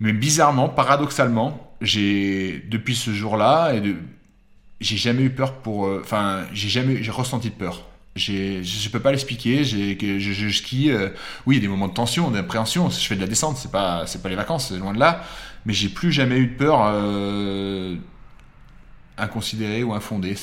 Mais 0.00 0.12
bizarrement, 0.12 0.68
paradoxalement, 0.68 1.74
j'ai 1.80 2.62
depuis 2.68 2.94
ce 2.94 3.14
jour-là 3.14 3.72
et 3.72 3.80
de, 3.80 3.96
j'ai 4.82 4.98
jamais 4.98 5.22
eu 5.22 5.30
peur 5.30 5.54
pour, 5.54 5.88
enfin, 6.00 6.44
j'ai 6.52 6.68
jamais, 6.68 7.02
j'ai 7.02 7.10
ressenti 7.10 7.48
de 7.48 7.54
peur 7.54 7.82
je 8.16 8.58
ne 8.58 8.90
peux 8.90 9.00
pas 9.00 9.10
l'expliquer. 9.10 9.64
Je, 9.64 10.18
je, 10.18 10.48
skie. 10.48 10.90
Euh, 10.90 11.10
oui, 11.46 11.56
il 11.56 11.58
y 11.58 11.60
a 11.60 11.62
des 11.62 11.68
moments 11.68 11.88
de 11.88 11.94
tension, 11.94 12.30
d'appréhension. 12.30 12.90
Je 12.90 13.06
fais 13.06 13.14
de 13.14 13.20
la 13.20 13.26
descente, 13.26 13.56
c'est 13.56 13.70
pas, 13.70 14.04
pas 14.22 14.28
les 14.28 14.36
vacances, 14.36 14.68
c'est 14.68 14.78
loin 14.78 14.94
de 14.94 14.98
là. 14.98 15.22
Mais 15.66 15.72
j'ai 15.72 15.88
plus 15.88 16.12
jamais 16.12 16.38
eu 16.38 16.46
de 16.48 16.54
peur 16.54 16.80
euh, 16.84 17.96
inconsidérée 19.18 19.82
ou 19.82 19.92
infondée. 19.92 20.34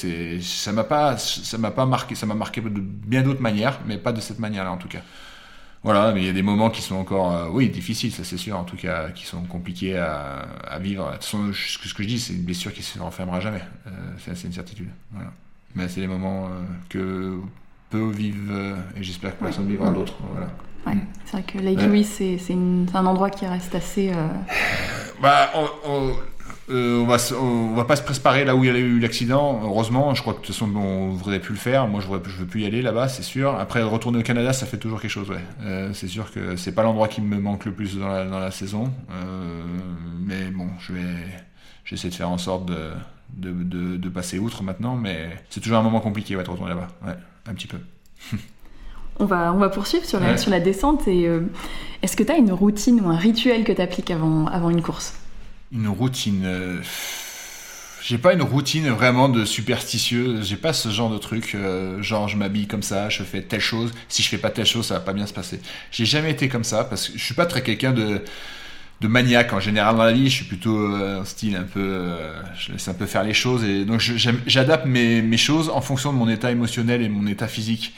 Ça 0.41 0.71
m'a 0.71 0.83
pas, 0.83 1.17
m'a 1.57 1.71
pas 1.71 1.85
marqué. 1.85 2.15
Ça 2.15 2.25
m'a 2.25 2.35
marqué 2.35 2.61
de 2.61 2.69
bien 2.69 3.23
d'autres 3.23 3.41
manières, 3.41 3.79
mais 3.87 3.97
pas 3.97 4.11
de 4.11 4.21
cette 4.21 4.39
manière-là 4.39 4.71
en 4.71 4.77
tout 4.77 4.89
cas. 4.89 5.01
Voilà, 5.83 6.13
mais 6.13 6.21
il 6.21 6.27
y 6.27 6.29
a 6.29 6.33
des 6.33 6.43
moments 6.43 6.69
qui 6.69 6.81
sont 6.81 6.95
encore, 6.95 7.35
euh, 7.35 7.49
oui, 7.49 7.67
difficiles, 7.67 8.13
ça 8.13 8.23
c'est 8.23 8.37
sûr, 8.37 8.57
en 8.57 8.63
tout 8.63 8.77
cas, 8.77 9.09
qui 9.09 9.25
sont 9.25 9.43
compliqués 9.43 9.97
à, 9.97 10.79
vivre. 10.79 11.07
De 11.07 11.13
toute 11.13 11.23
façon, 11.23 11.51
ce 11.51 11.93
que 11.93 12.03
je 12.03 12.07
dis, 12.07 12.19
c'est 12.19 12.31
une 12.31 12.43
blessure 12.43 12.73
qui 12.73 12.83
se 12.83 12.97
renfermera 12.99 13.41
jamais. 13.41 13.61
C'est, 14.19 14.45
une 14.45 14.53
certitude. 14.53 14.87
Mais 15.75 15.89
c'est 15.89 15.99
des 15.99 16.07
moments 16.07 16.49
que 16.87 17.37
peu 17.93 18.09
vivent, 18.09 18.51
euh, 18.51 18.75
et 18.97 19.03
j'espère 19.03 19.37
que 19.37 19.43
personne 19.43 19.65
ne 19.65 19.71
vivra 19.71 19.91
d'autres. 19.91 20.15
Voilà. 20.31 20.47
Ouais, 20.85 21.01
c'est 21.25 21.37
vrai 21.37 21.43
que 21.43 21.57
Lake 21.59 21.81
Louise, 21.87 22.09
c'est 22.09 22.57
un 22.93 23.05
endroit 23.05 23.29
qui 23.29 23.45
reste 23.45 23.73
assez. 23.75 24.09
Euh, 24.09 24.27
bah, 25.21 25.51
euh, 26.69 27.01
on, 27.01 27.05
va, 27.05 27.17
on 27.39 27.75
va 27.75 27.85
pas 27.85 27.95
se 27.95 28.01
préparer 28.01 28.43
là 28.45 28.55
où 28.55 28.63
il 28.63 28.67
y 28.67 28.73
a 28.73 28.77
eu 28.77 28.99
l'accident, 28.99 29.61
heureusement. 29.63 30.13
Je 30.15 30.21
crois 30.21 30.33
que 30.33 30.39
de 30.41 30.45
toute 30.45 30.55
façon, 30.55 30.69
on 30.75 31.11
voudrait 31.11 31.39
plus 31.39 31.53
le 31.53 31.59
faire. 31.59 31.87
Moi, 31.87 32.01
je 32.01 32.07
ne 32.09 32.17
veux 32.17 32.45
plus 32.45 32.61
y 32.61 32.65
aller 32.65 32.81
là-bas, 32.81 33.07
c'est 33.07 33.23
sûr. 33.23 33.55
Après, 33.55 33.81
retourner 33.83 34.19
au 34.19 34.23
Canada, 34.23 34.51
ça 34.51 34.65
fait 34.65 34.77
toujours 34.77 34.99
quelque 34.99 35.11
chose, 35.11 35.29
ouais. 35.29 35.45
Euh, 35.63 35.93
c'est 35.93 36.07
sûr 36.09 36.31
que 36.31 36.55
c'est 36.57 36.73
pas 36.73 36.83
l'endroit 36.83 37.07
qui 37.07 37.21
me 37.21 37.39
manque 37.39 37.65
le 37.65 37.71
plus 37.71 37.97
dans 37.97 38.09
la, 38.09 38.25
dans 38.25 38.39
la 38.39 38.51
saison. 38.51 38.91
Euh, 39.11 39.63
mais 40.19 40.51
bon, 40.51 40.67
je 40.79 40.93
vais, 40.93 41.15
j'essaie 41.85 42.09
de 42.09 42.15
faire 42.15 42.29
en 42.29 42.37
sorte 42.37 42.65
de, 42.65 42.91
de, 43.35 43.51
de, 43.51 43.97
de 43.97 44.09
passer 44.09 44.37
outre 44.39 44.63
maintenant. 44.63 44.95
Mais 44.95 45.29
c'est 45.49 45.61
toujours 45.61 45.77
un 45.77 45.83
moment 45.83 46.01
compliqué, 46.01 46.35
ouais, 46.35 46.43
de 46.43 46.49
retourner 46.49 46.73
là-bas. 46.73 46.87
Ouais, 47.05 47.15
un 47.45 47.53
petit 47.53 47.67
peu. 47.67 47.77
On 49.19 49.25
va, 49.25 49.53
on 49.53 49.57
va 49.57 49.69
poursuivre 49.69 50.05
sur 50.05 50.19
la, 50.19 50.37
sur 50.37 50.49
la 50.49 50.59
descente. 50.59 51.07
Et 51.07 51.29
est-ce 52.01 52.17
que 52.17 52.23
tu 52.23 52.31
as 52.31 52.37
une 52.37 52.51
routine 52.51 52.99
ou 52.99 53.09
un 53.09 53.15
rituel 53.17 53.63
que 53.63 53.71
tu 53.71 53.81
appliques 53.81 54.09
avant, 54.09 54.47
avant 54.47 54.69
une 54.71 54.81
course? 54.81 55.13
Une 55.71 55.87
routine. 55.87 56.41
Euh, 56.45 56.81
j'ai 58.01 58.17
pas 58.17 58.33
une 58.33 58.41
routine 58.41 58.89
vraiment 58.89 59.29
de 59.29 59.45
superstitieux. 59.45 60.41
J'ai 60.41 60.57
pas 60.57 60.73
ce 60.73 60.89
genre 60.89 61.09
de 61.09 61.17
truc. 61.17 61.53
Euh, 61.55 62.01
genre, 62.01 62.27
je 62.27 62.35
m'habille 62.37 62.67
comme 62.67 62.83
ça, 62.83 63.07
je 63.09 63.23
fais 63.23 63.41
telle 63.41 63.61
chose. 63.61 63.91
Si 64.09 64.21
je 64.23 64.29
fais 64.29 64.37
pas 64.37 64.49
telle 64.49 64.65
chose, 64.65 64.87
ça 64.87 64.95
va 64.95 64.99
pas 64.99 65.13
bien 65.13 65.25
se 65.25 65.33
passer. 65.33 65.61
J'ai 65.91 66.05
jamais 66.05 66.31
été 66.31 66.49
comme 66.49 66.63
ça 66.63 66.83
parce 66.83 67.07
que 67.07 67.17
je 67.17 67.23
suis 67.23 67.35
pas 67.35 67.45
très 67.45 67.63
quelqu'un 67.63 67.93
de 67.93 68.21
de 69.03 69.07
maniaque 69.07 69.53
en 69.53 69.59
général 69.59 69.97
dans 69.97 70.05
la 70.05 70.13
vie. 70.13 70.29
Je 70.29 70.35
suis 70.35 70.45
plutôt 70.45 70.77
euh, 70.77 71.21
un 71.21 71.25
style 71.25 71.55
un 71.55 71.63
peu, 71.63 72.09
je 72.57 72.71
laisse 72.71 72.87
un 72.87 72.93
peu 72.93 73.05
faire 73.05 73.23
les 73.23 73.33
choses 73.33 73.63
et 73.63 73.85
donc 73.85 73.99
j'adapte 73.99 74.85
mes, 74.85 75.37
choses 75.37 75.69
en 75.69 75.81
fonction 75.81 76.13
de 76.13 76.17
mon 76.17 76.29
état 76.29 76.51
émotionnel 76.51 77.01
et 77.01 77.09
mon 77.09 77.27
état 77.27 77.47
physique 77.47 77.93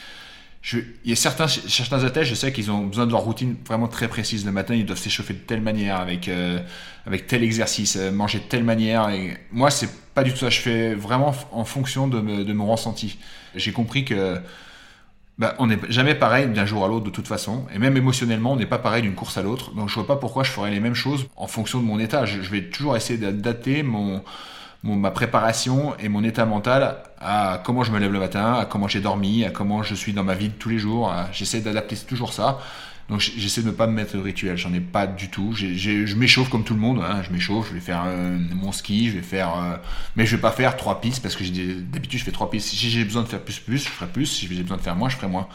il 0.74 1.10
y 1.10 1.12
a 1.12 1.16
certains, 1.16 1.48
certains 1.48 2.04
athlètes, 2.04 2.26
je 2.26 2.34
sais 2.34 2.52
qu'ils 2.52 2.72
ont 2.72 2.88
besoin 2.88 3.06
de 3.06 3.12
leur 3.12 3.22
routine 3.22 3.56
vraiment 3.68 3.88
très 3.88 4.08
précise. 4.08 4.46
Le 4.46 4.52
matin, 4.52 4.74
ils 4.74 4.86
doivent 4.86 5.00
s'échauffer 5.00 5.34
de 5.34 5.40
telle 5.40 5.62
manière, 5.62 5.98
avec, 6.00 6.28
euh, 6.28 6.60
avec 7.06 7.28
tel 7.28 7.44
exercice, 7.44 7.98
euh, 7.98 8.12
manger 8.12 8.40
de 8.40 8.46
telle 8.46 8.64
manière. 8.64 9.10
Et 9.10 9.38
moi, 9.52 9.70
c'est 9.70 9.90
pas 10.16 10.24
du 10.24 10.32
tout 10.32 10.38
ça. 10.38 10.50
Je 10.50 10.60
fais 10.60 10.96
vraiment 10.96 11.36
en 11.52 11.66
fonction 11.66 12.08
de, 12.08 12.20
de 12.44 12.54
mon 12.54 12.66
ressenti. 12.66 13.20
J'ai 13.54 13.72
compris 13.72 14.06
que 14.06 14.40
bah, 15.38 15.56
on 15.60 15.68
n'est 15.68 15.80
jamais 15.90 16.16
pareil 16.16 16.48
d'un 16.48 16.66
jour 16.66 16.86
à 16.86 16.88
l'autre 16.88 17.06
de 17.06 17.10
toute 17.10 17.28
façon. 17.28 17.66
Et 17.74 17.80
même 17.80 17.98
émotionnellement, 17.98 18.54
on 18.54 18.56
n'est 18.56 18.66
pas 18.66 18.78
pareil 18.78 19.02
d'une 19.02 19.16
course 19.16 19.38
à 19.38 19.42
l'autre. 19.42 19.72
Donc 19.74 19.90
je 19.90 19.96
vois 19.96 20.08
pas 20.08 20.16
pourquoi 20.16 20.44
je 20.44 20.52
ferais 20.52 20.72
les 20.72 20.80
mêmes 20.80 20.96
choses 20.96 21.28
en 21.36 21.48
fonction 21.48 21.80
de 21.80 21.86
mon 21.86 22.00
état. 22.00 22.26
Je, 22.26 22.40
vais 22.40 22.64
toujours 22.64 22.96
essayer 22.96 23.20
d'adapter 23.20 23.84
mon 23.84 24.24
ma 24.94 25.10
préparation 25.10 25.96
et 25.98 26.10
mon 26.10 26.24
état 26.24 26.46
mental 26.46 26.98
à 27.20 27.60
comment 27.66 27.84
je 27.84 27.92
me 27.92 27.98
lève 27.98 28.12
le 28.12 28.20
matin, 28.20 28.54
à 28.54 28.66
comment 28.66 28.88
j'ai 28.88 29.02
dormi, 29.02 29.44
à 29.44 29.50
comment 29.50 29.82
je 29.82 29.96
suis 29.96 30.14
dans 30.14 30.24
ma 30.24 30.36
vie 30.36 30.50
de 30.50 30.54
tous 30.54 30.70
les 30.70 30.78
jours. 30.78 31.12
J'essaie 31.32 31.62
d'adapter 31.62 31.96
toujours 31.96 32.34
ça. 32.34 32.60
Donc 33.10 33.20
j'essaie 33.20 33.62
de 33.62 33.68
ne 33.68 33.72
pas 33.72 33.86
me 33.86 33.94
mettre 33.94 34.16
de 34.16 34.22
rituel, 34.22 34.58
j'en 34.58 34.74
ai 34.74 34.80
pas 34.80 35.06
du 35.06 35.30
tout. 35.30 35.54
je 35.54 36.16
m'échauffe 36.16 36.50
comme 36.50 36.64
tout 36.64 36.74
le 36.74 36.80
monde, 36.80 37.04
hein. 37.08 37.22
je 37.22 37.32
m'échauffe, 37.32 37.70
je 37.70 37.76
vais 37.76 37.80
faire 37.80 38.04
euh, 38.08 38.38
mon 38.56 38.72
ski, 38.72 39.10
je 39.10 39.18
vais 39.18 39.22
faire, 39.22 39.56
euh, 39.56 39.78
mais 40.16 40.26
je 40.26 40.36
vais 40.36 40.42
pas 40.42 40.52
faire 40.52 40.76
trois 40.76 41.02
pistes 41.02 41.22
parce 41.22 41.36
que 41.36 41.44
d'habitude 41.44 42.20
je 42.20 42.26
fais 42.26 42.32
trois 42.32 42.50
pistes. 42.50 42.70
Si 42.70 42.90
j'ai 42.90 43.04
besoin 43.04 43.22
de 43.22 43.28
faire 43.28 43.42
plus 43.42 43.60
plus, 43.60 43.78
je 43.78 43.90
ferai 43.90 44.08
plus. 44.08 44.26
Si 44.26 44.48
j'ai 44.48 44.64
besoin 44.64 44.78
de 44.78 44.82
faire 44.82 44.96
moins, 44.96 45.10
je 45.10 45.18
ferai 45.18 45.28
moins 45.28 45.48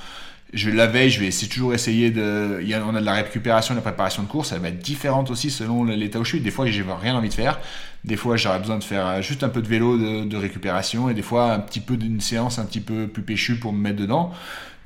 je 0.52 0.70
la 0.70 0.86
veille, 0.86 1.10
je 1.10 1.20
vais 1.20 1.26
essayer 1.26 1.48
toujours 1.48 1.74
essayer 1.74 2.10
de. 2.10 2.58
Il 2.60 2.68
y 2.68 2.74
a, 2.74 2.84
on 2.84 2.94
a 2.94 3.00
de 3.00 3.04
la 3.04 3.14
récupération, 3.14 3.74
de 3.74 3.78
la 3.78 3.82
préparation 3.82 4.22
de 4.22 4.28
course, 4.28 4.52
elle 4.52 4.60
va 4.60 4.68
être 4.68 4.80
différente 4.80 5.30
aussi 5.30 5.50
selon 5.50 5.84
l'état 5.84 6.18
où 6.18 6.24
je 6.24 6.30
suis. 6.30 6.40
Des 6.40 6.50
fois, 6.50 6.66
j'ai 6.66 6.84
rien 7.00 7.14
envie 7.14 7.28
de 7.28 7.34
faire. 7.34 7.60
Des 8.04 8.16
fois, 8.16 8.36
j'aurais 8.36 8.58
besoin 8.58 8.78
de 8.78 8.84
faire 8.84 9.22
juste 9.22 9.44
un 9.44 9.48
peu 9.48 9.62
de 9.62 9.68
vélo 9.68 9.96
de, 10.24 10.36
récupération 10.36 11.08
et 11.08 11.14
des 11.14 11.22
fois 11.22 11.52
un 11.52 11.60
petit 11.60 11.80
peu 11.80 11.96
d'une 11.96 12.20
séance 12.20 12.58
un 12.58 12.64
petit 12.64 12.80
peu 12.80 13.06
plus 13.06 13.22
péchue 13.22 13.58
pour 13.58 13.72
me 13.72 13.80
mettre 13.80 13.98
dedans. 13.98 14.32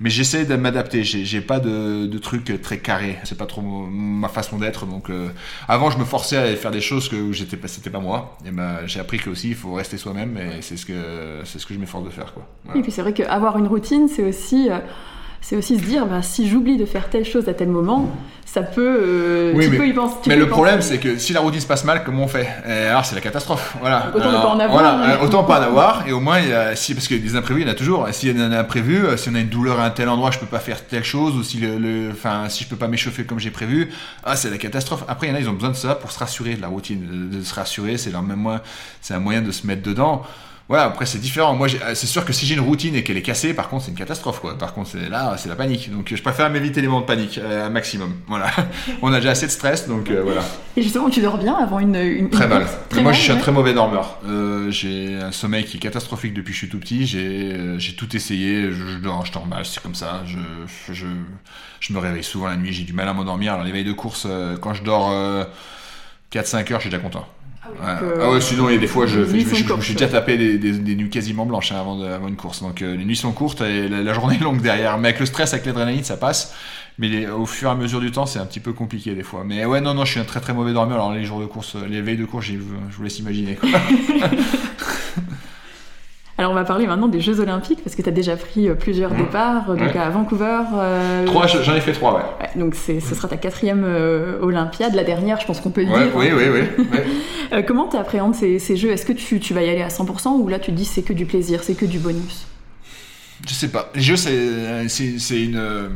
Mais 0.00 0.10
j'essaie 0.10 0.44
de 0.44 0.56
m'adapter. 0.56 1.04
J'ai 1.04 1.40
pas 1.40 1.60
de, 1.60 2.06
de 2.06 2.18
trucs 2.18 2.60
très 2.60 2.78
carrés. 2.78 3.16
C'est 3.22 3.38
pas 3.38 3.46
trop 3.46 3.62
ma 3.62 4.28
façon 4.28 4.58
d'être. 4.58 4.86
Donc, 4.86 5.08
euh, 5.08 5.28
avant, 5.68 5.88
je 5.88 5.98
me 5.98 6.04
forçais 6.04 6.36
à 6.36 6.56
faire 6.56 6.72
des 6.72 6.80
choses 6.80 7.08
que 7.08 7.30
j'étais 7.30 7.56
pas, 7.56 7.68
c'était 7.68 7.90
pas 7.90 8.00
moi. 8.00 8.36
Et 8.44 8.50
ben, 8.50 8.80
j'ai 8.86 8.98
appris 8.98 9.18
que 9.18 9.30
aussi, 9.30 9.50
il 9.50 9.54
faut 9.54 9.72
rester 9.72 9.96
soi-même. 9.96 10.36
Et 10.36 10.62
c'est 10.62 10.76
ce 10.76 10.84
que 10.84 11.42
c'est 11.44 11.60
ce 11.60 11.64
que 11.64 11.74
je 11.74 11.78
m'efforce 11.78 12.04
de 12.04 12.10
faire, 12.10 12.34
quoi. 12.34 12.46
Et 12.74 12.82
puis 12.82 12.90
c'est 12.90 13.02
vrai 13.02 13.14
qu'avoir 13.14 13.56
une 13.56 13.68
routine, 13.68 14.08
c'est 14.08 14.24
aussi 14.24 14.68
euh, 14.68 14.80
c'est 15.46 15.56
aussi 15.56 15.78
se 15.78 15.84
dire 15.84 16.06
bah, 16.06 16.22
si 16.22 16.48
j'oublie 16.48 16.78
de 16.78 16.86
faire 16.86 17.10
telle 17.10 17.26
chose 17.26 17.50
à 17.50 17.54
tel 17.54 17.68
moment, 17.68 18.08
ça 18.46 18.62
peut. 18.62 18.98
Euh, 18.98 19.52
oui, 19.54 19.64
tu 19.64 19.70
mais, 19.72 19.76
peux 19.76 19.88
y 19.88 19.92
penser. 19.92 20.16
mais 20.26 20.36
le 20.36 20.48
problème, 20.48 20.80
c'est 20.80 20.96
que 20.96 21.18
si 21.18 21.34
la 21.34 21.40
routine 21.40 21.60
se 21.60 21.66
passe 21.66 21.84
mal, 21.84 22.02
comment 22.02 22.24
on 22.24 22.28
fait? 22.28 22.48
Alors, 22.64 23.04
c'est 23.04 23.14
la 23.14 23.20
catastrophe. 23.20 23.76
Voilà. 23.78 24.10
Autant 24.14 24.32
ne 24.32 24.36
pas 24.36 24.48
en 24.48 24.58
avoir. 24.58 24.98
Voilà, 24.98 25.22
autant 25.22 25.44
pas 25.44 25.60
en 25.60 25.62
avoir. 25.64 26.08
Et 26.08 26.12
au 26.12 26.20
moins, 26.20 26.40
il 26.40 26.48
y 26.48 26.52
a, 26.54 26.74
si, 26.76 26.94
parce 26.94 27.08
que 27.08 27.14
des 27.14 27.36
imprévus, 27.36 27.60
il 27.60 27.66
y 27.66 27.68
en 27.68 27.72
a 27.72 27.76
toujours. 27.76 28.08
S'il 28.12 28.34
y 28.34 28.40
a 28.40 28.44
un 28.44 28.52
imprévu, 28.52 29.04
euh, 29.04 29.18
si 29.18 29.28
on 29.28 29.34
a 29.34 29.40
une 29.40 29.48
douleur 29.48 29.80
à 29.80 29.84
un 29.84 29.90
tel 29.90 30.08
endroit, 30.08 30.30
je 30.30 30.38
peux 30.38 30.46
pas 30.46 30.60
faire 30.60 30.86
telle 30.86 31.04
chose, 31.04 31.36
ou 31.36 31.42
si 31.42 31.58
le, 31.58 32.08
enfin, 32.10 32.48
si 32.48 32.64
je 32.64 32.68
peux 32.70 32.76
pas 32.76 32.88
m'échauffer 32.88 33.24
comme 33.24 33.38
j'ai 33.38 33.50
prévu, 33.50 33.90
ah, 34.24 34.36
c'est 34.36 34.48
la 34.48 34.58
catastrophe. 34.58 35.04
Après, 35.08 35.26
il 35.26 35.30
y 35.30 35.32
en 35.34 35.36
a, 35.36 35.40
ils 35.40 35.48
ont 35.50 35.54
besoin 35.54 35.70
de 35.70 35.76
ça 35.76 35.94
pour 35.94 36.10
se 36.10 36.18
rassurer 36.18 36.54
de 36.54 36.62
la 36.62 36.68
routine, 36.68 37.28
de, 37.30 37.42
se 37.42 37.54
rassurer. 37.54 37.98
C'est 37.98 38.10
leur 38.10 38.22
même 38.22 38.60
c'est 39.02 39.12
un 39.12 39.20
moyen 39.20 39.42
de 39.42 39.50
se 39.50 39.66
mettre 39.66 39.82
dedans. 39.82 40.22
Voilà, 40.68 40.84
après 40.84 41.04
c'est 41.04 41.18
différent. 41.18 41.54
Moi, 41.54 41.68
euh, 41.68 41.94
c'est 41.94 42.06
sûr 42.06 42.24
que 42.24 42.32
si 42.32 42.46
j'ai 42.46 42.54
une 42.54 42.60
routine 42.60 42.94
et 42.94 43.04
qu'elle 43.04 43.18
est 43.18 43.22
cassée, 43.22 43.52
par 43.52 43.68
contre, 43.68 43.84
c'est 43.84 43.90
une 43.90 43.98
catastrophe, 43.98 44.40
quoi. 44.40 44.56
Par 44.56 44.72
contre, 44.72 44.96
là, 45.10 45.36
c'est 45.36 45.50
la 45.50 45.56
panique. 45.56 45.92
Donc, 45.92 46.12
je 46.14 46.22
préfère 46.22 46.48
m'éviter 46.48 46.80
les 46.80 46.86
moments 46.86 47.02
de 47.02 47.06
panique 47.06 47.36
euh, 47.36 47.66
un 47.66 47.68
maximum. 47.68 48.14
Voilà. 48.28 48.50
On 49.02 49.12
a 49.12 49.16
déjà 49.16 49.30
assez 49.30 49.44
de 49.44 49.50
stress, 49.50 49.86
donc 49.86 50.10
euh, 50.10 50.22
voilà. 50.24 50.42
Et 50.76 50.82
justement, 50.82 51.10
tu 51.10 51.20
dors 51.20 51.36
bien 51.36 51.54
avant 51.54 51.80
une. 51.80 51.96
une 51.96 52.30
très 52.30 52.48
mal. 52.48 52.66
moi, 53.02 53.12
je 53.12 53.20
suis 53.20 53.32
un 53.32 53.36
très 53.36 53.52
mauvais 53.52 53.74
dormeur. 53.74 54.18
j'ai 54.70 55.16
un 55.16 55.32
sommeil 55.32 55.64
qui 55.64 55.76
est 55.76 55.80
catastrophique 55.80 56.32
depuis 56.32 56.52
que 56.52 56.54
je 56.54 56.58
suis 56.58 56.68
tout 56.70 56.80
petit. 56.80 57.06
J'ai 57.06 57.96
tout 57.96 58.16
essayé. 58.16 58.72
Je, 58.72 58.98
dors, 58.98 59.26
je 59.26 59.32
dors 59.32 59.46
mal, 59.46 59.66
c'est 59.66 59.82
comme 59.82 59.94
ça. 59.94 60.22
Je, 60.24 60.38
je, 60.94 61.06
je, 61.80 61.92
me 61.92 61.98
réveille 61.98 62.24
souvent 62.24 62.46
la 62.46 62.56
nuit. 62.56 62.72
J'ai 62.72 62.84
du 62.84 62.94
mal 62.94 63.06
à 63.06 63.12
m'endormir. 63.12 63.52
Alors, 63.52 63.66
les 63.66 63.72
veilles 63.72 63.84
de 63.84 63.92
course, 63.92 64.26
quand 64.62 64.72
je 64.72 64.82
dors 64.82 65.12
4-5 66.32 66.72
heures, 66.72 66.80
je 66.80 66.88
suis 66.88 66.90
déjà 66.90 67.02
content. 67.02 67.26
Ah, 67.82 67.98
ah 68.20 68.30
ouais, 68.30 68.40
sinon, 68.40 68.68
il 68.68 68.74
y 68.74 68.76
a 68.76 68.80
des 68.80 68.86
fois, 68.86 69.06
je, 69.06 69.24
je, 69.24 69.80
suis 69.80 69.94
déjà 69.94 70.08
tapé 70.08 70.36
des, 70.36 70.58
des, 70.58 70.94
nuits 70.96 71.08
quasiment 71.08 71.46
blanches 71.46 71.72
hein, 71.72 71.80
avant, 71.80 72.00
avant, 72.02 72.28
une 72.28 72.36
course. 72.36 72.62
Donc, 72.62 72.82
euh, 72.82 72.96
les 72.96 73.04
nuits 73.04 73.16
sont 73.16 73.32
courtes 73.32 73.62
et 73.62 73.88
la, 73.88 74.12
journée 74.12 74.36
est 74.36 74.42
longue 74.42 74.60
derrière. 74.60 74.98
Mais 74.98 75.08
avec 75.08 75.20
le 75.20 75.26
stress, 75.26 75.54
avec 75.54 75.64
l'adrénaline, 75.66 76.04
ça 76.04 76.16
passe. 76.16 76.54
Mais 76.98 77.26
au 77.26 77.46
fur 77.46 77.68
et 77.68 77.72
à 77.72 77.74
mesure 77.74 78.00
du 78.00 78.12
temps, 78.12 78.26
c'est 78.26 78.38
un 78.38 78.46
petit 78.46 78.60
peu 78.60 78.72
compliqué 78.72 79.14
des 79.14 79.22
fois. 79.22 79.42
Mais 79.44 79.64
ouais, 79.64 79.80
non, 79.80 79.94
non, 79.94 80.04
je 80.04 80.12
suis 80.12 80.20
un 80.20 80.24
très 80.24 80.40
très 80.40 80.52
mauvais 80.52 80.72
dormeur. 80.72 80.96
Alors, 80.96 81.12
les 81.12 81.24
jours 81.24 81.40
de 81.40 81.46
course, 81.46 81.76
les 81.88 82.00
veilles 82.02 82.18
de 82.18 82.24
course, 82.24 82.46
je 82.46 82.56
vous 82.56 83.02
laisse 83.02 83.18
imaginer. 83.18 83.58
Alors 86.44 86.52
on 86.52 86.56
va 86.56 86.64
parler 86.64 86.86
maintenant 86.86 87.08
des 87.08 87.22
Jeux 87.22 87.40
Olympiques 87.40 87.82
parce 87.82 87.96
que 87.96 88.02
tu 88.02 88.08
as 88.10 88.12
déjà 88.12 88.36
pris 88.36 88.68
euh, 88.68 88.74
plusieurs 88.74 89.14
mmh. 89.14 89.16
départs, 89.16 89.70
euh, 89.70 89.76
donc 89.76 89.96
à 89.96 90.10
Vancouver. 90.10 90.60
Euh... 90.74 91.24
Trois, 91.24 91.46
j'en 91.46 91.74
ai 91.74 91.80
fait 91.80 91.94
trois, 91.94 92.16
ouais. 92.16 92.60
donc 92.60 92.74
ce 92.74 93.00
sera 93.00 93.28
ta 93.28 93.38
quatrième 93.38 93.82
euh, 93.82 94.38
Olympiade, 94.42 94.94
la 94.94 95.04
dernière, 95.04 95.40
je 95.40 95.46
pense 95.46 95.62
qu'on 95.62 95.70
peut 95.70 95.80
le 95.80 95.86
dire. 95.86 96.14
Oui, 96.14 96.26
oui, 96.36 96.44
oui. 96.52 97.64
comment 97.66 97.88
tu 97.88 97.96
appréhendes 97.96 98.34
ces, 98.34 98.58
ces, 98.58 98.76
jeux? 98.76 98.90
Est-ce 98.90 99.06
que 99.06 99.14
tu, 99.14 99.40
tu, 99.40 99.54
vas 99.54 99.62
y 99.62 99.70
aller 99.70 99.80
à 99.80 99.88
100% 99.88 100.38
ou 100.38 100.46
là 100.48 100.58
tu 100.58 100.70
te 100.70 100.76
dis 100.76 100.84
c'est 100.84 101.00
que 101.00 101.14
du 101.14 101.24
plaisir, 101.24 101.62
c'est 101.62 101.72
que 101.74 101.86
du 101.86 101.98
bonus? 101.98 102.46
Je 103.48 103.54
sais 103.54 103.68
pas. 103.68 103.90
Les 103.94 104.02
Jeux, 104.02 104.16
c'est 104.16 105.42
une 105.42 105.90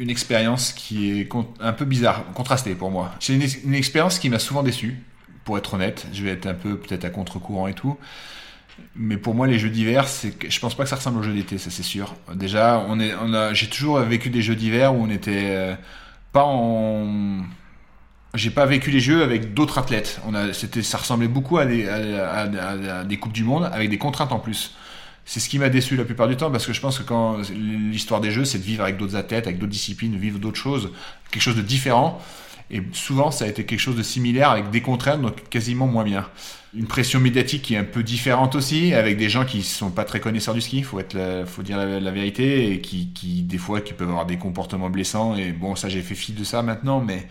une 0.00 0.10
expérience 0.10 0.72
qui 0.72 1.12
est 1.20 1.28
un 1.60 1.72
peu 1.72 1.84
bizarre, 1.84 2.24
contrastée 2.34 2.74
pour 2.74 2.90
moi. 2.90 3.12
C'est 3.20 3.34
une, 3.34 3.42
une 3.66 3.74
expérience 3.74 4.18
qui 4.18 4.30
m'a 4.30 4.40
souvent 4.40 4.64
déçu, 4.64 4.96
pour 5.44 5.56
être 5.58 5.74
honnête. 5.74 6.08
Je 6.12 6.24
vais 6.24 6.30
être 6.30 6.46
un 6.46 6.54
peu 6.54 6.76
peut-être 6.76 7.04
à 7.04 7.10
contre-courant 7.10 7.68
et 7.68 7.74
tout. 7.74 7.96
Mais 8.96 9.16
pour 9.16 9.34
moi, 9.34 9.46
les 9.46 9.58
jeux 9.58 9.70
d'hiver, 9.70 10.08
c'est 10.08 10.34
je 10.50 10.60
pense 10.60 10.74
pas 10.74 10.82
que 10.82 10.88
ça 10.88 10.96
ressemble 10.96 11.18
aux 11.18 11.22
jeux 11.22 11.34
d'été, 11.34 11.58
ça 11.58 11.70
c'est 11.70 11.82
sûr. 11.82 12.14
Déjà, 12.34 12.84
j'ai 13.52 13.68
toujours 13.68 14.00
vécu 14.00 14.30
des 14.30 14.42
jeux 14.42 14.56
d'hiver 14.56 14.94
où 14.94 15.04
on 15.04 15.10
était 15.10 15.50
euh, 15.50 15.74
pas 16.32 16.44
en, 16.44 17.44
j'ai 18.34 18.50
pas 18.50 18.66
vécu 18.66 18.90
les 18.90 19.00
jeux 19.00 19.22
avec 19.22 19.54
d'autres 19.54 19.78
athlètes. 19.78 20.20
On 20.26 20.34
a, 20.34 20.52
c'était, 20.52 20.82
ça 20.82 20.98
ressemblait 20.98 21.28
beaucoup 21.28 21.58
à 21.58 21.66
des, 21.66 23.16
coupes 23.18 23.32
du 23.32 23.44
monde 23.44 23.68
avec 23.72 23.90
des 23.90 23.98
contraintes 23.98 24.32
en 24.32 24.38
plus. 24.38 24.74
C'est 25.24 25.40
ce 25.40 25.48
qui 25.48 25.58
m'a 25.58 25.68
déçu 25.68 25.96
la 25.96 26.04
plupart 26.04 26.28
du 26.28 26.36
temps 26.36 26.50
parce 26.50 26.66
que 26.66 26.72
je 26.72 26.80
pense 26.80 26.98
que 26.98 27.02
quand 27.02 27.38
l'histoire 27.50 28.20
des 28.20 28.30
jeux, 28.30 28.44
c'est 28.44 28.58
de 28.58 28.62
vivre 28.64 28.82
avec 28.82 28.96
d'autres 28.96 29.16
athlètes, 29.16 29.46
avec 29.46 29.58
d'autres 29.58 29.72
disciplines, 29.72 30.16
vivre 30.16 30.38
d'autres 30.38 30.58
choses, 30.58 30.90
quelque 31.30 31.42
chose 31.42 31.56
de 31.56 31.62
différent. 31.62 32.20
Et 32.70 32.82
souvent, 32.92 33.30
ça 33.30 33.44
a 33.44 33.48
été 33.48 33.64
quelque 33.64 33.80
chose 33.80 33.96
de 33.96 34.02
similaire 34.02 34.50
avec 34.50 34.70
des 34.70 34.82
contraintes, 34.82 35.22
donc 35.22 35.48
quasiment 35.48 35.86
moins 35.86 36.04
bien. 36.04 36.26
Une 36.74 36.86
pression 36.86 37.18
médiatique 37.18 37.62
qui 37.62 37.74
est 37.74 37.78
un 37.78 37.84
peu 37.84 38.02
différente 38.02 38.54
aussi, 38.54 38.92
avec 38.92 39.16
des 39.16 39.28
gens 39.28 39.44
qui 39.44 39.62
sont 39.62 39.90
pas 39.90 40.04
très 40.04 40.20
connaisseurs 40.20 40.54
du 40.54 40.60
ski, 40.60 40.82
faut 40.82 41.00
être, 41.00 41.44
faut 41.46 41.62
dire 41.62 41.78
la, 41.78 42.10
vérité, 42.10 42.72
et 42.72 42.80
qui, 42.80 43.08
qui, 43.14 43.42
des 43.42 43.58
fois, 43.58 43.80
qui 43.80 43.94
peuvent 43.94 44.10
avoir 44.10 44.26
des 44.26 44.36
comportements 44.36 44.90
blessants. 44.90 45.34
Et 45.36 45.52
bon, 45.52 45.76
ça, 45.76 45.88
j'ai 45.88 46.02
fait 46.02 46.14
fi 46.14 46.32
de 46.32 46.44
ça 46.44 46.62
maintenant, 46.62 47.00
mais 47.00 47.26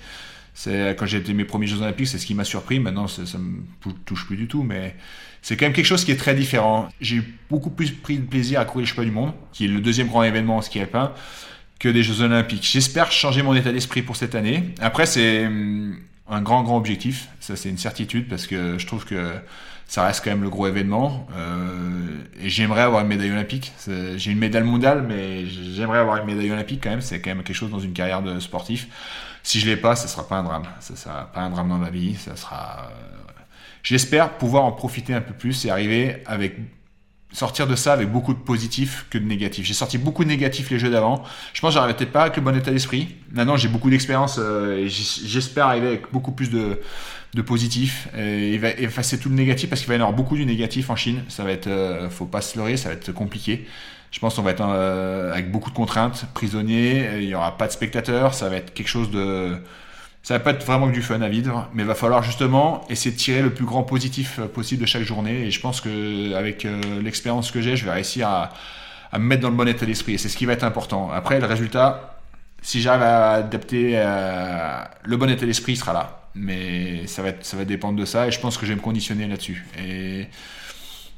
c'est 0.56 0.95
quand 0.97 1.06
j'ai 1.06 1.17
été 1.17 1.34
mes 1.34 1.45
premiers 1.45 1.67
Jeux 1.67 1.82
Olympiques, 1.82 2.08
c'est 2.08 2.17
ce 2.17 2.26
qui 2.26 2.34
m'a 2.34 2.43
surpris. 2.43 2.80
Maintenant, 2.80 3.08
ça, 3.08 3.28
ça 3.28 3.38
me 3.38 3.62
touche 4.06 4.26
plus 4.26 4.38
du 4.38 4.47
tout, 4.47 4.63
mais 4.63 4.95
c'est 5.43 5.56
quand 5.56 5.65
même 5.65 5.73
quelque 5.73 5.86
chose 5.86 6.04
qui 6.04 6.12
est 6.12 6.17
très 6.17 6.34
différent. 6.34 6.89
J'ai 7.00 7.21
beaucoup 7.50 7.69
plus 7.69 7.91
pris 7.91 8.17
de 8.17 8.26
plaisir 8.26 8.60
à 8.60 8.65
courir 8.65 8.86
les 8.86 8.89
chevaux 8.89 9.04
du 9.04 9.12
monde, 9.12 9.34
qui 9.54 9.65
est 9.65 9.67
le 9.67 9.82
deuxième 9.82 10.08
grand 10.08 10.23
événement 10.23 10.58
en 10.58 10.62
ski 10.62 10.80
alpin 10.80 11.13
que 11.79 11.90
des 11.90 12.02
Jeux 12.04 12.21
Olympiques. 12.21 12.67
J'espère 12.69 13.12
changer 13.12 13.44
mon 13.44 13.54
état 13.54 13.71
d'esprit 13.71 14.02
pour 14.02 14.15
cette 14.15 14.35
année. 14.35 14.63
Après, 14.79 15.06
c'est 15.06 15.46
hum, 15.46 15.98
un 16.30 16.42
grand, 16.42 16.63
grand 16.63 16.78
objectif. 16.78 17.30
Ça, 17.40 17.56
c'est 17.56 17.69
une 17.69 17.78
certitude 17.78 18.28
parce 18.28 18.48
que 18.48 18.78
je 18.78 18.88
trouve 18.88 19.06
que 19.06 19.34
ça 19.88 20.06
reste 20.06 20.23
quand 20.23 20.32
même 20.32 20.44
le 20.44 20.50
gros 20.50 20.67
événement. 20.67 21.28
Euh, 21.36 22.21
et 22.42 22.50
j'aimerais 22.50 22.82
avoir 22.82 23.02
une 23.04 23.08
médaille 23.08 23.32
olympique. 23.32 23.71
J'ai 24.17 24.32
une 24.32 24.40
médaille 24.40 24.63
mondiale, 24.63 25.06
mais 25.08 25.46
j'aimerais 25.46 26.00
avoir 26.00 26.17
une 26.17 26.25
médaille 26.25 26.52
olympique 26.52 26.82
quand 26.84 26.90
même. 26.90 27.02
C'est 27.02 27.21
quand 27.21 27.30
même 27.30 27.44
quelque 27.44 27.56
chose 27.56 27.71
dans 27.71 27.80
une 27.80 27.94
carrière 27.94 28.21
de 28.21 28.40
sportif. 28.40 28.88
Si 29.44 29.60
je 29.60 29.65
l'ai 29.65 29.78
pas, 29.78 29.96
ce 29.96 30.08
sera 30.08 30.28
pas 30.28 30.36
un 30.36 30.44
drame. 30.44 30.65
Ça 30.82 30.96
sera 30.96 31.32
pas 31.32 31.42
un 31.42 31.50
drame 31.50 31.69
dans 31.69 31.78
ma 31.78 31.90
vie. 31.90 32.15
Ça 32.15 32.36
sera. 32.36 32.90
Euh, 32.92 33.17
J'espère 33.84 34.38
pouvoir 34.38 34.65
en 34.65 34.73
profiter 34.73 35.13
un 35.13 35.21
peu 35.21 35.34
plus 35.34 35.63
et 35.63 35.69
arriver 35.69 36.21
avec 36.25 36.58
sortir 37.34 37.67
de 37.67 37.75
ça 37.75 37.94
avec 37.94 38.12
beaucoup 38.12 38.34
de 38.34 38.40
positifs 38.40 39.06
que 39.10 39.17
de 39.17 39.25
négatifs. 39.25 39.65
J'ai 39.65 39.73
sorti 39.73 39.98
beaucoup 39.98 40.23
de 40.23 40.30
négatifs 40.30 40.69
les 40.69 40.80
jeux 40.80 40.90
d'avant. 40.90 41.23
Je 41.54 41.62
pense 41.62 41.71
que 41.71 41.73
j'arrivais 41.75 41.96
peut-être 41.96 42.12
pas 42.12 42.23
avec 42.23 42.38
le 42.38 42.42
bon 42.42 42.56
état 42.56 42.71
d'esprit. 42.71 43.15
Maintenant, 43.32 43.58
j'ai 43.58 43.67
beaucoup 43.67 43.90
d'expérience 43.90 44.38
euh, 44.40 44.86
et 44.86 44.90
j'espère 44.90 45.67
arriver 45.67 45.88
avec 45.88 46.12
beaucoup 46.12 46.32
plus 46.32 46.50
de, 46.50 46.80
de 47.34 47.42
positifs 47.42 48.08
et, 48.17 48.58
va 48.58 48.69
effacer 48.71 49.19
tout 49.19 49.30
le 49.30 49.36
négatif 49.36 49.69
parce 49.69 49.82
qu'il 49.82 49.90
va 49.90 49.96
y 49.96 49.98
avoir 49.98 50.13
beaucoup 50.13 50.36
du 50.36 50.46
négatif 50.46 50.90
en 50.90 50.96
Chine. 50.96 51.23
Ça 51.28 51.44
va 51.44 51.52
être, 51.52 51.67
euh, 51.67 52.10
faut 52.10 52.25
pas 52.25 52.42
se 52.42 52.58
leurrer, 52.58 52.78
ça 52.78 52.90
va 52.90 52.96
être 52.96 53.12
compliqué. 53.12 53.67
Je 54.10 54.19
pense 54.19 54.36
qu'on 54.36 54.42
va 54.42 54.52
être 54.52 54.65
euh, 54.65 55.34
avec 55.34 55.52
beaucoup 55.52 55.69
de 55.69 55.75
contraintes, 55.75 56.25
prisonniers, 56.34 57.17
il 57.17 57.28
y 57.28 57.36
aura 57.36 57.58
pas 57.58 57.67
de 57.67 57.73
spectateurs, 57.73 58.34
ça 58.34 58.48
va 58.48 58.56
être 58.56 58.73
quelque 58.73 58.88
chose 58.88 59.12
de 59.12 59.58
ça 60.24 60.34
va 60.34 60.40
pas 60.42 60.52
être 60.52 60.65
vraiment 60.65 60.88
que 60.90 60.94
du 60.94 61.02
fun 61.02 61.22
à 61.22 61.30
vivre, 61.30 61.70
mais 61.74 61.84
il 61.84 61.88
va 61.88 61.96
falloir 61.96 62.22
justement 62.22 62.86
essayer 62.90 63.12
de 63.12 63.20
tirer 63.20 63.42
le 63.42 63.54
plus 63.54 63.65
grand 63.65 63.84
positif 63.84 64.40
euh, 64.40 64.48
possible 64.48 64.82
de 64.82 64.86
chaque 64.86 65.04
journée. 65.04 65.46
Et 65.46 65.52
je 65.52 65.60
pense 65.62 65.80
que 65.80 66.34
avec 66.34 66.65
euh, 66.65 67.02
l'expérience 67.02 67.50
que 67.52 67.62
j'ai, 67.62 67.78
je 67.78 67.86
vais 67.86 67.92
réussir 67.92 68.28
à, 68.28 68.52
me 69.13 69.20
mettre 69.20 69.42
dans 69.42 69.50
le 69.50 69.56
bon 69.56 69.68
état 69.68 69.86
d'esprit. 69.86 70.15
Et 70.15 70.18
c'est 70.18 70.28
ce 70.30 70.36
qui 70.36 70.46
va 70.46 70.54
être 70.54 70.65
important. 70.65 71.10
Après, 71.12 71.40
le 71.40 71.46
résultat, 71.46 72.20
si 72.62 72.82
j'arrive 72.82 73.04
à 73.04 73.32
adapter 73.36 73.94
euh, 73.96 74.84
le 75.06 75.18
bon 75.18 75.30
état 75.30 75.46
d'esprit, 75.46 75.78
sera 75.78 75.94
là. 75.94 76.20
Mais 76.36 77.08
ça 77.08 77.22
va, 77.22 77.30
ça 77.40 77.56
va 77.56 77.63
dépendre 77.63 77.98
de 77.98 78.06
ça. 78.06 78.28
Et 78.28 78.32
je 78.32 78.40
pense 78.40 78.58
que 78.58 78.65
je 78.65 78.74
vais 78.74 78.78
me 78.78 78.84
conditionner 78.84 79.28
là-dessus. 79.28 79.65
Et 79.80 80.28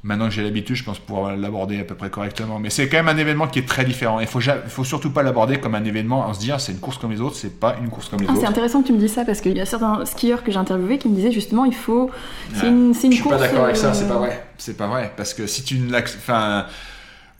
Maintenant 0.02 0.26
que 0.26 0.30
j'ai 0.30 0.42
l'habitude, 0.42 0.76
je 0.76 0.84
pense 0.84 0.98
pouvoir 0.98 1.36
l'aborder 1.36 1.78
à 1.78 1.84
peu 1.84 1.94
près 1.94 2.08
correctement. 2.08 2.58
Mais 2.58 2.70
c'est 2.70 2.88
quand 2.88 2.96
même 2.96 3.08
un 3.08 3.18
événement 3.18 3.48
qui 3.48 3.58
est 3.58 3.68
très 3.68 3.84
différent. 3.84 4.18
Il 4.20 4.26
faut, 4.26 4.40
faut 4.68 4.84
surtout 4.84 5.10
pas 5.10 5.22
l'aborder 5.22 5.60
comme 5.60 5.74
un 5.74 5.84
événement 5.84 6.20
en 6.20 6.32
se 6.32 6.40
dire 6.40 6.58
c'est 6.58 6.72
une 6.72 6.78
course 6.78 6.96
comme 6.96 7.10
les 7.10 7.20
autres, 7.20 7.36
c'est 7.36 7.60
pas 7.60 7.76
une 7.82 7.90
course 7.90 8.08
comme 8.08 8.20
les 8.20 8.26
ah, 8.26 8.32
autres. 8.32 8.40
C'est 8.40 8.46
intéressant 8.46 8.80
que 8.80 8.86
tu 8.86 8.94
me 8.94 8.98
dises 8.98 9.12
ça 9.12 9.26
parce 9.26 9.42
qu'il 9.42 9.56
y 9.56 9.60
a 9.60 9.66
certains 9.66 10.06
skieurs 10.06 10.42
que 10.42 10.50
j'ai 10.50 10.58
interviewés 10.58 10.96
qui 10.96 11.08
me 11.08 11.14
disaient 11.14 11.32
justement 11.32 11.66
il 11.66 11.74
faut. 11.74 12.10
C'est 12.54 12.68
une, 12.68 12.94
une, 12.94 13.12
je 13.12 13.16
suis 13.16 13.28
pas 13.28 13.36
d'accord 13.36 13.64
avec 13.64 13.76
ça, 13.76 13.92
c'est 13.92 14.08
pas 14.08 14.16
vrai. 14.16 14.46
C'est 14.56 14.76
pas 14.76 14.86
vrai. 14.86 15.12
Parce 15.16 15.34
que 15.34 15.46
si 15.46 15.64
tu 15.64 15.78
ne. 15.78 15.94
Enfin 15.98 16.64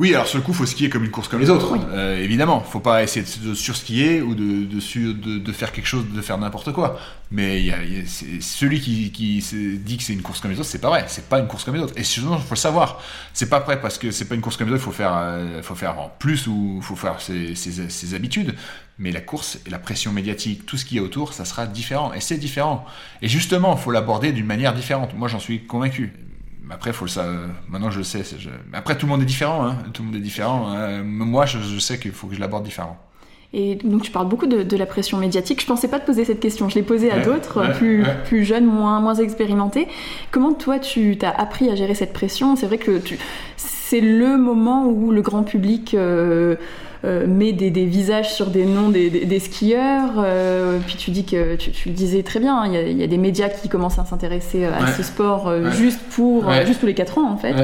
oui, 0.01 0.15
alors 0.15 0.27
sur 0.27 0.39
le 0.39 0.43
coup, 0.43 0.55
faut 0.55 0.65
skier 0.65 0.89
comme 0.89 1.05
une 1.05 1.11
course 1.11 1.29
comme 1.29 1.41
les 1.41 1.51
autres, 1.51 1.77
euh, 1.93 2.25
évidemment. 2.25 2.63
Faut 2.63 2.81
pas 2.81 3.03
essayer 3.03 3.23
de, 3.45 3.53
surskier 3.53 4.23
ou 4.23 4.35
de, 4.35 4.65
de, 4.65 5.39
de, 5.39 5.53
faire 5.53 5.73
quelque 5.73 5.85
chose, 5.85 6.07
de 6.11 6.23
faire 6.23 6.39
n'importe 6.39 6.73
quoi. 6.73 6.99
Mais 7.31 7.61
il 7.61 7.67
y 7.67 7.71
a, 7.71 7.77
celui 8.41 8.81
qui, 8.81 9.13
qui 9.13 9.45
dit 9.85 9.99
que 9.99 10.03
c'est 10.03 10.15
une 10.15 10.23
course 10.23 10.41
comme 10.41 10.53
les 10.53 10.59
autres, 10.59 10.71
c'est 10.71 10.81
pas 10.81 10.89
vrai. 10.89 11.05
C'est 11.07 11.29
pas 11.29 11.39
une 11.39 11.47
course 11.47 11.65
comme 11.65 11.75
les 11.75 11.83
autres. 11.83 11.93
Et 11.99 12.05
sinon, 12.05 12.39
faut 12.39 12.55
le 12.55 12.57
savoir. 12.57 13.03
C'est 13.35 13.51
pas 13.51 13.61
vrai 13.61 13.79
parce 13.79 13.99
que 13.99 14.11
c'est 14.11 14.25
pas 14.25 14.35
une 14.35 14.41
course 14.41 14.57
comme 14.57 14.69
les 14.69 14.73
autres. 14.73 14.85
Faut 14.85 14.91
faire, 14.91 15.13
euh, 15.15 15.61
faut 15.61 15.75
faire 15.75 15.99
en 15.99 16.11
plus 16.19 16.47
ou 16.47 16.81
faut 16.81 16.97
faire 16.97 17.21
ses, 17.21 17.55
ses, 17.55 17.91
ses 17.91 18.15
habitudes. 18.15 18.55
Mais 18.99 19.13
la 19.13 19.21
course 19.21 19.59
et 19.67 19.71
la 19.71 19.79
pression 19.79 20.13
médiatique, 20.13 20.65
tout 20.65 20.79
ce 20.79 20.87
qui 20.87 20.97
est 20.97 21.01
autour, 21.01 21.35
ça 21.35 21.45
sera 21.45 21.67
différent. 21.67 22.15
Et 22.15 22.23
c'est 22.23 22.39
différent. 22.39 22.87
Et 23.21 23.29
justement, 23.29 23.77
faut 23.77 23.91
l'aborder 23.91 24.33
d'une 24.33 24.47
manière 24.47 24.73
différente. 24.73 25.13
Moi, 25.13 25.29
j'en 25.29 25.41
suis 25.41 25.67
convaincu. 25.67 26.15
Après, 26.71 26.93
faut 26.93 27.05
le 27.05 27.11
savoir. 27.11 27.37
Maintenant, 27.68 27.91
je 27.91 27.99
le 27.99 28.05
sais. 28.05 28.23
Après, 28.73 28.97
tout 28.97 29.07
le 29.07 29.11
monde 29.11 29.23
est 29.23 29.27
différent. 29.27 29.66
Hein. 29.66 29.77
Tout 29.93 30.03
le 30.03 30.09
monde 30.09 30.16
est 30.16 30.23
différent. 30.23 30.68
Hein. 30.68 31.03
Moi, 31.03 31.47
je, 31.47 31.79
sais 31.79 31.99
qu'il 31.99 32.12
faut 32.12 32.27
que 32.27 32.35
je 32.35 32.41
l'aborde 32.41 32.64
différent. 32.64 32.99
Et 33.53 33.75
donc, 33.75 34.03
tu 34.03 34.12
parles 34.12 34.29
beaucoup 34.29 34.47
de, 34.47 34.77
la 34.77 34.87
pression 34.87 35.18
médiatique. 35.18 35.61
Je 35.61 35.66
pensais 35.66 35.89
pas 35.89 35.99
te 35.99 36.07
poser 36.07 36.25
cette 36.25 36.41
question. 36.41 36.68
Je 36.68 36.77
l'ai 36.77 36.83
posée 36.83 37.11
à 37.11 37.18
d'autres, 37.18 37.73
plus, 37.75 38.05
plus 38.27 38.45
jeunes, 38.45 38.66
moins, 38.66 39.01
moins 39.01 39.16
expérimentés. 39.16 39.89
Comment 40.31 40.53
toi, 40.53 40.79
tu 40.79 41.16
t'as 41.18 41.31
appris 41.31 41.68
à 41.68 41.75
gérer 41.75 41.95
cette 41.95 42.12
pression? 42.12 42.55
C'est 42.55 42.66
vrai 42.66 42.79
que 42.79 43.01
c'est 43.57 44.01
le 44.01 44.39
moment 44.39 44.87
où 44.87 45.11
le 45.11 45.21
grand 45.21 45.43
public 45.43 45.95
euh, 45.95 46.55
met 47.05 47.53
des, 47.53 47.71
visages 47.87 48.33
sur 48.33 48.47
des 48.47 48.65
noms 48.65 48.91
des, 48.91 49.39
skieurs. 49.39 50.13
Euh, 50.19 50.79
puis 50.87 50.97
tu 50.97 51.11
dis 51.11 51.25
que 51.25 51.57
tu, 51.57 51.89
le 51.89 51.95
disais 51.95 52.23
très 52.23 52.41
bien, 52.41 52.57
hein, 52.57 52.67
il 52.67 52.99
y, 52.99 53.03
a 53.03 53.07
des 53.07 53.19
médias 53.19 53.49
qui 53.49 53.69
commencent 53.69 53.99
à 53.99 54.05
s'intéresser 54.05 54.65
à 54.65 54.87
ce 54.89 55.03
sport 55.03 55.53
juste 55.73 56.01
pour 56.11 56.51
juste 56.67 56.81
tous 56.81 56.87
les 56.87 56.95
4 56.95 57.19
ans 57.19 57.31
en 57.31 57.37
fait. 57.37 57.55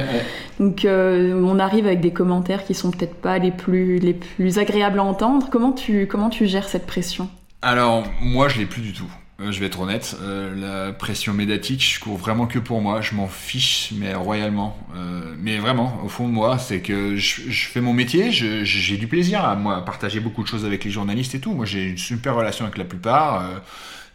Donc 0.59 0.87
on 0.87 1.59
arrive 1.59 1.87
avec 1.87 2.01
des 2.01 2.13
commentaires 2.13 2.65
qui 2.65 2.75
sont 2.75 2.91
peut-être 2.91 3.15
pas 3.15 3.39
les 3.39 3.51
plus 3.51 3.99
les 3.99 4.15
plus 4.15 4.59
agréables 4.59 4.99
à 4.99 5.05
entendre. 5.05 5.49
Comment 5.51 5.73
tu 5.73 6.07
comment 6.07 6.31
tu 6.31 6.47
gères 6.47 6.69
cette 6.69 6.87
pression? 6.87 7.29
Alors 7.63 8.05
moi 8.21 8.49
je 8.49 8.59
l'ai 8.59 8.67
plus 8.67 8.83
du 8.83 8.93
tout. 8.93 9.11
Euh, 9.39 9.53
je 9.53 9.61
vais 9.61 9.67
être 9.67 9.81
honnête, 9.81 10.17
euh, 10.23 10.87
la 10.87 10.93
pression 10.95 11.35
médiatique, 11.35 11.85
je 11.85 12.01
cours 12.01 12.17
vraiment 12.17 12.47
que 12.47 12.59
pour 12.59 12.81
moi, 12.81 13.03
je 13.03 13.15
m'en 13.15 13.29
fiche, 13.29 13.93
mais 13.97 14.15
royalement. 14.15 14.79
Euh, 14.97 15.35
mais 15.39 15.59
vraiment, 15.59 16.01
au 16.03 16.09
fond 16.09 16.27
de 16.27 16.33
moi, 16.33 16.59
c'est 16.59 16.81
que 16.81 17.17
je, 17.17 17.43
fais 17.69 17.83
mon 17.83 17.93
métier, 17.93 18.33
j'ai 18.33 18.97
du 18.97 19.07
plaisir 19.07 19.45
à 19.45 19.55
moi 19.55 19.85
partager 19.85 20.21
beaucoup 20.21 20.43
de 20.43 20.49
choses 20.49 20.65
avec 20.65 20.85
les 20.85 20.91
journalistes 20.91 21.35
et 21.35 21.41
tout. 21.41 21.53
Moi, 21.53 21.67
j'ai 21.67 21.85
une 21.85 21.99
super 21.99 22.35
relation 22.35 22.65
avec 22.65 22.79
la 22.79 22.85
plupart. 22.85 23.47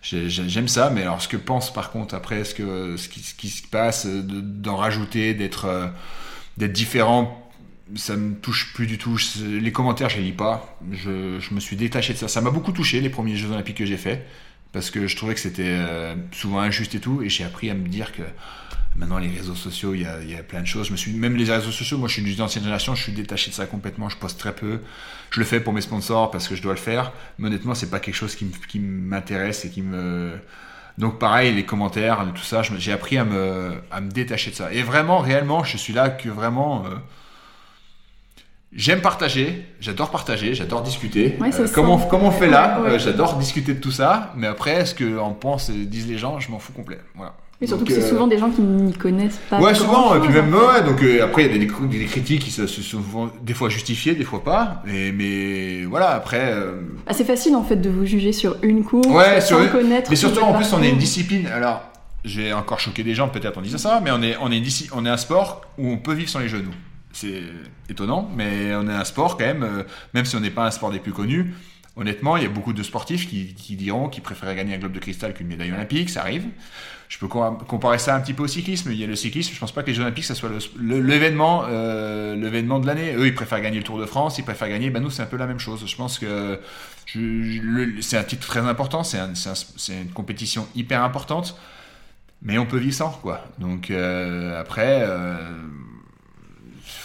J'aime 0.01 0.67
ça, 0.67 0.89
mais 0.89 1.03
alors 1.03 1.21
ce 1.21 1.27
que 1.27 1.37
pense 1.37 1.71
par 1.71 1.91
contre 1.91 2.15
après, 2.15 2.43
ce, 2.43 2.55
que, 2.55 2.97
ce, 2.97 3.07
qui, 3.07 3.49
se 3.49 3.67
passe, 3.67 4.07
d'en 4.07 4.75
rajouter, 4.75 5.35
d'être 5.35 5.93
différent 6.57 7.37
ça 7.95 8.15
me 8.15 8.35
touche 8.35 8.73
plus 8.73 8.87
du 8.87 8.97
tout. 8.97 9.17
Les 9.43 9.71
commentaires, 9.73 10.09
je 10.09 10.17
les 10.17 10.23
lis 10.23 10.31
pas. 10.31 10.77
Je, 10.91 11.53
me 11.53 11.59
suis 11.59 11.75
détaché 11.75 12.13
de 12.13 12.17
ça. 12.17 12.29
Ça 12.29 12.39
m'a 12.39 12.49
beaucoup 12.49 12.71
touché 12.71 13.01
les 13.01 13.09
premiers 13.09 13.35
Jeux 13.35 13.51
Olympiques 13.51 13.77
que 13.77 13.85
j'ai 13.85 13.97
fait 13.97 14.25
parce 14.71 14.89
que 14.89 15.07
je 15.07 15.15
trouvais 15.15 15.33
que 15.33 15.39
c'était 15.39 15.63
euh, 15.65 16.15
souvent 16.31 16.59
injuste 16.59 16.95
et 16.95 16.99
tout, 16.99 17.21
et 17.21 17.29
j'ai 17.29 17.43
appris 17.43 17.69
à 17.69 17.73
me 17.73 17.87
dire 17.87 18.13
que 18.13 18.23
maintenant 18.95 19.17
les 19.17 19.29
réseaux 19.29 19.55
sociaux, 19.55 19.93
il 19.93 20.01
y 20.01 20.05
a, 20.05 20.43
plein 20.43 20.61
de 20.61 20.67
choses. 20.67 20.87
Je 20.87 20.91
me 20.91 20.97
suis, 20.97 21.13
même 21.13 21.35
les 21.35 21.51
réseaux 21.51 21.71
sociaux, 21.71 21.97
moi 21.97 22.07
je 22.07 22.13
suis 22.13 22.33
une 22.33 22.41
ancienne 22.41 22.63
génération, 22.63 22.95
je 22.95 23.03
suis 23.03 23.11
détaché 23.11 23.49
de 23.49 23.55
ça 23.55 23.65
complètement, 23.65 24.09
je 24.09 24.17
poste 24.17 24.39
très 24.39 24.53
peu. 24.53 24.79
Je 25.29 25.39
le 25.39 25.45
fais 25.45 25.59
pour 25.59 25.73
mes 25.73 25.81
sponsors 25.81 26.31
parce 26.31 26.47
que 26.47 26.55
je 26.55 26.61
dois 26.61 26.73
le 26.73 26.79
faire, 26.79 27.11
mais 27.37 27.47
honnêtement, 27.47 27.75
c'est 27.75 27.89
pas 27.89 27.99
quelque 27.99 28.15
chose 28.15 28.35
qui 28.35 28.79
m'intéresse 28.79 29.65
et 29.65 29.69
qui 29.69 29.81
me. 29.81 30.33
Donc 30.97 31.19
pareil, 31.19 31.53
les 31.53 31.63
commentaires, 31.63 32.25
tout 32.35 32.43
ça, 32.43 32.61
j'ai 32.77 32.91
appris 32.91 33.17
à 33.17 33.23
me, 33.23 33.81
à 33.91 34.01
me 34.01 34.11
détacher 34.11 34.51
de 34.51 34.55
ça. 34.55 34.73
Et 34.73 34.83
vraiment, 34.83 35.19
réellement, 35.19 35.63
je 35.63 35.77
suis 35.77 35.93
là 35.93 36.09
que 36.09 36.29
vraiment. 36.29 36.85
Euh, 36.85 36.95
J'aime 38.73 39.01
partager, 39.01 39.65
j'adore 39.81 40.11
partager, 40.11 40.53
j'adore 40.53 40.81
discuter. 40.81 41.35
Ouais, 41.41 41.49
euh, 41.59 41.67
comme, 41.73 41.89
on, 41.89 41.99
on, 42.09 42.31
fait 42.31 42.47
là, 42.47 42.79
euh, 42.85 42.97
j'adore 42.97 43.35
discuter 43.35 43.73
de 43.73 43.81
tout 43.81 43.91
ça, 43.91 44.31
mais 44.37 44.47
après, 44.47 44.85
ce 44.85 44.95
qu'en 44.95 45.31
pensent 45.31 45.69
et 45.69 45.85
disent 45.85 46.07
les 46.07 46.17
gens, 46.17 46.39
je 46.39 46.49
m'en 46.49 46.59
fous 46.59 46.71
complet. 46.71 46.99
Voilà. 47.15 47.33
Et 47.59 47.67
surtout 47.67 47.83
que 47.83 47.91
c'est 47.91 48.01
euh, 48.01 48.09
souvent 48.09 48.27
des 48.27 48.37
gens 48.37 48.49
qui 48.49 48.61
n'y 48.61 48.93
connaissent 48.93 49.41
pas. 49.49 49.59
Ouais, 49.59 49.75
souvent, 49.75 50.15
et 50.15 50.21
puis 50.21 50.33
même, 50.33 50.53
ouais, 50.53 50.83
donc 50.85 51.03
après, 51.21 51.43
il 51.43 51.51
y 51.51 51.55
a 51.55 51.57
des, 51.57 51.97
des, 51.99 52.05
critiques 52.05 52.43
qui 52.43 52.49
se 52.49 52.65
sont 52.65 53.29
des 53.41 53.53
fois 53.53 53.67
justifiées, 53.67 54.15
des 54.15 54.23
fois 54.23 54.41
pas, 54.41 54.81
et, 54.87 55.11
mais 55.11 55.83
voilà, 55.83 56.11
après. 56.11 56.55
Ah, 57.07 57.13
c'est 57.13 57.25
facile 57.25 57.57
en 57.57 57.63
fait 57.63 57.75
de 57.75 57.89
vous 57.89 58.05
juger 58.05 58.31
sur 58.31 58.55
une 58.61 58.85
course, 58.85 59.05
ouais, 59.07 59.41
sans 59.41 59.59
sur 59.59 59.71
connaître. 59.71 60.09
Mais 60.09 60.15
surtout, 60.15 60.41
en 60.41 60.53
plus, 60.53 60.71
on 60.71 60.81
est 60.81 60.89
une 60.89 60.97
discipline, 60.97 61.47
alors, 61.47 61.81
j'ai 62.23 62.53
encore 62.53 62.79
choqué 62.79 63.03
des 63.03 63.15
gens 63.15 63.27
peut-être 63.27 63.57
en 63.57 63.61
disant 63.61 63.77
ça, 63.77 63.99
mais 64.01 64.11
on 64.11 64.23
est, 64.23 64.37
on 64.41 64.49
est, 64.49 64.63
on 64.93 65.05
est 65.05 65.09
un 65.09 65.17
sport 65.17 65.61
où 65.77 65.89
on 65.89 65.97
peut 65.97 66.13
vivre 66.13 66.29
sans 66.29 66.39
les 66.39 66.47
genoux 66.47 66.71
c'est 67.13 67.43
étonnant, 67.89 68.29
mais 68.35 68.73
on 68.75 68.87
est 68.87 68.93
un 68.93 69.03
sport 69.03 69.37
quand 69.37 69.45
même, 69.45 69.63
euh, 69.63 69.83
même 70.13 70.25
si 70.25 70.35
on 70.35 70.39
n'est 70.39 70.51
pas 70.51 70.65
un 70.65 70.71
sport 70.71 70.91
des 70.91 70.99
plus 70.99 71.13
connus. 71.13 71.53
Honnêtement, 71.97 72.37
il 72.37 72.43
y 72.43 72.45
a 72.45 72.49
beaucoup 72.49 72.71
de 72.71 72.83
sportifs 72.83 73.27
qui, 73.27 73.75
diront 73.75 74.07
qu'ils 74.07 74.23
préféraient 74.23 74.55
gagner 74.55 74.75
un 74.75 74.77
globe 74.77 74.93
de 74.93 74.99
cristal 74.99 75.33
qu'une 75.33 75.47
médaille 75.47 75.73
olympique, 75.73 76.09
ça 76.09 76.21
arrive. 76.21 76.45
Je 77.09 77.17
peux 77.19 77.27
comparer 77.27 77.97
ça 77.97 78.15
un 78.15 78.21
petit 78.21 78.33
peu 78.33 78.43
au 78.43 78.47
cyclisme. 78.47 78.91
Il 78.93 78.97
y 78.97 79.03
a 79.03 79.07
le 79.07 79.17
cyclisme, 79.17 79.53
je 79.53 79.59
pense 79.59 79.73
pas 79.73 79.83
que 79.83 79.87
les 79.87 79.93
Jeux 79.93 80.03
olympiques, 80.03 80.23
ça 80.23 80.33
soit 80.33 80.49
l'événement 80.79 81.65
euh, 81.67 82.33
l'événement 82.37 82.79
de 82.79 82.87
l'année. 82.87 83.13
Eux, 83.15 83.27
ils 83.27 83.35
préfèrent 83.35 83.59
gagner 83.59 83.79
le 83.79 83.83
Tour 83.83 83.99
de 83.99 84.05
France, 84.05 84.37
ils 84.37 84.45
préfèrent 84.45 84.69
gagner. 84.69 84.89
Ben 84.89 85.03
nous, 85.03 85.09
c'est 85.09 85.21
un 85.21 85.25
peu 85.25 85.35
la 85.35 85.47
même 85.47 85.59
chose. 85.59 85.83
Je 85.85 85.95
pense 85.97 86.17
que 86.17 86.61
c'est 87.99 88.17
un 88.17 88.23
titre 88.23 88.47
très 88.47 88.61
important, 88.61 89.03
c'est 89.03 89.19
une 89.89 90.11
compétition 90.13 90.65
hyper 90.75 91.03
importante, 91.03 91.57
mais 92.41 92.57
on 92.57 92.65
peut 92.65 92.77
vivre 92.77 92.95
sans, 92.95 93.09
quoi. 93.09 93.45
Donc 93.59 93.91
euh, 93.91 94.61
après 94.61 95.05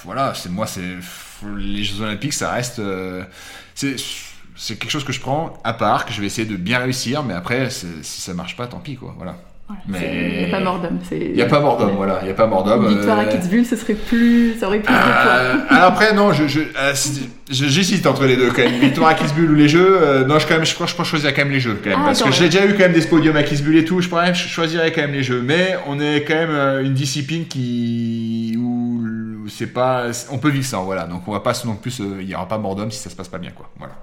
voilà, 0.05 0.35
c'est 0.35 0.51
moi, 0.51 0.67
c'est 0.67 0.97
les 1.57 1.85
Jeux 1.85 2.03
Olympiques, 2.03 2.33
ça 2.33 2.51
reste, 2.53 2.79
euh, 2.79 3.23
c'est 3.75 3.97
c'est 4.59 4.77
quelque 4.77 4.91
chose 4.91 5.05
que 5.05 5.13
je 5.13 5.21
prends 5.21 5.53
à 5.65 5.75
part, 5.75 6.07
que 6.07 6.13
je 6.13 6.21
vais 6.21 6.27
essayer 6.27 6.49
de 6.49 6.57
bien 6.57 6.79
réussir, 6.79 7.23
mais 7.23 7.35
après, 7.35 7.69
si 7.69 8.21
ça 8.23 8.33
marche 8.33 8.57
pas, 8.57 8.67
tant 8.67 8.79
pis, 8.79 8.97
quoi. 8.97 9.15
Voilà. 9.19 9.37
mais 9.87 10.31
il 10.33 10.39
n'y 10.39 10.45
a 10.47 10.57
pas 10.57 10.65
mort 10.65 10.81
d'homme. 10.81 10.99
Il 11.13 11.33
n'y 11.33 11.43
a 11.43 11.47
pas 11.47 11.61
mort 11.61 11.77
d'homme, 11.77 11.95
voilà. 11.95 12.21
Il 12.23 12.25
n'y 12.25 12.31
a 12.31 12.35
pas 12.35 12.47
mort 12.47 12.65
d'homme. 12.65 12.89
Victoire 12.89 13.19
à 13.19 13.25
euh, 13.25 13.33
Kitzbühel, 13.33 13.67
ce 13.67 13.77
serait 13.77 13.93
plus, 13.93 14.55
ça 14.59 14.69
aurait 14.69 14.79
plus 14.81 14.95
de 14.95 14.99
poids. 14.99 15.77
alors 15.77 15.89
après, 15.89 16.15
non, 16.15 16.33
je, 16.33 16.49
je, 16.49 16.61
euh, 16.61 16.95
j'hésite 17.51 18.07
entre 18.07 18.25
les 18.25 18.37
deux 18.37 18.51
quand 18.51 18.63
même. 18.63 18.81
Victoire 18.81 19.11
à 19.11 19.15
Kitzbühel 19.15 19.51
ou 19.51 19.55
les 19.55 19.69
Jeux. 19.69 20.25
non, 20.27 20.39
je 20.39 20.47
quand 20.47 20.55
même, 20.55 20.65
je 20.65 20.75
crois, 20.75 20.87
je 20.87 21.03
choisir 21.03 21.35
quand 21.35 21.43
même 21.43 21.53
les 21.53 21.61
Jeux 21.61 21.79
quand 21.85 21.91
même, 21.91 21.99
ah, 22.01 22.07
parce 22.07 22.23
que 22.23 22.33
j'ai 22.33 22.47
déjà 22.47 22.65
eu 22.65 22.73
quand 22.73 22.85
même 22.85 22.95
des 22.95 23.03
podiums 23.03 23.37
à 23.37 23.43
Kitzbühel 23.43 23.83
et 23.83 23.85
tout. 23.85 24.01
Je 24.01 24.09
je 24.09 24.49
choisirais 24.49 24.91
quand 24.91 25.03
même 25.03 25.13
les 25.13 25.23
Jeux. 25.23 25.43
Mais 25.45 25.77
on 25.87 26.01
est 26.01 26.23
quand 26.23 26.35
même 26.35 26.87
une 26.87 26.95
discipline 26.95 27.47
qui 27.47 28.36
c'est 29.49 29.73
pas, 29.73 30.07
on 30.31 30.39
peut 30.39 30.51
vivre 30.51 30.67
sans, 30.67 30.85
voilà. 30.85 31.07
Donc 31.07 31.27
on 31.29 31.33
va 31.33 31.41
pas 31.41 31.53
non 31.65 31.77
plus, 31.77 31.99
il 31.99 32.29
y 32.29 32.35
aura 32.35 32.49
pas 32.49 32.59
mort 32.59 32.77
d'homme 32.77 32.91
si 32.91 32.99
ça 32.99 33.11
se 33.11 33.17
passe 33.17 33.29
pas 33.29 33.39
bien, 33.39 33.53
quoi. 33.53 33.71
Voilà. 33.77 33.95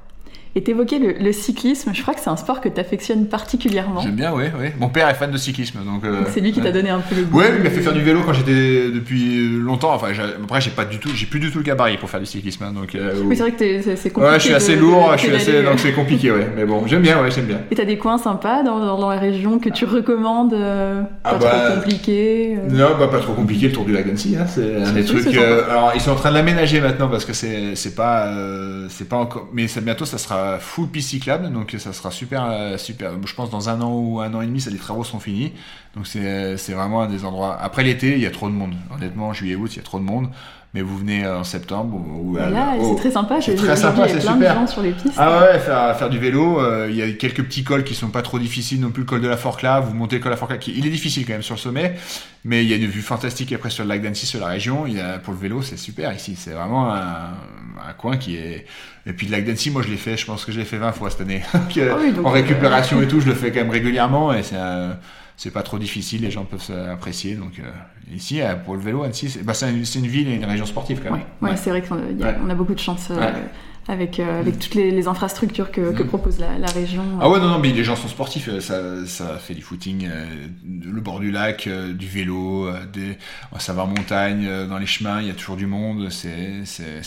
Et 0.56 0.62
t'évoquais 0.62 1.00
le, 1.00 1.14
le 1.14 1.32
cyclisme, 1.32 1.92
je 1.96 2.02
crois 2.04 2.14
que 2.14 2.20
c'est 2.20 2.30
un 2.30 2.38
sport 2.38 2.62
que 2.62 2.70
tu 2.70 2.80
affectionnes 2.80 3.26
particulièrement. 3.26 4.02
J'aime 4.02 4.16
bien, 4.16 4.32
oui, 4.36 4.44
oui. 4.60 4.68
Mon 4.80 4.88
père 4.88 5.10
est 5.10 5.16
fan 5.16 5.32
de 5.32 5.38
cyclisme, 5.38 5.80
donc. 5.84 6.04
euh, 6.06 6.22
C'est 6.32 6.42
lui 6.42 6.52
qui 6.52 6.62
t'a 6.62 6.72
donné 6.72 6.92
un 6.92 7.00
peu 7.00 7.16
le 7.16 7.24
goût. 7.24 7.40
Ouais, 7.40 7.52
il 7.58 7.64
m'a 7.64 7.72
fait 7.72 7.82
faire 7.82 7.92
du 7.94 8.02
vélo 8.02 8.22
quand 8.24 8.34
j'étais 8.34 8.92
depuis 8.92 9.48
longtemps. 9.58 9.96
Enfin, 9.96 10.10
après, 10.44 10.62
j'ai 10.62 10.70
pas 10.70 10.86
du 10.86 11.00
tout, 11.00 11.10
j'ai 11.16 11.26
plus 11.26 11.40
du 11.40 11.50
tout 11.50 11.58
le 11.58 11.64
gabarit 11.64 11.98
pour 11.98 12.08
faire 12.08 12.20
du 12.20 12.28
cyclisme, 12.28 12.66
hein, 12.66 12.72
donc. 12.72 12.94
euh, 12.94 13.16
Oui, 13.26 13.36
c'est 13.36 13.42
vrai 13.42 13.52
que 13.54 13.82
c'est 13.96 14.10
compliqué. 14.12 14.32
ouais, 14.32 14.40
je 14.40 14.46
suis 14.46 14.54
assez 14.54 14.76
de 14.76 14.82
lourd, 14.82 15.12
je 15.18 15.22
suis 15.26 15.36
assez, 15.36 15.64
donc 15.64 15.80
c'est 15.80 15.92
compliqué, 15.94 16.30
ouais. 16.32 16.48
Mais 16.56 16.66
bon, 16.66 16.86
j'aime 16.86 17.02
bien, 17.02 17.20
ouais, 17.24 17.32
j'aime 17.32 17.46
bien. 17.46 17.62
Et 17.72 17.76
t'as 17.76 17.86
des 17.86 17.98
coins 17.98 18.20
sympas 18.20 18.62
dans, 18.62 18.78
dans, 18.80 19.00
dans 19.00 19.10
la 19.10 19.20
région 19.20 19.58
que 19.58 19.70
tu 19.70 19.86
recommandes 19.86 20.54
euh, 20.54 21.02
Ah 21.24 21.32
Pas 21.32 21.38
bah, 21.40 21.50
trop 21.72 21.76
compliqués 21.82 22.58
euh. 22.58 22.70
Non, 22.70 22.90
bah 23.00 23.08
pas 23.08 23.20
trop 23.20 23.34
compliqué 23.34 23.68
le 23.70 23.74
tour 23.74 23.86
du 23.86 23.94
lac. 23.94 24.06
Hein. 24.08 24.14
C'est 24.48 24.76
un 24.76 24.92
des 24.92 25.02
Oui, 25.12 25.24
trucs. 25.24 25.36
euh, 25.36 25.64
alors 25.70 25.94
ils 25.96 26.02
sont 26.02 26.12
en 26.12 26.16
train 26.16 26.30
de 26.30 26.36
l'aménager 26.36 26.80
maintenant 26.80 27.08
parce 27.08 27.26
que 27.26 27.34
c'est 27.34 27.96
pas 27.96 28.28
euh, 28.28 28.86
c'est 28.90 29.10
pas 29.10 29.18
encore. 29.18 29.48
Mais 29.52 29.68
ça, 29.68 29.82
bientôt 29.82 30.06
ça 30.06 30.20
sera 30.20 30.43
full 30.60 30.88
piste 30.90 31.10
cyclable, 31.10 31.52
donc 31.52 31.76
ça 31.78 31.94
sera 31.94 32.12
super 32.12 32.46
euh, 32.46 32.78
super. 32.78 33.14
Je 33.26 33.36
pense 33.36 33.50
dans 33.50 33.70
un 33.70 33.82
an 33.82 33.94
ou 33.94 34.20
un 34.20 34.34
an 34.34 34.42
et 34.42 34.46
demi, 34.46 34.62
ça 34.62 34.70
les 34.70 34.78
travaux 34.78 35.04
seront 35.04 35.20
finis. 35.20 35.54
Donc 35.96 36.08
c'est 36.08 36.58
c'est 36.58 36.74
vraiment 36.74 37.04
un 37.04 37.08
des 37.08 37.26
endroits. 37.26 37.60
Après 37.60 37.84
l'été, 37.84 38.14
il 38.14 38.22
y 38.22 38.26
a 38.26 38.32
trop 38.32 38.50
de 38.50 38.54
monde. 38.54 38.76
Honnêtement, 38.94 39.34
juillet 39.34 39.56
août, 39.56 39.74
il 39.74 39.78
y 39.78 39.80
a 39.80 39.84
trop 39.84 40.00
de 40.00 40.06
monde. 40.06 40.30
Mais 40.76 40.82
vous 40.82 40.98
venez 40.98 41.28
en 41.28 41.44
septembre 41.44 41.96
ou, 41.96 42.36
Là, 42.36 42.74
c'est 42.82 42.96
très 42.96 43.12
sympa. 43.12 43.40
c'est 43.40 43.54
très 43.54 43.76
sympa, 43.76 44.08
c'est 44.08 44.20
super. 44.22 44.38
de 44.38 44.44
gens 44.46 44.66
sur 44.68 44.82
les 44.82 44.92
pistes. 44.92 45.14
Ah 45.18 45.40
ouais, 45.42 45.60
faire, 45.60 45.96
faire 45.96 46.10
du 46.10 46.18
vélo, 46.18 46.60
euh, 46.60 46.88
il 46.90 46.96
y 46.96 47.04
a 47.04 47.12
quelques 47.12 47.44
petits 47.44 47.64
cols 47.64 47.84
qui 47.84 47.94
sont 47.94 48.08
pas 48.10 48.24
trop 48.24 48.40
difficiles 48.40 48.80
non 48.82 48.90
plus. 48.90 49.04
Le 49.04 49.08
col 49.08 49.22
de 49.22 49.28
la 49.28 49.38
Forclaz, 49.38 49.82
vous 49.82 49.94
montez 49.94 50.16
le 50.16 50.22
col 50.24 50.32
de 50.32 50.34
la 50.34 50.38
Forclaz, 50.38 50.58
qui, 50.58 50.74
il 50.76 50.88
est 50.88 50.90
difficile 50.90 51.28
quand 51.28 51.34
même 51.34 51.44
sur 51.44 51.54
le 51.54 51.60
sommet, 51.60 51.94
mais 52.44 52.64
il 52.64 52.70
y 52.72 52.74
a 52.74 52.78
une 52.78 52.88
vue 52.88 53.04
fantastique 53.04 53.54
après 53.54 53.70
sur 53.70 53.84
le 53.84 53.90
lac 53.90 54.02
d'Annecy, 54.02 54.26
sur 54.26 54.40
la 54.40 54.48
région. 54.48 54.88
Il 54.88 54.94
y 54.96 55.00
a, 55.00 55.20
pour 55.20 55.34
le 55.34 55.40
vélo, 55.40 55.62
c'est 55.62 55.78
super 55.78 56.12
ici. 56.12 56.36
C'est 56.36 56.54
vraiment 56.54 56.92
un, 56.92 57.34
un 57.88 57.94
coin 57.96 58.18
qui 58.18 58.36
est. 58.38 58.66
Et 59.06 59.14
puis 59.14 59.28
le 59.28 59.34
lac 59.34 59.46
d'Annecy, 59.46 59.70
moi 59.70 59.84
je 59.84 59.90
l'ai 59.90 59.98
fait, 59.98 60.18
je 60.18 60.26
pense 60.26 60.44
que 60.44 60.52
je 60.52 60.58
l'ai 60.58 60.66
fait 60.66 60.78
20 60.78 60.92
fois 60.94 61.12
cette 61.12 61.22
année. 61.22 61.44
Donc, 61.54 61.78
euh, 61.78 61.92
Ah 61.94 61.98
oui, 62.02 62.12
donc, 62.14 62.26
en 62.26 62.30
euh, 62.30 62.34
récupération 62.34 63.00
et 63.00 63.08
tout, 63.08 63.20
je 63.20 63.28
le 63.28 63.36
fais 63.36 63.52
quand 63.52 63.60
même 63.60 63.70
régulièrement 63.70 64.34
et 64.34 64.42
c'est 64.42 64.56
un- 64.58 64.98
c'est 65.38 65.52
pas 65.52 65.64
trop 65.64 65.80
difficile, 65.80 66.22
les 66.22 66.32
gens 66.32 66.46
peuvent 66.46 66.62
s'apprécier. 66.62 67.36
Donc 67.36 67.60
euh, 67.60 67.64
ici, 68.14 68.42
euh, 68.42 68.56
pour 68.56 68.76
le 68.76 68.82
vélo, 68.82 69.04
Annecy, 69.04 69.30
c'est 69.30 69.44
bah, 69.44 69.54
c'est 69.54 69.70
une, 69.72 70.08
ville 70.08 70.28
et 70.28 70.36
une 70.36 70.46
région 70.46 70.66
sportive 70.66 71.00
quand 71.04 71.12
même. 71.12 71.24
ouais, 71.42 71.50
Ouais. 71.52 71.58
c'est 71.58 71.70
vrai 71.70 71.82
qu'on 71.82 71.96
a, 71.96 72.12
y 72.12 72.24
a- 72.24 72.28
Ouais. 72.28 72.36
on 72.44 72.50
a 72.50 72.56
beaucoup 72.56 72.74
de 72.76 72.80
chance 72.80 73.08
euh. 73.12 73.32
Avec, 73.88 74.20
euh, 74.20 74.40
avec 74.40 74.60
toutes 74.60 74.76
les, 74.76 74.92
les 74.92 75.08
infrastructures 75.08 75.72
que, 75.72 75.92
que 75.92 76.04
Mm. 76.04 76.08
propose 76.08 76.40
la, 76.40 76.58
la 76.58 76.68
région. 76.68 77.04
Ah 77.22 77.30
ouais, 77.30 77.40
non, 77.40 77.50
non, 77.50 77.60
mais 77.60 77.72
les 77.72 77.84
gens 77.84 77.96
sont 77.96 78.08
sportifs, 78.08 78.48
euh, 78.50 78.60
ça, 78.62 79.06
ça 79.06 79.38
fait 79.38 79.54
du 79.54 79.62
footing, 79.62 80.08
euh, 80.10 80.26
le 80.86 81.02
bord 81.02 81.20
du 81.20 81.32
lac, 81.32 81.68
euh, 81.68 81.94
du 81.94 82.08
vélo, 82.08 82.70
des, 82.94 83.18
ça 83.60 83.74
va 83.74 83.84
en 83.84 83.88
montagne, 83.88 84.48
dans 84.70 84.78
les 84.78 84.86
chemins, 84.86 85.20
il 85.22 85.28
y 85.28 85.30
a 85.30 85.34
toujours 85.34 85.56
du 85.58 85.66
monde, 85.66 86.10
c'est, 86.10 86.64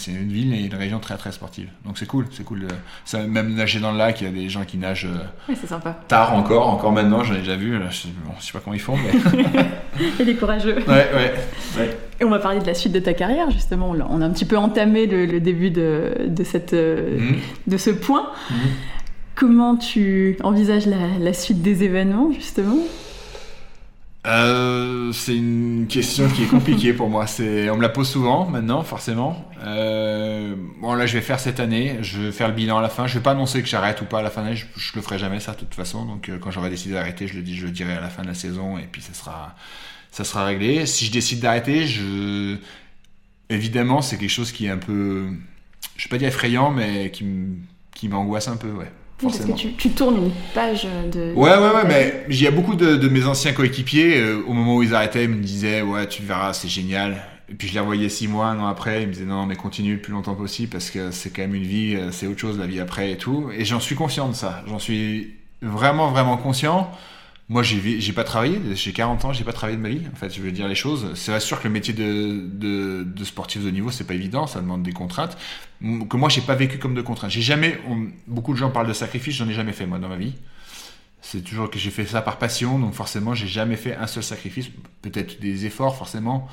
une 0.08 0.28
ville 0.28 0.52
et 0.54 0.64
une 0.66 0.74
région 0.74 0.98
très 1.00 1.16
très 1.16 1.32
sportive. 1.32 1.68
Donc 1.84 1.98
c'est 1.98 2.06
cool, 2.06 2.26
c'est 2.30 2.44
cool. 2.44 2.66
ça, 3.04 3.20
même 3.26 3.54
nager 3.54 3.80
dans 3.80 3.92
le 3.92 3.98
lac, 3.98 4.20
il 4.20 4.24
y 4.24 4.28
a 4.28 4.32
des 4.32 4.48
gens 4.48 4.64
qui 4.64 4.76
nagent 4.78 5.08
Ouais, 5.48 5.54
c'est 5.60 5.66
sympa. 5.66 5.98
tard 6.08 6.34
encore, 6.34 6.68
encore 6.68 6.92
maintenant, 6.92 7.24
j'en 7.24 7.34
ai 7.34 7.38
déjà 7.38 7.56
vu, 7.56 7.78
là, 7.78 7.90
je, 7.90 8.08
bon, 8.24 8.32
je 8.38 8.44
sais 8.46 8.52
pas 8.52 8.60
comment 8.62 8.74
ils 8.74 8.80
font, 8.80 8.96
mais... 8.96 9.60
Et 10.20 10.24
des 10.24 10.34
courageux. 10.36 10.76
ouais, 10.86 11.10
ouais, 11.14 11.34
ouais. 11.78 11.98
Et 12.20 12.24
on 12.24 12.30
va 12.30 12.38
parler 12.38 12.60
de 12.60 12.66
la 12.66 12.74
suite 12.74 12.92
de 12.92 12.98
ta 13.00 13.12
carrière, 13.14 13.50
justement. 13.50 13.90
On 13.90 14.20
a- 14.20 14.24
un 14.24 14.30
petit 14.30 14.44
peu 14.46 14.56
entamé 14.56 15.06
le, 15.06 15.26
le 15.26 15.40
début 15.40 15.70
de, 15.70 16.12
de, 16.26 16.44
cette, 16.44 16.72
euh, 16.72 17.18
Mhm. 17.18 17.36
de 17.66 17.76
ce 17.76 17.90
point. 17.90 18.26
Mhm. 18.50 18.56
Comment 19.34 19.76
tu 19.76 20.38
envisages 20.42 20.86
la, 20.86 21.18
la 21.20 21.32
suite 21.34 21.60
des 21.60 21.82
événements, 21.84 22.32
justement? 22.32 22.78
Euh, 24.26 25.12
c'est 25.12 25.36
une 25.36 25.86
question 25.88 26.26
qui 26.28 26.42
est 26.42 26.46
compliquée 26.46 26.92
pour 26.92 27.08
moi. 27.08 27.28
C'est, 27.28 27.70
on 27.70 27.76
me 27.76 27.82
la 27.82 27.88
pose 27.88 28.08
souvent 28.08 28.46
maintenant, 28.46 28.82
forcément. 28.82 29.44
Euh, 29.64 30.56
bon, 30.80 30.94
là, 30.94 31.06
je 31.06 31.12
vais 31.14 31.20
faire 31.20 31.38
cette 31.38 31.60
année. 31.60 31.98
Je 32.02 32.20
vais 32.22 32.32
faire 32.32 32.48
le 32.48 32.54
bilan 32.54 32.78
à 32.78 32.82
la 32.82 32.88
fin. 32.88 33.06
Je 33.06 33.14
vais 33.18 33.22
pas 33.22 33.30
annoncer 33.32 33.62
que 33.62 33.68
j'arrête 33.68 34.00
ou 34.00 34.04
pas 34.04 34.18
à 34.18 34.22
la 34.22 34.30
fin 34.30 34.40
de 34.40 34.46
l'année. 34.46 34.56
Je, 34.56 34.66
je 34.80 34.92
le 34.96 35.02
ferai 35.02 35.18
jamais 35.18 35.38
ça 35.38 35.52
de 35.52 35.58
toute 35.58 35.74
façon. 35.74 36.04
Donc, 36.04 36.28
euh, 36.28 36.38
quand 36.40 36.50
j'aurai 36.50 36.70
décidé 36.70 36.94
d'arrêter, 36.94 37.28
je 37.28 37.36
le 37.36 37.42
dis, 37.42 37.54
je 37.56 37.66
le 37.66 37.70
dirai 37.72 37.92
à 37.92 38.00
la 38.00 38.08
fin 38.08 38.22
de 38.22 38.26
la 38.28 38.34
saison 38.34 38.78
et 38.78 38.88
puis 38.90 39.00
ça 39.00 39.14
sera, 39.14 39.54
ça 40.10 40.24
sera 40.24 40.44
réglé. 40.44 40.86
Si 40.86 41.06
je 41.06 41.12
décide 41.12 41.40
d'arrêter, 41.40 41.86
je, 41.86 42.56
évidemment, 43.50 44.02
c'est 44.02 44.16
quelque 44.16 44.30
chose 44.30 44.52
qui 44.52 44.66
est 44.66 44.70
un 44.70 44.78
peu, 44.78 45.26
je 45.96 46.04
vais 46.04 46.10
pas 46.10 46.18
dire 46.18 46.28
effrayant, 46.28 46.70
mais 46.70 47.10
qui 47.10 48.08
m'angoisse 48.08 48.48
un 48.48 48.56
peu, 48.56 48.70
ouais. 48.70 48.90
Oui, 49.22 49.32
parce 49.32 49.46
que 49.46 49.52
tu, 49.52 49.72
tu 49.72 49.90
tournes 49.90 50.26
une 50.26 50.32
page 50.52 50.86
de. 51.10 51.32
Ouais, 51.34 51.56
ouais, 51.56 51.70
ouais, 51.74 51.86
mais 51.88 52.26
il 52.28 52.40
y 52.40 52.46
a 52.46 52.50
beaucoup 52.50 52.74
de, 52.74 52.96
de 52.96 53.08
mes 53.08 53.24
anciens 53.24 53.54
coéquipiers, 53.54 54.18
euh, 54.18 54.42
au 54.46 54.52
moment 54.52 54.76
où 54.76 54.82
ils 54.82 54.94
arrêtaient, 54.94 55.24
ils 55.24 55.30
me 55.30 55.42
disaient, 55.42 55.80
ouais, 55.80 56.06
tu 56.06 56.22
verras, 56.22 56.52
c'est 56.52 56.68
génial. 56.68 57.16
Et 57.48 57.54
puis 57.54 57.68
je 57.68 57.72
les 57.72 57.80
revoyais 57.80 58.10
six 58.10 58.28
mois, 58.28 58.48
un 58.48 58.60
an 58.60 58.66
après, 58.66 59.02
ils 59.02 59.08
me 59.08 59.12
disaient, 59.12 59.24
non, 59.24 59.46
mais 59.46 59.56
continue 59.56 59.94
le 59.94 60.00
plus 60.02 60.12
longtemps 60.12 60.34
possible 60.34 60.70
parce 60.70 60.90
que 60.90 61.12
c'est 61.12 61.30
quand 61.30 61.42
même 61.42 61.54
une 61.54 61.62
vie, 61.62 61.94
euh, 61.94 62.10
c'est 62.12 62.26
autre 62.26 62.40
chose, 62.40 62.58
la 62.58 62.66
vie 62.66 62.80
après 62.80 63.12
et 63.12 63.16
tout. 63.16 63.50
Et 63.56 63.64
j'en 63.64 63.80
suis 63.80 63.94
conscient 63.94 64.28
de 64.28 64.34
ça. 64.34 64.62
J'en 64.66 64.78
suis 64.78 65.34
vraiment, 65.62 66.10
vraiment 66.10 66.36
conscient. 66.36 66.90
Moi, 67.48 67.62
j'ai 67.62 68.12
pas 68.12 68.24
travaillé, 68.24 68.60
j'ai 68.74 68.92
40 68.92 69.24
ans, 69.24 69.32
j'ai 69.32 69.44
pas 69.44 69.52
travaillé 69.52 69.76
de 69.76 69.82
ma 69.82 69.88
vie. 69.88 70.02
En 70.12 70.16
fait, 70.16 70.34
je 70.34 70.40
veux 70.42 70.50
dire 70.50 70.66
les 70.66 70.74
choses. 70.74 71.12
C'est 71.14 71.38
sûr 71.38 71.60
que 71.60 71.68
le 71.68 71.72
métier 71.72 71.94
de, 71.94 72.44
de, 72.44 73.24
sportif 73.24 73.62
de 73.64 73.70
niveau, 73.70 73.92
c'est 73.92 74.02
pas 74.04 74.14
évident, 74.14 74.48
ça 74.48 74.60
demande 74.60 74.82
des 74.82 74.92
contraintes. 74.92 75.38
Que 75.80 76.16
moi, 76.16 76.28
j'ai 76.28 76.40
pas 76.40 76.56
vécu 76.56 76.78
comme 76.78 76.94
de 76.94 77.02
contraintes. 77.02 77.30
J'ai 77.30 77.42
jamais, 77.42 77.78
on- 77.88 78.08
beaucoup 78.26 78.52
de 78.52 78.58
gens 78.58 78.70
parlent 78.70 78.88
de 78.88 78.92
sacrifice, 78.92 79.36
j'en 79.36 79.48
ai 79.48 79.52
jamais 79.54 79.72
fait 79.72 79.86
moi 79.86 80.00
dans 80.00 80.08
ma 80.08 80.16
vie. 80.16 80.34
C'est 81.22 81.42
toujours 81.42 81.70
que 81.70 81.78
j'ai 81.78 81.90
fait 81.90 82.06
ça 82.06 82.22
par 82.22 82.38
passion, 82.38 82.78
donc 82.78 82.94
forcément, 82.94 83.34
j'ai 83.34 83.48
jamais 83.48 83.76
fait 83.76 83.96
un 83.96 84.06
seul 84.08 84.24
sacrifice. 84.24 84.68
Peut-être 85.02 85.40
des 85.40 85.66
efforts, 85.66 85.96
forcément. 85.96 86.48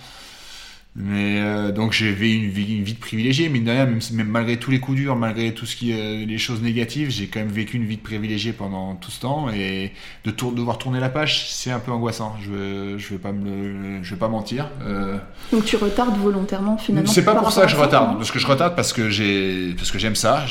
Mais 0.96 1.42
euh, 1.42 1.72
donc 1.72 1.92
j'avais 1.92 2.32
une 2.32 2.50
vie, 2.52 2.76
une 2.78 2.84
vie 2.84 2.94
de 2.94 3.00
privilégié, 3.00 3.50
mine 3.50 3.64
de 3.64 3.72
rien, 3.72 3.86
même, 3.88 4.28
malgré 4.28 4.58
tous 4.58 4.70
les 4.70 4.80
coups 4.80 4.98
durs, 4.98 5.16
malgré 5.16 5.52
tout 5.52 5.66
ce 5.66 5.76
qui 5.76 5.90
est 5.92 6.24
les 6.24 6.38
choses 6.38 6.62
négatives, 6.62 7.10
j'ai 7.10 7.26
quand 7.26 7.40
même 7.40 7.50
vécu 7.50 7.78
une 7.78 7.86
vie 7.86 7.98
de 7.98 8.02
privilégié 8.04 8.54
pendant 8.54 8.94
tout 8.94 9.10
ce 9.10 9.22
temps 9.22 9.50
et 9.50 9.92
de 10.24 10.30
tour, 10.30 10.52
devoir 10.52 10.78
tourner 10.78 11.00
la 11.00 11.10
page, 11.10 11.50
c'est 11.50 11.72
un 11.72 11.80
peu 11.80 11.92
angoissant. 11.92 12.36
Je 12.44 12.96
je 13.00 13.10
vais 13.10 13.18
pas 13.18 13.32
me 13.32 13.44
le- 13.44 14.04
je 14.04 14.12
vais 14.12 14.20
pas 14.20 14.28
mentir. 14.28 14.70
Euh, 14.86 15.18
Donc 15.52 15.66
tu 15.66 15.78
retardes 15.78 16.16
volontairement, 16.16 16.78
finalement. 16.78 17.10
c'est 17.12 17.26
pas 17.26 17.34
pour 17.36 17.52
ça 17.52 17.64
que 17.64 17.72
je 17.72 17.76
à 17.76 17.82
retarde, 17.82 18.18
parce 18.18 18.30
que 18.30 18.38
je 18.38 18.46
retarde 18.46 18.76
parce 18.76 18.94
que 18.94 19.10
j'ai 19.10 19.74
parce 19.76 19.90
que 19.90 19.98
j'aime 19.98 20.16
ça. 20.16 20.46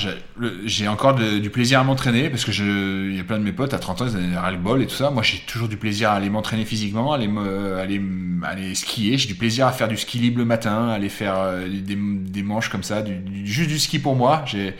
J'ai 0.64 0.88
encore 0.88 1.14
de- 1.14 1.38
du 1.38 1.50
plaisir 1.50 1.78
à 1.78 1.84
m'entraîner 1.84 2.30
parce 2.30 2.44
que 2.44 2.50
je 2.50 3.10
il 3.10 3.16
y 3.16 3.20
a 3.20 3.24
plein 3.24 3.38
de 3.38 3.44
mes 3.44 3.52
potes 3.52 3.74
à 3.74 3.78
30 3.78 4.02
ans 4.02 4.06
ils 4.08 4.36
ras 4.36 4.50
le 4.50 4.58
bol 4.58 4.82
et 4.82 4.86
tout 4.88 4.96
ça. 4.96 5.10
Moi 5.10 5.22
j'ai 5.22 5.38
toujours 5.46 5.68
du 5.68 5.76
plaisir 5.76 6.10
à 6.10 6.14
aller 6.14 6.30
m'entraîner 6.30 6.64
physiquement, 6.64 7.12
à 7.12 7.16
aller 7.16 7.28
me, 7.28 7.76
aller 7.76 7.96
m- 7.96 8.44
aller 8.44 8.74
skier. 8.74 9.16
J'ai 9.18 9.28
du 9.28 9.36
plaisir 9.36 9.68
à 9.68 9.72
faire 9.72 9.86
du 9.86 9.96
ski 9.96 10.18
libre 10.18 10.31
le 10.38 10.44
matin, 10.44 10.88
aller 10.88 11.08
faire 11.08 11.34
euh, 11.38 11.66
des, 11.68 11.96
des 11.96 12.42
manches 12.42 12.68
comme 12.68 12.82
ça, 12.82 13.02
du, 13.02 13.14
du- 13.16 13.46
juste 13.46 13.68
du 13.70 13.78
ski 13.78 13.98
pour 13.98 14.16
moi. 14.16 14.42
J'ai 14.46 14.74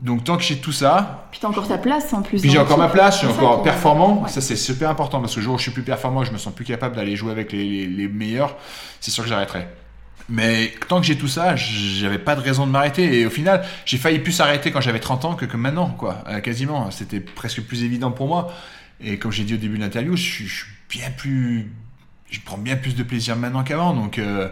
donc 0.00 0.24
tant 0.24 0.36
que 0.36 0.42
j'ai 0.42 0.56
tout 0.58 0.72
ça, 0.72 1.28
Puis 1.30 1.40
t'as 1.40 1.48
encore 1.48 1.68
ta 1.68 1.78
place 1.78 2.12
en 2.12 2.20
plus. 2.22 2.40
puis 2.40 2.50
j'ai 2.50 2.58
encore 2.58 2.78
ma 2.78 2.88
place, 2.88 3.14
je 3.22 3.26
suis 3.26 3.28
encore 3.28 3.62
performant. 3.62 4.22
Ouais. 4.22 4.28
Ça, 4.28 4.40
c'est 4.40 4.56
super 4.56 4.90
important 4.90 5.20
parce 5.20 5.34
que 5.34 5.40
le 5.40 5.44
jour 5.44 5.54
où 5.54 5.58
je 5.58 5.62
suis 5.62 5.70
plus 5.72 5.82
performant, 5.84 6.24
je 6.24 6.32
me 6.32 6.38
sens 6.38 6.52
plus 6.54 6.64
capable 6.64 6.96
d'aller 6.96 7.16
jouer 7.16 7.30
avec 7.32 7.52
les, 7.52 7.64
les- 7.64 7.86
les 7.86 8.08
meilleurs. 8.08 8.56
C'est 9.00 9.10
sûr 9.10 9.22
que 9.22 9.28
j'arrêterai. 9.30 9.66
Mais 10.28 10.72
tant 10.88 11.00
que 11.00 11.06
j'ai 11.06 11.16
tout 11.16 11.28
ça, 11.28 11.54
j'avais 11.54 12.18
pas 12.18 12.34
de 12.34 12.40
raison 12.40 12.66
de 12.66 12.72
m'arrêter. 12.72 13.20
Et 13.20 13.26
au 13.26 13.30
final, 13.30 13.64
j'ai 13.84 13.98
failli 13.98 14.18
plus 14.18 14.32
s'arrêter 14.32 14.72
quand 14.72 14.80
j'avais 14.80 14.98
30 15.00 15.24
ans 15.26 15.34
que, 15.34 15.44
que 15.44 15.56
maintenant, 15.56 15.90
quoi. 15.90 16.24
Euh, 16.28 16.40
quasiment. 16.40 16.90
C'était 16.90 17.20
presque 17.20 17.62
plus 17.62 17.84
évident 17.84 18.10
pour 18.10 18.26
moi. 18.26 18.50
Et 19.00 19.18
comme 19.18 19.32
j'ai 19.32 19.44
dit 19.44 19.54
au 19.54 19.58
début 19.58 19.76
de 19.76 19.82
l'interview, 19.82 20.16
je 20.16 20.22
suis 20.44 20.48
bien 20.88 21.10
plus. 21.16 21.70
Je 22.34 22.40
prends 22.40 22.58
bien 22.58 22.74
plus 22.74 22.96
de 22.96 23.04
plaisir 23.04 23.36
maintenant 23.36 23.62
qu'avant. 23.62 23.94
Donc, 23.94 24.18
euh, 24.18 24.48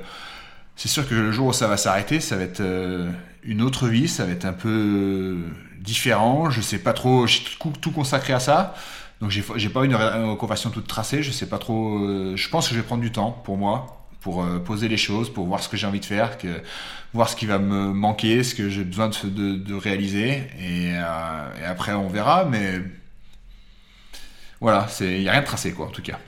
c'est 0.77 0.89
sûr 0.89 1.09
que 1.09 1.17
le 1.17 1.33
jour 1.33 1.49
où 1.49 1.53
ça 1.53 1.67
va 1.67 1.77
s'arrêter, 1.77 2.21
ça 2.21 2.37
va 2.37 2.45
être 2.45 2.61
euh, 2.61 3.11
une 3.43 3.61
autre 3.61 3.89
vie, 3.89 4.07
ça 4.07 4.25
va 4.25 4.31
être 4.31 4.45
un 4.45 4.53
peu 4.53 4.69
euh, 4.69 5.37
différent. 5.81 6.49
Je 6.49 6.61
sais 6.61 6.79
pas 6.79 6.93
trop, 6.93 7.27
j'ai 7.27 7.41
tout, 7.43 7.73
tout 7.81 7.91
consacré 7.91 8.33
à 8.35 8.41
ça. 8.41 8.75
Donc 9.21 9.31
j'ai 9.31 9.69
pas 9.69 9.85
une 9.85 9.95
ré- 9.95 10.37
conversion 10.37 10.71
toute 10.71 10.87
tracée, 10.87 11.23
je 11.23 11.31
sais 11.31 11.49
pas 11.49 11.59
trop. 11.59 12.01
je 12.37 12.49
pense 12.49 12.69
que 12.69 12.75
je 12.75 12.81
vais 12.81 12.85
prendre 12.85 13.03
du 13.03 13.13
temps 13.13 13.31
pour 13.31 13.57
moi, 13.57 14.05
pour 14.21 14.45
poser 14.65 14.89
les 14.89 14.97
choses, 14.97 15.33
pour 15.33 15.47
voir 15.47 15.63
ce 15.63 15.69
que 15.69 15.77
j'ai 15.77 15.87
envie 15.87 16.01
de 16.01 16.05
faire, 16.05 16.37
voir 17.15 17.29
ce 17.29 17.37
qui 17.37 17.47
va 17.47 17.61
me 17.61 17.93
manquer, 17.93 18.43
ce 18.43 18.57
que 18.57 18.69
j'ai 18.69 18.83
besoin 18.83 19.11
de, 19.11 19.75
réaliser. 19.75 20.43
Et, 20.59 20.87
et 20.89 21.65
après 21.65 21.93
on 21.93 22.09
verra, 22.09 22.47
mais 22.47 22.83
voilà, 24.61 24.89
il 25.01 25.23
y 25.23 25.29
a 25.29 25.33
rien 25.33 25.43
de 25.43 25.47
tracé 25.47 25.73
quoi 25.73 25.87
en 25.87 25.91
tout 25.91 26.03
cas. 26.03 26.19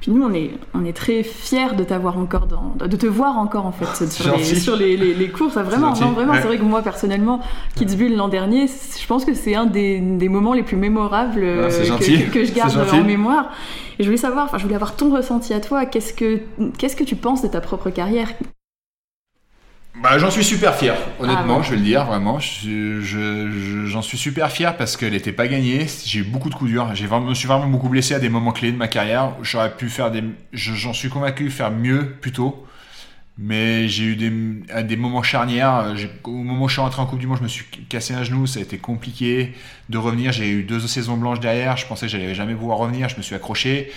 Puis 0.00 0.12
nous, 0.12 0.22
on 0.22 0.32
est, 0.32 0.50
on 0.74 0.84
est 0.84 0.92
très 0.92 1.22
fiers 1.22 1.74
de 1.76 1.82
t'avoir 1.82 2.18
encore 2.18 2.46
dans, 2.46 2.74
de 2.86 2.96
te 2.96 3.06
voir 3.06 3.36
encore 3.38 3.66
en 3.66 3.72
fait 3.72 3.86
sur, 4.10 4.24
les, 4.36 4.44
sur 4.60 4.76
les, 4.76 4.96
les, 4.96 5.14
les 5.14 5.28
courses. 5.28 5.54
Vraiment, 5.56 5.92
non, 6.00 6.12
vraiment. 6.12 6.32
Ouais. 6.32 6.40
C'est 6.40 6.46
vrai 6.46 6.58
que 6.58 6.62
moi 6.62 6.82
personnellement, 6.82 7.40
Kitzbühel 7.74 8.16
l'an 8.16 8.28
dernier, 8.28 8.66
je 8.68 9.06
pense 9.06 9.24
que 9.24 9.34
c'est 9.34 9.54
un 9.54 9.66
des, 9.66 9.98
des 10.00 10.28
moments 10.28 10.52
les 10.54 10.62
plus 10.62 10.76
mémorables 10.76 11.40
euh, 11.42 11.64
Ah, 11.66 11.70
c'est 11.70 11.84
que, 11.98 12.26
que- 12.26 12.30
que 12.32 12.44
je 12.44 12.52
garde 12.52 12.70
en 12.94 13.04
mémoire. 13.04 13.50
Et 13.98 14.02
je 14.02 14.08
voulais 14.08 14.16
savoir, 14.18 14.44
enfin, 14.44 14.58
je 14.58 14.62
voulais 14.62 14.74
avoir 14.74 14.94
ton 14.94 15.12
ressenti 15.14 15.52
à 15.54 15.60
toi. 15.60 15.86
Qu'est-ce 15.86 16.12
que, 16.12 16.40
qu'est-ce 16.78 16.96
que 16.96 17.04
tu 17.04 17.16
penses 17.16 17.42
de 17.42 17.48
ta 17.48 17.60
propre 17.60 17.90
carrière? 17.90 18.28
Bah, 20.02 20.18
j'en 20.18 20.30
suis 20.30 20.44
super 20.44 20.74
fier, 20.76 20.94
honnêtement, 21.18 21.58
Ah 21.60 21.62
je 21.62 21.70
vais 21.70 21.76
le 21.76 21.82
dire, 21.82 22.04
vraiment. 22.04 22.38
Je, 22.38 23.00
je- 23.00 23.50
je- 23.50 23.86
j'en 23.86 24.02
suis 24.02 24.18
super 24.18 24.50
fier 24.50 24.76
parce 24.76 24.96
qu'elle 24.96 25.12
n'était 25.12 25.32
pas 25.32 25.48
gagnée. 25.48 25.86
J'ai 26.04 26.20
eu 26.20 26.22
beaucoup 26.24 26.50
de 26.50 26.54
coups 26.54 26.70
durs. 26.70 26.94
Je 26.94 27.06
me 27.06 27.34
suis 27.34 27.48
vraiment 27.48 27.66
beaucoup 27.66 27.88
blessé 27.88 28.14
à 28.14 28.18
des 28.18 28.28
moments 28.28 28.52
clés 28.52 28.72
de 28.72 28.76
ma 28.76 28.88
carrière. 28.88 29.32
J'aurais 29.42 29.74
pu 29.74 29.88
faire 29.88 30.10
des, 30.10 30.22
je- 30.52 30.74
j'en 30.74 30.92
suis 30.92 31.08
convaincu, 31.08 31.50
faire 31.50 31.70
mieux 31.70 32.12
plus 32.20 32.32
tôt. 32.32 32.66
Mais 33.38 33.88
j'ai 33.88 34.04
eu 34.04 34.16
des, 34.16 34.30
des 34.84 34.96
moments 34.96 35.22
charnières. 35.22 35.94
Au 36.24 36.30
moment 36.30 36.66
où 36.66 36.68
je 36.68 36.74
suis 36.74 36.82
rentré 36.82 37.02
en 37.02 37.06
Coupe 37.06 37.18
du 37.20 37.26
Monde, 37.26 37.38
je 37.38 37.42
me 37.44 37.48
suis 37.48 37.64
cassé 37.88 38.14
un 38.14 38.24
genou. 38.24 38.46
Ça 38.46 38.60
a 38.60 38.62
été 38.62 38.78
compliqué 38.78 39.54
de 39.90 39.98
revenir. 39.98 40.32
J'ai 40.32 40.50
eu 40.50 40.64
deux 40.64 40.80
saisons 40.80 41.16
blanches 41.16 41.40
derrière. 41.40 41.76
Je 41.78 41.86
pensais 41.86 42.06
que 42.06 42.12
j'allais 42.12 42.34
jamais 42.34 42.54
pouvoir 42.54 42.78
revenir. 42.78 43.08
Je 43.08 43.16
me 43.16 43.22
suis 43.22 43.34
accroché. 43.34 43.92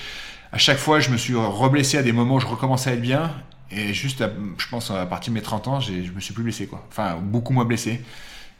À 0.53 0.57
chaque 0.57 0.77
fois, 0.77 0.99
je 1.01 1.09
me 1.11 1.17
suis 1.17 1.35
reblessé 1.35 1.97
à 1.97 2.03
des 2.03 2.11
moments 2.13 2.35
où 2.35 2.39
je 2.39 2.47
recommençais 2.47 2.91
à 2.91 2.93
être 2.93 3.01
bien. 3.01 3.31
Et 3.71 3.93
juste, 3.93 4.23
je 4.57 4.67
pense, 4.67 4.91
à 4.91 5.05
partir 5.05 5.31
de 5.31 5.35
mes 5.35 5.43
30 5.43 5.67
ans, 5.67 5.79
je 5.79 6.11
me 6.11 6.19
suis 6.19 6.33
plus 6.33 6.43
blessé. 6.43 6.67
Quoi. 6.67 6.85
Enfin, 6.89 7.17
beaucoup 7.21 7.53
moins 7.53 7.65
blessé. 7.65 8.01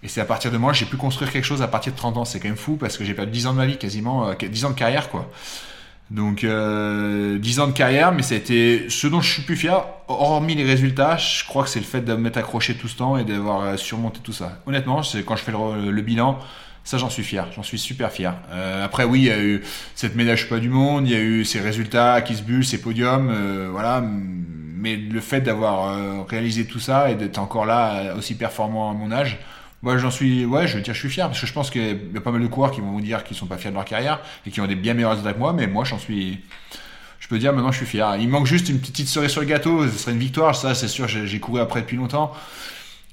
Et 0.01 0.07
c'est 0.07 0.22
à 0.22 0.26
partir 0.26 0.51
de 0.51 0.57
moi, 0.57 0.72
j'ai 0.72 0.86
pu 0.86 0.97
construire 0.97 1.32
quelque 1.32 1.43
chose 1.43 1.62
à 1.62 1.68
partir 1.68 1.91
de 1.91 1.97
30 1.97 2.18
ans. 2.18 2.26
C'est 2.26 2.39
quand 2.39 2.47
même 2.47 2.57
fou 2.57 2.78
parce 2.78 2.97
que 2.97 3.03
j'ai 3.03 3.14
perdu 3.14 3.32
10 3.32 3.47
ans 3.47 3.53
de 3.53 3.57
ma 3.57 3.66
vie, 3.66 3.78
quasiment 3.78 4.34
10 4.34 4.64
euh, 4.64 4.68
ans 4.68 4.72
de 4.72 4.76
carrière, 4.76 5.10
quoi. 5.10 5.30
Donc 6.12 6.43
euh, 6.43 7.38
10 7.38 7.60
ans 7.60 7.68
de 7.68 7.72
carrière, 7.72 8.12
mais 8.12 8.28
été 8.32 8.89
ce 8.89 9.05
dont 9.05 9.22
je 9.22 9.32
suis 9.32 9.41
plus 9.43 9.55
fier, 9.55 9.84
hormis 10.07 10.55
les 10.55 10.64
résultats, 10.64 11.18
je 11.18 11.45
crois 11.45 11.64
que 11.64 11.70
c'est 11.70 11.80
le 11.80 11.86
fait 11.86 12.01
de 12.01 12.14
m'être 12.14 12.38
accroché 12.38 12.74
tout 12.76 12.88
ce 12.88 12.97
temps 12.97 13.18
et 13.18 13.24
d'avoir 13.24 13.62
euh, 13.62 13.78
surmonté 13.78 14.20
tout 14.24 14.34
ça. 14.34 14.60
Honnêtement, 14.66 15.03
c'est 15.03 15.24
quand 15.24 15.36
je 15.36 15.43
fais 15.43 15.51
le, 15.51 16.01
bilan, 16.01 16.39
ça 16.84 16.97
j'en 16.97 17.12
suis 17.12 17.22
fier, 17.22 17.47
j'en 17.55 17.62
suis 17.62 17.78
super 17.78 18.12
fier. 18.12 18.34
Euh, 18.49 18.84
après 18.84 19.03
oui, 19.03 19.20
il 19.20 19.26
y 19.26 19.32
a 19.32 19.39
eu 19.39 19.62
cette 19.93 20.16
médaille 20.16 20.43
pas 20.49 20.57
du 20.57 20.70
monde, 20.70 21.07
il 21.07 21.12
y 21.14 21.16
a 21.16 21.22
eu 21.22 21.45
ces 21.45 21.60
résultats 21.60 22.24
qui 22.24 22.36
se 22.36 22.41
bullent, 22.41 22.66
ces 22.66 22.82
podiums, 22.82 23.32
voilà. 23.72 24.03
Mais 24.80 24.95
le 24.95 25.19
fait 25.19 25.41
d'avoir 25.41 25.89
euh, 25.89 26.21
réalisé 26.23 26.65
tout 26.65 26.80
ça 26.80 27.11
et 27.11 27.15
d'être 27.15 27.38
encore 27.38 27.65
là, 27.65 28.15
aussi 28.15 28.36
performant 28.36 28.89
à 28.89 28.93
mon 28.93 29.11
âge, 29.11 29.38
moi, 29.82 29.97
j'en 29.97 30.09
suis, 30.09 30.45
ouais, 30.45 30.67
je 30.67 30.77
veux 30.77 30.82
dire, 30.82 30.93
je 30.93 30.99
suis 30.99 31.09
fier 31.09 31.27
parce 31.27 31.39
que 31.39 31.47
je 31.47 31.53
pense 31.53 31.69
qu'il 31.69 32.11
y 32.13 32.17
a 32.17 32.21
pas 32.21 32.32
mal 32.32 32.41
de 32.41 32.47
coureurs 32.47 32.71
qui 32.71 32.80
vont 32.80 32.91
vous 32.91 33.01
dire 33.01 33.23
qu'ils 33.23 33.36
sont 33.36 33.45
pas 33.45 33.57
fiers 33.57 33.71
de 33.71 33.75
leur 33.75 33.86
carrière 33.86 34.21
et 34.45 34.51
qui 34.51 34.61
ont 34.61 34.67
des 34.67 34.75
bien 34.75 34.93
meilleurs 34.93 35.11
résultats 35.11 35.34
que 35.34 35.39
moi, 35.39 35.51
mais 35.51 35.67
moi, 35.67 35.84
j'en 35.84 35.99
suis, 35.99 36.39
je 37.19 37.27
peux 37.27 37.39
dire 37.39 37.51
maintenant, 37.53 37.71
je 37.71 37.77
suis 37.77 37.86
fier. 37.86 38.15
Il 38.19 38.30
manque 38.30 38.45
juste 38.45 38.69
une 38.69 38.80
petite 38.80 39.07
cerise 39.07 39.32
sur 39.32 39.41
le 39.41 39.47
gâteau, 39.47 39.86
ce 39.86 39.97
serait 39.97 40.13
une 40.13 40.19
victoire, 40.19 40.55
ça, 40.55 40.75
c'est 40.75 40.88
sûr, 40.88 41.07
j'ai 41.07 41.39
couru 41.39 41.59
après 41.59 41.82
depuis 41.82 41.97
longtemps. 41.97 42.34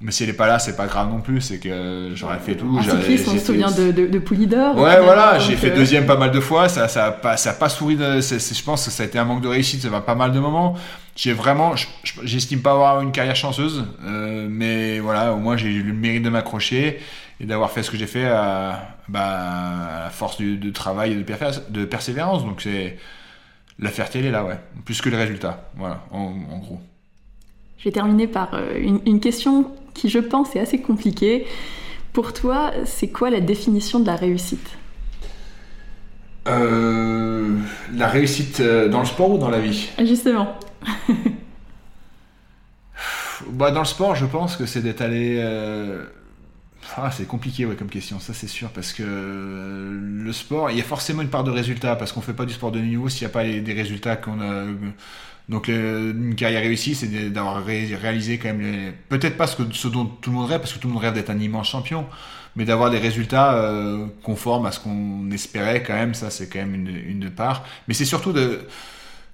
Mais 0.02 0.12
si 0.12 0.24
elle 0.24 0.28
est 0.28 0.34
pas 0.34 0.46
là, 0.46 0.58
c'est 0.58 0.76
pas 0.76 0.86
grave 0.86 1.08
non 1.08 1.20
plus. 1.20 1.40
C'est 1.40 1.58
que 1.58 2.10
j'aurais 2.14 2.38
fait 2.38 2.54
tout. 2.54 2.76
En 2.78 2.82
cyclisme, 2.82 3.30
on 3.30 3.38
se 3.38 3.46
souvient 3.46 3.70
de, 3.70 3.92
de, 3.92 4.06
de 4.06 4.18
Poulidor. 4.18 4.76
Ouais, 4.76 5.00
voilà. 5.00 5.38
J'ai 5.38 5.56
fait 5.56 5.70
euh, 5.70 5.76
deuxième 5.76 6.04
pas 6.04 6.18
mal 6.18 6.30
de 6.30 6.40
fois. 6.40 6.68
Ça, 6.68 6.86
ça 6.86 7.06
a 7.06 7.12
pas, 7.12 7.38
ça 7.38 7.50
a 7.50 7.54
pas 7.54 7.70
souri. 7.70 7.96
De, 7.96 8.20
je 8.20 8.62
pense 8.62 8.84
que 8.84 8.90
ça 8.90 9.04
a 9.04 9.06
été 9.06 9.18
un 9.18 9.24
manque 9.24 9.40
de 9.40 9.48
réussite. 9.48 9.80
Ça 9.80 9.88
va 9.88 10.02
pas 10.02 10.14
mal 10.14 10.32
de 10.32 10.38
moments. 10.38 10.76
J'ai 11.16 11.32
vraiment, 11.32 11.74
j'estime 12.24 12.60
pas 12.60 12.72
avoir 12.72 13.00
une 13.00 13.10
carrière 13.10 13.36
chanceuse, 13.36 13.86
euh, 14.04 14.46
mais 14.50 14.98
voilà, 14.98 15.32
au 15.32 15.38
moins 15.38 15.56
j'ai 15.56 15.70
eu 15.70 15.82
le 15.82 15.94
mérite 15.94 16.22
de 16.22 16.28
m'accrocher 16.28 16.98
et 17.40 17.46
d'avoir 17.46 17.70
fait 17.70 17.82
ce 17.82 17.90
que 17.90 17.96
j'ai 17.96 18.06
fait 18.06 18.26
à, 18.26 18.96
bah, 19.08 20.04
à 20.06 20.10
force 20.10 20.38
de, 20.38 20.70
travail 20.70 21.12
et 21.12 21.14
de, 21.14 21.24
de 21.70 21.84
persévérance. 21.86 22.44
Donc 22.44 22.60
c'est 22.60 22.98
la 23.78 23.88
fierté, 23.88 24.18
elle 24.18 24.26
est 24.26 24.30
là, 24.30 24.44
ouais, 24.44 24.60
plus 24.84 25.00
que 25.00 25.08
le 25.08 25.16
résultat. 25.16 25.70
Voilà, 25.76 26.04
en, 26.10 26.32
gros. 26.58 26.80
Je 27.78 27.84
vais 27.84 27.92
terminer 27.92 28.26
par 28.26 28.50
euh, 28.52 28.78
une, 28.78 29.00
une 29.06 29.20
question 29.20 29.70
qui, 29.96 30.08
je 30.08 30.18
pense, 30.18 30.54
est 30.56 30.60
assez 30.60 30.80
compliquée. 30.80 31.46
Pour 32.12 32.32
toi, 32.32 32.70
c'est 32.84 33.08
quoi 33.08 33.30
la 33.30 33.40
définition 33.40 33.98
de 34.00 34.06
la 34.06 34.16
réussite? 34.16 34.68
Euh, 36.48 37.56
La 37.94 38.08
réussite 38.08 38.62
dans 38.62 39.00
le 39.00 39.06
sport 39.06 39.30
ou 39.32 39.38
dans 39.38 39.50
la 39.50 39.58
vie? 39.58 39.88
Justement. 40.04 40.54
bah, 43.50 43.70
dans 43.70 43.80
le 43.80 43.86
sport, 43.86 44.14
je 44.14 44.26
pense 44.26 44.56
que 44.56 44.66
c'est 44.66 44.80
d'être 44.80 45.00
allé. 45.02 45.38
Euh, 45.40 46.04
ah, 46.96 47.10
c'est 47.10 47.26
compliqué 47.26 47.66
ouais, 47.66 47.76
comme 47.76 47.88
question, 47.88 48.20
ça 48.20 48.32
c'est 48.34 48.46
sûr, 48.46 48.70
parce 48.70 48.92
que 48.92 49.02
euh, 49.04 49.90
le 50.24 50.32
sport, 50.32 50.70
il 50.70 50.78
y 50.78 50.80
a 50.80 50.84
forcément 50.84 51.22
une 51.22 51.28
part 51.28 51.44
de 51.44 51.50
résultat, 51.50 51.96
parce 51.96 52.12
qu'on 52.12 52.20
fait 52.20 52.32
pas 52.32 52.46
du 52.46 52.54
sport 52.54 52.72
de 52.72 52.80
niveau 52.80 53.08
s'il 53.08 53.26
n'y 53.26 53.30
a 53.30 53.34
pas 53.34 53.44
des 53.44 53.72
résultats 53.72 54.16
qu'on 54.16 54.40
a. 54.40 54.64
Donc 55.48 55.68
une 55.68 56.34
carrière 56.34 56.62
réussie, 56.62 56.94
c'est 56.96 57.30
d'avoir 57.30 57.64
réalisé 57.64 58.38
quand 58.38 58.52
même, 58.52 58.92
peut-être 59.08 59.36
pas 59.36 59.46
ce, 59.46 59.56
que, 59.56 59.72
ce 59.72 59.88
dont 59.88 60.06
tout 60.06 60.30
le 60.30 60.36
monde 60.36 60.48
rêve, 60.48 60.60
parce 60.60 60.72
que 60.72 60.78
tout 60.78 60.88
le 60.88 60.94
monde 60.94 61.02
rêve 61.02 61.14
d'être 61.14 61.30
un 61.30 61.38
immense 61.38 61.68
champion, 61.68 62.06
mais 62.56 62.64
d'avoir 62.64 62.90
des 62.90 62.98
résultats 62.98 63.54
euh, 63.54 64.06
conformes 64.22 64.66
à 64.66 64.72
ce 64.72 64.80
qu'on 64.80 65.30
espérait 65.30 65.82
quand 65.82 65.94
même, 65.94 66.14
ça 66.14 66.30
c'est 66.30 66.48
quand 66.48 66.58
même 66.58 66.74
une, 66.74 66.96
une 66.96 67.30
part. 67.30 67.64
Mais 67.88 67.94
c'est 67.94 68.04
surtout 68.04 68.32
de, 68.32 68.66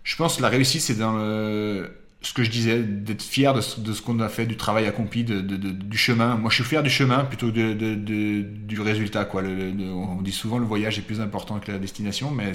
je 0.04 0.16
pense 0.16 0.36
que 0.36 0.42
la 0.42 0.48
réussite 0.48 0.82
c'est 0.82 0.98
dans 0.98 1.12
le 1.12 1.90
ce 2.22 2.32
que 2.32 2.44
je 2.44 2.50
disais, 2.50 2.78
d'être 2.78 3.22
fier 3.22 3.52
de 3.52 3.60
ce, 3.60 4.00
qu'on 4.00 4.20
a 4.20 4.28
fait, 4.28 4.46
du 4.46 4.56
travail 4.56 4.86
accompli, 4.86 5.24
du 5.24 5.98
chemin. 5.98 6.36
Moi, 6.36 6.50
je 6.50 6.56
suis 6.56 6.64
fier 6.64 6.82
du 6.82 6.90
chemin 6.90 7.24
plutôt 7.24 7.50
que 7.50 8.42
du 8.42 8.80
résultat. 8.80 9.24
Quoi. 9.24 9.42
On 9.42 10.22
dit 10.22 10.32
souvent 10.32 10.58
le 10.58 10.64
voyage 10.64 10.98
est 10.98 11.02
plus 11.02 11.20
important 11.20 11.58
que 11.58 11.72
la 11.72 11.78
destination, 11.78 12.30
mais 12.30 12.52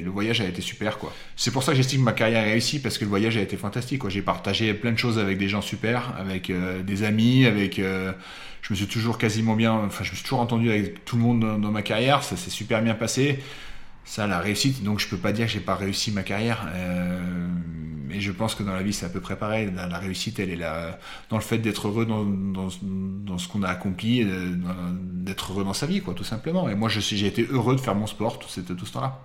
le 0.00 0.10
voyage 0.10 0.40
a 0.40 0.46
été 0.46 0.62
super. 0.62 0.98
quoi. 0.98 1.12
C'est 1.36 1.50
pour 1.50 1.62
ça 1.62 1.72
que 1.72 1.76
j'estime 1.76 2.02
ma 2.02 2.12
carrière 2.12 2.44
réussie, 2.44 2.80
parce 2.80 2.96
que 2.96 3.04
le 3.04 3.10
voyage 3.10 3.36
a 3.36 3.42
été 3.42 3.56
fantastique. 3.56 4.08
J'ai 4.08 4.22
partagé 4.22 4.72
plein 4.72 4.92
de 4.92 4.98
choses 4.98 5.18
avec 5.18 5.36
des 5.36 5.48
gens 5.48 5.60
super, 5.60 6.14
avec 6.18 6.50
euh, 6.50 6.82
des 6.82 7.02
amis, 7.02 7.46
avec... 7.46 7.78
Euh, 7.78 8.12
je 8.62 8.72
me 8.72 8.76
suis 8.76 8.86
toujours 8.86 9.18
quasiment 9.18 9.54
bien... 9.54 9.72
Enfin, 9.72 10.04
je 10.04 10.10
me 10.10 10.14
suis 10.16 10.24
toujours 10.24 10.40
entendu 10.40 10.70
avec 10.70 11.04
tout 11.04 11.16
le 11.16 11.22
monde 11.22 11.60
dans 11.60 11.70
ma 11.70 11.82
carrière. 11.82 12.22
Ça 12.22 12.36
s'est 12.36 12.50
super 12.50 12.82
bien 12.82 12.94
passé 12.94 13.38
ça 14.04 14.26
la 14.26 14.38
réussite. 14.38 14.82
Donc 14.82 14.98
je 15.00 15.08
peux 15.08 15.16
pas 15.16 15.32
dire 15.32 15.46
que 15.46 15.52
j'ai 15.52 15.60
pas 15.60 15.74
réussi 15.74 16.12
ma 16.12 16.22
carrière. 16.22 16.68
Euh, 16.74 17.48
mais 18.08 18.20
je 18.20 18.32
pense 18.32 18.54
que 18.54 18.62
dans 18.62 18.74
la 18.74 18.82
vie 18.82 18.92
c'est 18.92 19.06
à 19.06 19.08
peu 19.08 19.20
près 19.20 19.36
pareil. 19.36 19.70
La, 19.74 19.98
réussite 19.98 20.40
elle 20.40 20.50
est 20.50 20.56
là 20.56 20.98
dans 21.28 21.36
le 21.36 21.42
fait 21.42 21.58
d'être 21.58 21.88
heureux 21.88 22.06
dans, 22.06 22.24
dans, 22.24 23.38
ce 23.38 23.48
qu'on 23.48 23.62
a 23.62 23.68
accompli 23.68 24.24
d'être 24.24 25.52
heureux 25.52 25.64
dans 25.64 25.74
sa 25.74 25.86
vie 25.86 26.00
quoi 26.00 26.14
tout 26.14 26.24
simplement. 26.24 26.68
Et 26.68 26.74
moi 26.74 26.88
j'ai 26.88 27.26
été 27.26 27.46
heureux 27.50 27.76
de 27.76 27.80
faire 27.80 27.94
mon 27.94 28.06
sport 28.06 28.38
tout, 28.38 28.48
tout 28.48 28.86
ce 28.86 28.92
temps 28.92 29.00
là 29.00 29.20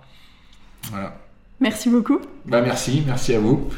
voilà. 0.90 1.16
Merci 1.60 1.88
beaucoup. 1.88 2.20
Bah 2.44 2.60
merci. 2.60 3.02
Merci 3.06 3.34
à 3.34 3.40
vous 3.40 3.70